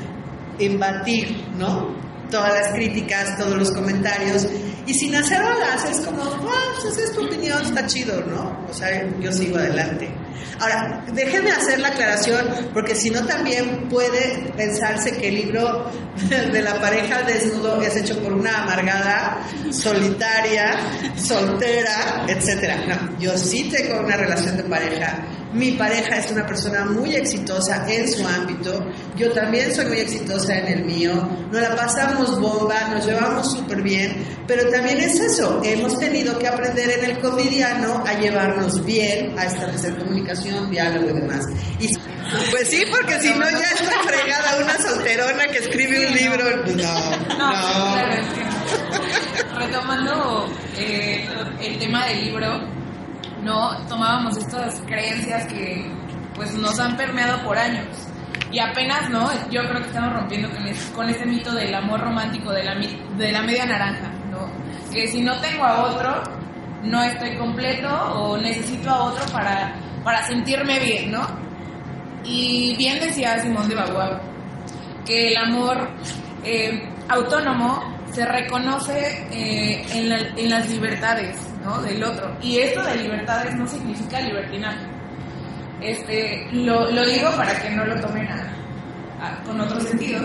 embatir, 0.60 1.46
¿no? 1.58 1.98
Todas 2.30 2.54
las 2.54 2.74
críticas, 2.74 3.38
todos 3.38 3.58
los 3.58 3.72
comentarios. 3.72 4.48
Y 4.86 4.94
sin 4.94 5.16
hacer 5.16 5.42
olas, 5.42 5.86
es 5.90 6.02
como, 6.06 6.24
ah, 6.24 6.74
pues 6.74 6.94
esa 6.94 7.04
es 7.04 7.14
tu 7.14 7.26
opinión, 7.26 7.62
está 7.64 7.86
chido, 7.88 8.24
¿no? 8.26 8.66
O 8.70 8.74
sea, 8.74 9.08
yo 9.20 9.32
sigo 9.32 9.58
adelante. 9.58 10.10
Ahora, 10.60 11.04
déjenme 11.14 11.52
hacer 11.52 11.80
la 11.80 11.88
aclaración, 11.90 12.70
porque 12.74 12.96
si 12.96 13.10
no 13.10 13.26
también 13.26 13.88
puede 13.90 14.52
pensarse 14.58 15.12
que 15.18 15.30
el 15.30 15.36
libro 15.36 15.90
de 16.30 16.62
la 16.62 16.80
pareja 16.82 17.24
desnudo 17.24 17.82
es 17.82 17.96
hecho 17.96 18.20
por 18.20 18.34
una 18.34 18.64
amargada, 18.64 19.40
solitaria, 19.72 20.78
soltera, 21.16 22.26
etc. 22.28 22.88
No, 22.88 23.20
yo 23.20 23.38
sí 23.38 23.70
tengo 23.72 24.00
una 24.02 24.18
relación 24.18 24.58
de 24.58 24.64
pareja 24.64 25.24
mi 25.54 25.72
pareja 25.72 26.18
es 26.18 26.32
una 26.32 26.46
persona 26.46 26.86
muy 26.86 27.16
exitosa 27.16 27.86
en 27.88 28.12
su 28.12 28.26
ámbito, 28.28 28.86
yo 29.16 29.32
también 29.32 29.74
soy 29.74 29.86
muy 29.86 30.00
exitosa 30.00 30.60
en 30.60 30.68
el 30.68 30.86
mío, 30.86 31.14
nos 31.52 31.62
la 31.62 31.76
pasamos 31.76 32.40
bomba, 32.40 32.90
nos 32.90 33.06
llevamos 33.06 33.52
súper 33.52 33.82
bien, 33.82 34.26
pero 34.48 34.70
también 34.70 35.00
es 35.00 35.20
eso, 35.20 35.62
hemos 35.64 35.98
tenido 35.98 36.38
que 36.38 36.48
aprender 36.48 37.00
en 37.00 37.06
el 37.06 37.20
cotidiano 37.20 38.04
a 38.06 38.14
llevarnos 38.20 38.86
bien, 38.86 39.38
a 39.40 39.46
establecer 39.46 39.98
comunicación, 39.98 40.70
diálogo 40.70 41.10
y 41.10 41.14
demás. 41.14 41.46
Y, 41.80 41.96
pues 42.52 42.70
sí, 42.70 42.84
porque 42.92 43.20
si 43.20 43.30
no 43.34 43.50
ya 43.50 43.72
está 43.72 44.04
fregada 44.04 44.64
una 44.64 44.78
solterona 44.78 45.48
que 45.48 45.58
escribe 45.58 46.08
un 46.08 46.14
libro. 46.14 46.66
No, 46.76 47.38
no. 47.38 47.96
Retomando 49.58 50.48
eh, 50.78 51.28
el 51.62 51.80
tema 51.80 52.06
del 52.06 52.26
libro, 52.26 52.79
¿no? 53.44 53.78
Tomábamos 53.88 54.38
estas 54.38 54.82
creencias 54.82 55.46
que 55.48 55.92
pues 56.36 56.54
nos 56.56 56.80
han 56.80 56.96
permeado 56.96 57.44
por 57.44 57.58
años. 57.58 57.88
Y 58.52 58.60
apenas, 58.60 59.10
¿no? 59.10 59.30
Yo 59.52 59.62
creo 59.68 59.82
que 59.82 59.88
estamos 59.88 60.14
rompiendo 60.14 60.50
con, 60.96 61.10
ese 61.10 61.26
mito 61.26 61.54
del 61.54 61.74
amor 61.74 62.00
romántico 62.02 62.52
de 62.52 62.64
la, 62.64 62.76
de 62.76 63.32
la 63.32 63.42
media 63.44 63.66
naranja, 63.66 64.10
¿no? 64.32 64.50
Que 64.92 65.08
si 65.08 65.22
no 65.22 65.40
tengo 65.40 65.66
a 65.66 65.84
otro, 65.84 66.24
no 66.84 67.04
estoy 67.04 67.38
completo 67.38 67.90
o 67.90 68.38
necesito 68.38 68.90
a 68.90 69.04
otro 69.04 69.26
para, 69.32 69.76
para 70.04 70.26
sentirme 70.26 70.80
bien, 70.80 71.12
¿no? 71.12 71.28
Y 72.24 72.76
bien 72.78 73.00
decía 73.00 73.40
Simón 73.40 73.68
de 73.70 73.76
Beauvoir 73.76 74.20
que 75.06 75.30
el 75.30 75.38
amor 75.38 75.90
eh, 76.44 76.88
autónomo 77.08 77.84
se 78.12 78.26
reconoce 78.26 79.28
eh, 79.32 79.86
en, 79.94 80.12
en 80.38 80.50
las 80.50 80.70
libertades, 80.70 81.36
¿no? 81.64 81.82
Del 81.82 82.04
otro. 82.04 82.36
Y 82.42 82.60
esto 82.60 82.84
de 82.84 82.98
libertades 82.98 83.56
no 83.56 83.68
significa 83.68 84.20
libertinaje. 84.22 84.86
Este, 85.82 86.48
lo, 86.52 86.92
lo 86.92 87.06
digo 87.08 87.32
para 87.36 87.62
que 87.62 87.70
no 87.72 87.86
lo 87.86 88.00
tomen 88.02 88.28
con 89.46 89.60
otro 89.62 89.80
sentido. 89.82 90.22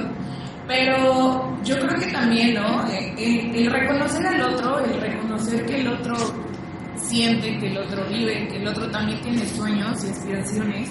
Pero 0.66 1.62
yo 1.62 1.78
creo 1.78 2.00
que 2.00 2.10
también, 2.10 2.54
¿no? 2.54 2.88
Eh, 2.88 3.52
el, 3.54 3.70
reconocer 3.70 4.26
al 4.26 4.42
otro, 4.42 4.78
el 4.78 5.00
reconocer 5.00 5.66
que 5.66 5.80
el 5.80 5.88
otro 5.88 6.14
siente, 6.96 7.58
que 7.58 7.66
el 7.66 7.78
otro 7.78 8.06
vive, 8.08 8.48
que 8.48 8.56
el 8.56 8.68
otro 8.68 8.90
también 8.90 9.20
tiene 9.20 9.46
sueños 9.46 10.02
y 10.04 10.10
aspiraciones, 10.10 10.90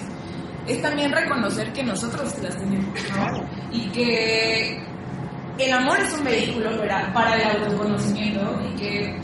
es 0.68 0.82
también 0.82 1.12
reconocer 1.12 1.74
que 1.74 1.84
nosotros 1.84 2.38
las 2.44 2.56
tenemos. 2.58 2.94
Y 3.72 3.90
que 3.90 4.84
el 5.58 5.74
amor 5.74 6.00
es 6.00 6.14
un 6.14 6.24
vehículo 6.24 6.70
para 7.14 7.36
el 7.36 7.64
autoconocimiento 7.64 8.62
y 8.70 8.76
que 8.76 9.22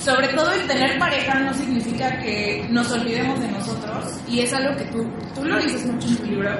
sobre 0.00 0.28
todo 0.28 0.50
el 0.52 0.66
tener 0.66 0.98
pareja 0.98 1.38
no 1.40 1.52
significa 1.52 2.18
que 2.20 2.66
nos 2.70 2.90
olvidemos 2.90 3.38
de 3.38 3.48
nosotros 3.48 4.18
y 4.26 4.40
es 4.40 4.52
algo 4.52 4.74
que 4.76 4.84
tú, 4.86 5.06
tú 5.34 5.44
lo 5.44 5.58
dices 5.58 5.86
mucho 5.86 6.08
en 6.08 6.16
tu 6.16 6.24
libro, 6.24 6.50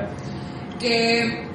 que 0.78 1.48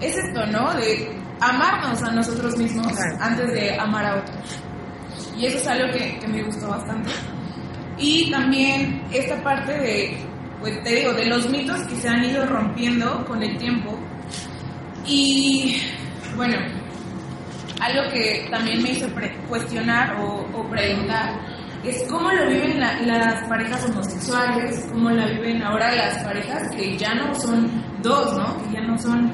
es 0.00 0.16
esto, 0.16 0.46
¿no? 0.46 0.74
De 0.74 1.10
amarnos 1.40 2.02
a 2.02 2.12
nosotros 2.12 2.56
mismos 2.58 2.92
antes 3.20 3.52
de 3.52 3.78
amar 3.78 4.04
a 4.04 4.16
otros. 4.16 4.60
Y 5.36 5.46
eso 5.46 5.56
es 5.56 5.66
algo 5.66 5.90
que, 5.92 6.18
que 6.18 6.28
me 6.28 6.42
gustó 6.42 6.68
bastante. 6.68 7.10
Y 7.96 8.30
también 8.30 9.02
esta 9.10 9.42
parte 9.42 9.72
de, 9.72 10.18
pues 10.60 10.82
te 10.82 10.94
digo, 10.94 11.12
de 11.14 11.26
los 11.26 11.48
mitos 11.48 11.80
que 11.86 11.96
se 11.96 12.08
han 12.08 12.22
ido 12.24 12.44
rompiendo 12.44 13.24
con 13.24 13.42
el 13.42 13.56
tiempo. 13.56 13.98
Y 15.06 15.80
bueno, 16.36 16.56
algo 17.80 18.10
que 18.12 18.46
también 18.50 18.82
me 18.82 18.90
hizo 18.90 19.08
cuestionar 19.48 20.16
o, 20.20 20.68
preguntar 20.70 21.40
es 21.82 22.04
cómo 22.10 22.30
lo 22.30 22.46
viven 22.46 22.78
las 22.78 23.48
parejas 23.48 23.84
homosexuales, 23.86 24.86
cómo 24.92 25.10
la 25.10 25.26
viven 25.26 25.62
ahora 25.62 25.94
las 25.94 26.22
parejas 26.22 26.68
que 26.76 26.96
ya 26.98 27.14
no 27.14 27.34
son 27.34 27.70
dos, 28.02 28.36
¿no? 28.36 28.62
Que 28.62 28.74
ya 28.74 28.80
no 28.82 28.98
son, 28.98 29.32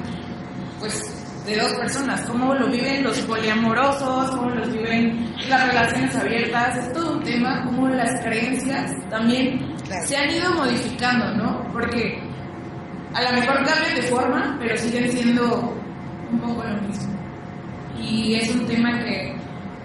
pues, 0.79 1.13
de 1.45 1.57
dos 1.57 1.73
personas, 1.73 2.21
cómo 2.21 2.53
lo 2.53 2.67
viven 2.67 3.03
los 3.03 3.19
poliamorosos, 3.19 4.31
cómo 4.31 4.49
lo 4.49 4.65
viven 4.67 5.33
las 5.49 5.67
relaciones 5.67 6.15
abiertas, 6.15 6.77
es 6.77 6.93
todo 6.93 7.17
un 7.17 7.23
tema, 7.23 7.65
cómo 7.65 7.89
las 7.89 8.21
creencias 8.21 8.91
también 9.09 9.75
se 10.05 10.15
han 10.15 10.29
ido 10.29 10.49
modificando, 10.53 11.33
¿no? 11.35 11.67
Porque 11.73 12.21
a 13.13 13.23
lo 13.23 13.31
mejor 13.33 13.55
cambian 13.65 13.95
de 13.95 14.03
forma, 14.03 14.55
pero 14.59 14.77
siguen 14.77 15.11
siendo 15.11 15.73
un 16.31 16.39
poco 16.39 16.63
lo 16.63 16.81
mismo 16.81 17.16
y 17.99 18.35
es 18.35 18.53
un 18.53 18.65
tema 18.67 18.99
que, 19.03 19.35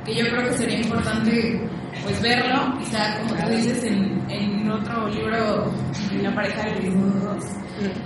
que 0.04 0.14
yo 0.14 0.24
creo 0.28 0.48
que 0.48 0.58
sería 0.58 0.80
importante 0.80 1.60
pues 2.02 2.20
verlo, 2.20 2.78
quizá 2.78 3.18
como 3.20 3.34
tú 3.42 3.50
dices 3.50 3.84
en, 3.84 4.30
en 4.30 4.70
otro 4.70 5.08
libro, 5.08 5.72
en 6.10 6.22
La 6.22 6.34
pareja 6.34 6.64
del 6.64 6.82
mismo 6.82 7.06
dos. 7.20 7.44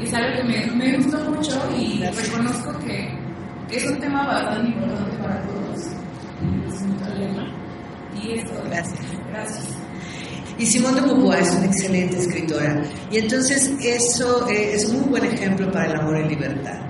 Es 0.03 0.13
algo 0.15 0.37
que 0.37 0.45
me, 0.45 0.67
me 0.73 0.97
gustó 0.97 1.19
mucho 1.31 1.61
y 1.77 2.03
reconozco 2.03 2.79
que, 2.81 3.09
que 3.69 3.77
es 3.77 3.87
un 3.87 3.99
tema 3.99 4.27
bastante 4.27 4.69
importante 4.71 5.17
para 5.19 5.43
todos. 5.43 5.97
Y 8.23 8.33
esto. 8.33 8.53
Gracias. 8.69 9.01
Gracias. 9.29 9.77
Y 10.59 10.67
Simone 10.67 11.01
de 11.01 11.07
Beauvoir 11.07 11.41
es 11.41 11.55
una 11.55 11.67
excelente 11.67 12.17
escritora. 12.17 12.83
Y 13.11 13.19
entonces 13.19 13.75
eso 13.83 14.49
eh, 14.49 14.75
es 14.75 14.87
un 14.87 15.01
muy 15.01 15.09
buen 15.11 15.25
ejemplo 15.27 15.71
para 15.71 15.91
el 15.91 16.01
amor 16.01 16.17
en 16.17 16.29
libertad. 16.29 16.81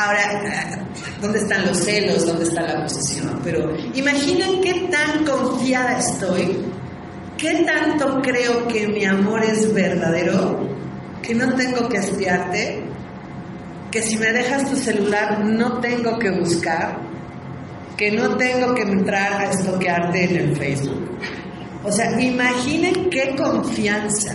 Ahora, 0.00 0.86
¿dónde 1.20 1.40
están 1.40 1.66
los 1.66 1.76
celos? 1.76 2.26
¿Dónde 2.26 2.44
está 2.44 2.62
la 2.62 2.82
posesión? 2.84 3.38
Pero 3.44 3.76
imaginen 3.92 4.62
qué 4.62 4.88
tan 4.90 5.26
confiada 5.26 5.98
estoy, 5.98 6.56
qué 7.36 7.66
tanto 7.66 8.22
creo 8.22 8.66
que 8.66 8.88
mi 8.88 9.04
amor 9.04 9.44
es 9.44 9.74
verdadero, 9.74 10.66
que 11.20 11.34
no 11.34 11.54
tengo 11.54 11.86
que 11.90 11.98
espiarte, 11.98 12.82
que 13.90 14.00
si 14.00 14.16
me 14.16 14.32
dejas 14.32 14.70
tu 14.70 14.76
celular 14.76 15.44
no 15.44 15.80
tengo 15.80 16.18
que 16.18 16.30
buscar, 16.30 16.98
que 17.98 18.10
no 18.10 18.38
tengo 18.38 18.74
que 18.74 18.82
entrar 18.82 19.34
a 19.34 19.50
estoquearte 19.50 20.24
en 20.24 20.36
el 20.36 20.56
Facebook. 20.56 21.10
O 21.84 21.92
sea, 21.92 22.18
imaginen 22.18 23.10
qué 23.10 23.36
confianza. 23.36 24.34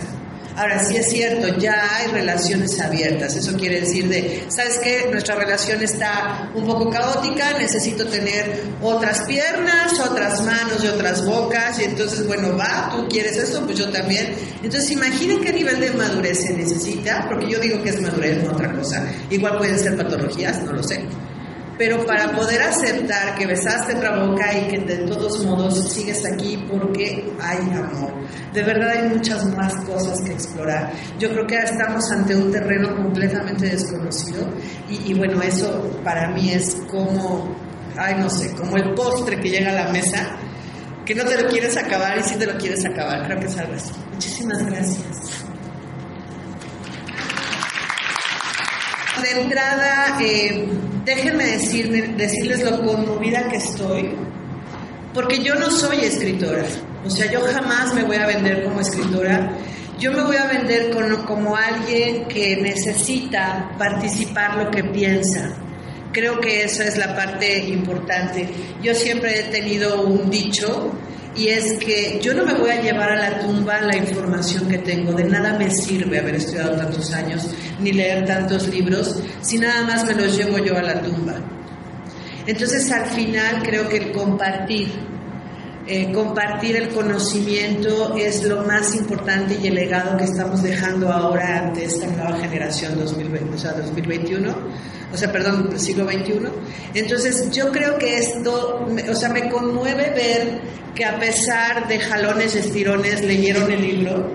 Ahora, 0.56 0.82
sí 0.82 0.96
es 0.96 1.10
cierto, 1.10 1.58
ya 1.58 1.96
hay 1.96 2.10
relaciones 2.12 2.80
abiertas. 2.80 3.36
Eso 3.36 3.56
quiere 3.56 3.80
decir 3.80 4.08
de, 4.08 4.44
¿sabes 4.48 4.78
qué? 4.82 5.08
Nuestra 5.10 5.34
relación 5.34 5.82
está 5.82 6.50
un 6.54 6.64
poco 6.64 6.88
caótica, 6.88 7.58
necesito 7.58 8.06
tener 8.06 8.62
otras 8.80 9.22
piernas, 9.24 10.00
otras 10.00 10.42
manos 10.42 10.82
y 10.82 10.86
otras 10.86 11.26
bocas. 11.26 11.78
Y 11.78 11.84
entonces, 11.84 12.26
bueno, 12.26 12.56
va, 12.56 12.90
tú 12.90 13.06
quieres 13.08 13.36
esto, 13.36 13.64
pues 13.66 13.78
yo 13.78 13.90
también. 13.90 14.34
Entonces, 14.62 14.90
imaginen 14.90 15.42
qué 15.42 15.52
nivel 15.52 15.78
de 15.78 15.90
madurez 15.90 16.40
se 16.40 16.54
necesita, 16.54 17.26
porque 17.28 17.50
yo 17.50 17.60
digo 17.60 17.82
que 17.82 17.90
es 17.90 18.00
madurez, 18.00 18.42
no 18.42 18.52
otra 18.52 18.72
cosa. 18.72 19.06
Igual 19.28 19.58
pueden 19.58 19.78
ser 19.78 19.96
patologías, 19.96 20.62
no 20.62 20.72
lo 20.72 20.82
sé 20.82 21.04
pero 21.78 22.04
para 22.06 22.32
poder 22.32 22.62
aceptar 22.62 23.34
que 23.36 23.46
besaste 23.46 23.94
otra 23.94 24.24
boca 24.24 24.56
y 24.56 24.68
que 24.68 24.78
de 24.78 24.98
todos 25.06 25.44
modos 25.44 25.92
sigues 25.92 26.24
aquí 26.24 26.64
porque 26.70 27.30
hay 27.40 27.58
amor. 27.70 28.12
De 28.52 28.62
verdad 28.62 28.90
hay 28.90 29.08
muchas 29.10 29.44
más 29.54 29.74
cosas 29.84 30.20
que 30.22 30.32
explorar. 30.32 30.92
Yo 31.18 31.30
creo 31.30 31.46
que 31.46 31.56
estamos 31.56 32.10
ante 32.10 32.34
un 32.34 32.50
terreno 32.50 32.94
completamente 32.96 33.68
desconocido 33.68 34.48
y, 34.88 35.10
y 35.10 35.14
bueno, 35.14 35.40
eso 35.42 36.00
para 36.02 36.30
mí 36.30 36.50
es 36.50 36.76
como, 36.90 37.54
ay 37.96 38.14
no 38.18 38.30
sé, 38.30 38.54
como 38.54 38.76
el 38.76 38.94
postre 38.94 39.38
que 39.38 39.50
llega 39.50 39.70
a 39.70 39.86
la 39.86 39.92
mesa, 39.92 40.36
que 41.04 41.14
no 41.14 41.24
te 41.24 41.40
lo 41.40 41.48
quieres 41.48 41.76
acabar 41.76 42.18
y 42.18 42.22
sí 42.22 42.36
te 42.36 42.46
lo 42.46 42.56
quieres 42.58 42.84
acabar. 42.84 43.24
Creo 43.26 43.38
que 43.38 43.46
es 43.46 43.58
algo 43.58 43.74
así. 43.74 43.92
Muchísimas 44.12 44.64
gracias. 44.64 45.45
De 49.22 49.40
entrada, 49.40 50.18
eh, 50.20 50.66
déjenme 51.04 51.44
decirles 51.46 52.62
lo 52.62 52.82
conmovida 52.82 53.48
que 53.48 53.56
estoy, 53.56 54.14
porque 55.14 55.42
yo 55.42 55.54
no 55.54 55.70
soy 55.70 55.98
escritora. 56.00 56.64
O 57.04 57.10
sea, 57.10 57.30
yo 57.30 57.40
jamás 57.40 57.94
me 57.94 58.02
voy 58.02 58.16
a 58.16 58.26
vender 58.26 58.64
como 58.64 58.80
escritora. 58.80 59.56
Yo 59.98 60.12
me 60.12 60.22
voy 60.22 60.36
a 60.36 60.46
vender 60.46 60.90
como 61.24 61.56
alguien 61.56 62.26
que 62.28 62.56
necesita 62.56 63.70
participar 63.78 64.56
lo 64.56 64.70
que 64.70 64.84
piensa. 64.84 65.56
Creo 66.12 66.38
que 66.40 66.64
esa 66.64 66.84
es 66.84 66.98
la 66.98 67.14
parte 67.14 67.58
importante. 67.60 68.48
Yo 68.82 68.94
siempre 68.94 69.40
he 69.40 69.42
tenido 69.44 70.02
un 70.02 70.28
dicho 70.28 70.92
y 71.36 71.48
es 71.48 71.78
que 71.78 72.18
yo 72.22 72.34
no 72.34 72.44
me 72.44 72.54
voy 72.54 72.70
a 72.70 72.80
llevar 72.80 73.10
a 73.12 73.16
la 73.16 73.40
tumba 73.40 73.80
la 73.80 73.96
información 73.96 74.68
que 74.68 74.78
tengo, 74.78 75.12
de 75.12 75.24
nada 75.24 75.58
me 75.58 75.70
sirve 75.70 76.18
haber 76.18 76.36
estudiado 76.36 76.76
tantos 76.76 77.12
años 77.12 77.46
ni 77.78 77.92
leer 77.92 78.24
tantos 78.24 78.68
libros 78.68 79.18
si 79.42 79.58
nada 79.58 79.82
más 79.82 80.06
me 80.06 80.14
los 80.14 80.36
llevo 80.36 80.58
yo 80.58 80.76
a 80.76 80.82
la 80.82 81.02
tumba. 81.02 81.34
Entonces 82.46 82.90
al 82.90 83.06
final 83.06 83.62
creo 83.62 83.88
que 83.88 83.96
el 83.98 84.12
compartir, 84.12 84.88
eh, 85.86 86.12
compartir 86.12 86.76
el 86.76 86.88
conocimiento 86.88 88.14
es 88.16 88.42
lo 88.44 88.64
más 88.64 88.94
importante 88.94 89.58
y 89.62 89.68
el 89.68 89.74
legado 89.74 90.16
que 90.16 90.24
estamos 90.24 90.62
dejando 90.62 91.12
ahora 91.12 91.58
ante 91.58 91.84
esta 91.84 92.06
nueva 92.06 92.36
generación 92.38 92.98
2020, 92.98 93.54
o 93.54 93.58
sea, 93.58 93.72
2021 93.72 94.54
o 95.12 95.16
sea, 95.16 95.30
perdón, 95.30 95.78
siglo 95.78 96.04
XXI. 96.04 96.40
Entonces, 96.94 97.50
yo 97.50 97.70
creo 97.70 97.96
que 97.98 98.18
esto, 98.18 98.86
o 99.08 99.14
sea, 99.14 99.28
me 99.28 99.48
conmueve 99.48 100.10
ver 100.10 100.60
que 100.94 101.04
a 101.04 101.18
pesar 101.18 101.86
de 101.88 101.98
jalones 102.00 102.54
y 102.54 102.58
estirones 102.58 103.22
leyeron 103.22 103.70
el 103.70 103.80
libro, 103.80 104.34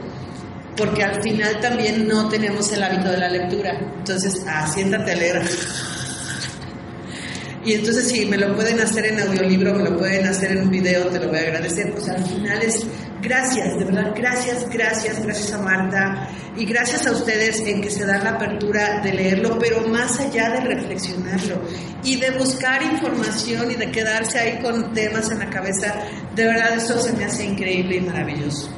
porque 0.77 1.03
al 1.03 1.21
final 1.21 1.59
también 1.59 2.07
no 2.07 2.29
tenemos 2.29 2.71
el 2.71 2.83
hábito 2.83 3.09
de 3.09 3.17
la 3.17 3.29
lectura. 3.29 3.77
Entonces, 3.97 4.43
ah, 4.47 4.67
siéntate 4.67 5.11
a 5.11 5.15
leer. 5.15 5.41
Y 7.63 7.73
entonces 7.73 8.07
si 8.07 8.25
me 8.25 8.37
lo 8.37 8.55
pueden 8.55 8.79
hacer 8.79 9.05
en 9.05 9.19
audiolibro, 9.19 9.75
me 9.75 9.83
lo 9.83 9.97
pueden 9.97 10.25
hacer 10.25 10.51
en 10.53 10.63
un 10.63 10.69
video, 10.71 11.07
te 11.07 11.19
lo 11.19 11.27
voy 11.27 11.37
a 11.37 11.41
agradecer. 11.41 11.91
Pues 11.91 12.09
al 12.09 12.23
final 12.23 12.61
es 12.63 12.87
gracias, 13.21 13.77
de 13.77 13.85
verdad, 13.85 14.13
gracias, 14.15 14.67
gracias, 14.69 15.23
gracias 15.23 15.53
a 15.53 15.59
Marta 15.59 16.29
y 16.57 16.65
gracias 16.65 17.05
a 17.05 17.11
ustedes 17.11 17.59
en 17.61 17.81
que 17.81 17.89
se 17.91 18.05
dan 18.05 18.23
la 18.23 18.31
apertura 18.31 18.99
de 19.01 19.13
leerlo, 19.13 19.59
pero 19.59 19.87
más 19.87 20.19
allá 20.19 20.49
de 20.49 20.61
reflexionarlo 20.61 21.61
y 22.03 22.15
de 22.15 22.31
buscar 22.31 22.81
información 22.81 23.69
y 23.69 23.75
de 23.75 23.91
quedarse 23.91 24.39
ahí 24.39 24.59
con 24.59 24.91
temas 24.93 25.29
en 25.29 25.39
la 25.39 25.49
cabeza, 25.49 25.93
de 26.35 26.45
verdad 26.45 26.75
eso 26.75 26.99
se 26.99 27.13
me 27.13 27.25
hace 27.25 27.45
increíble 27.45 27.97
y 27.97 28.01
maravilloso. 28.01 28.69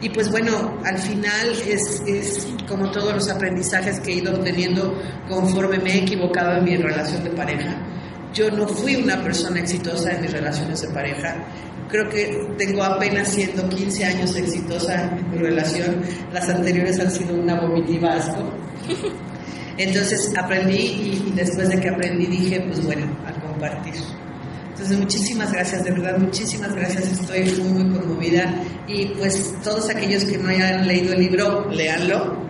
Y 0.00 0.10
pues 0.10 0.30
bueno, 0.30 0.78
al 0.84 0.98
final 0.98 1.52
es, 1.66 2.02
es, 2.06 2.46
como 2.68 2.90
todos 2.90 3.14
los 3.14 3.30
aprendizajes 3.30 4.00
que 4.00 4.12
he 4.12 4.14
ido 4.16 4.34
obteniendo 4.34 5.00
conforme 5.28 5.78
me 5.78 5.94
he 5.94 5.98
equivocado 6.02 6.58
en 6.58 6.64
mi 6.64 6.76
relación 6.76 7.24
de 7.24 7.30
pareja. 7.30 7.93
Yo 8.34 8.50
no 8.50 8.66
fui 8.66 8.96
una 8.96 9.22
persona 9.22 9.60
exitosa 9.60 10.12
en 10.12 10.22
mis 10.22 10.32
relaciones 10.32 10.82
de 10.82 10.88
pareja. 10.88 11.36
Creo 11.88 12.08
que 12.08 12.48
tengo 12.58 12.82
apenas 12.82 13.28
siendo 13.28 13.68
15 13.68 14.04
años 14.04 14.34
exitosa 14.34 15.04
en 15.04 15.30
mi 15.30 15.38
relación. 15.38 16.02
Las 16.32 16.48
anteriores 16.48 16.98
han 16.98 17.12
sido 17.12 17.34
una 17.34 17.60
vomitiva 17.60 18.14
asco. 18.14 18.52
Entonces 19.78 20.32
aprendí 20.36 20.76
y, 20.76 21.32
después 21.36 21.68
de 21.68 21.80
que 21.80 21.88
aprendí 21.88 22.26
dije, 22.26 22.60
pues 22.66 22.84
bueno, 22.84 23.06
a 23.24 23.32
compartir. 23.40 23.94
Entonces, 24.70 24.98
muchísimas 24.98 25.52
gracias, 25.52 25.84
de 25.84 25.92
verdad, 25.92 26.18
muchísimas 26.18 26.74
gracias. 26.74 27.12
Estoy 27.12 27.44
muy, 27.62 27.84
muy 27.84 27.96
conmovida. 27.96 28.52
Y 28.88 29.06
pues 29.14 29.54
todos 29.62 29.88
aquellos 29.88 30.24
que 30.24 30.36
no 30.36 30.48
hayan 30.48 30.88
leído 30.88 31.12
el 31.12 31.20
libro, 31.20 31.70
léanlo. 31.70 32.43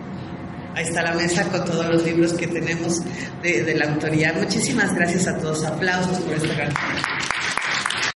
Ahí 0.75 0.83
está 0.83 1.01
la 1.01 1.13
mesa 1.13 1.47
con 1.49 1.63
todos 1.63 1.85
los 1.87 2.03
libros 2.03 2.33
que 2.33 2.47
tenemos 2.47 3.01
de, 3.41 3.75
la 3.75 3.85
autoría. 3.93 4.33
Muchísimas 4.33 4.93
gracias 4.93 5.27
a 5.27 5.37
todos. 5.37 5.63
Aplausos 5.63 6.19
por 6.19 6.33
esta 6.33 6.53
gran. 6.53 6.73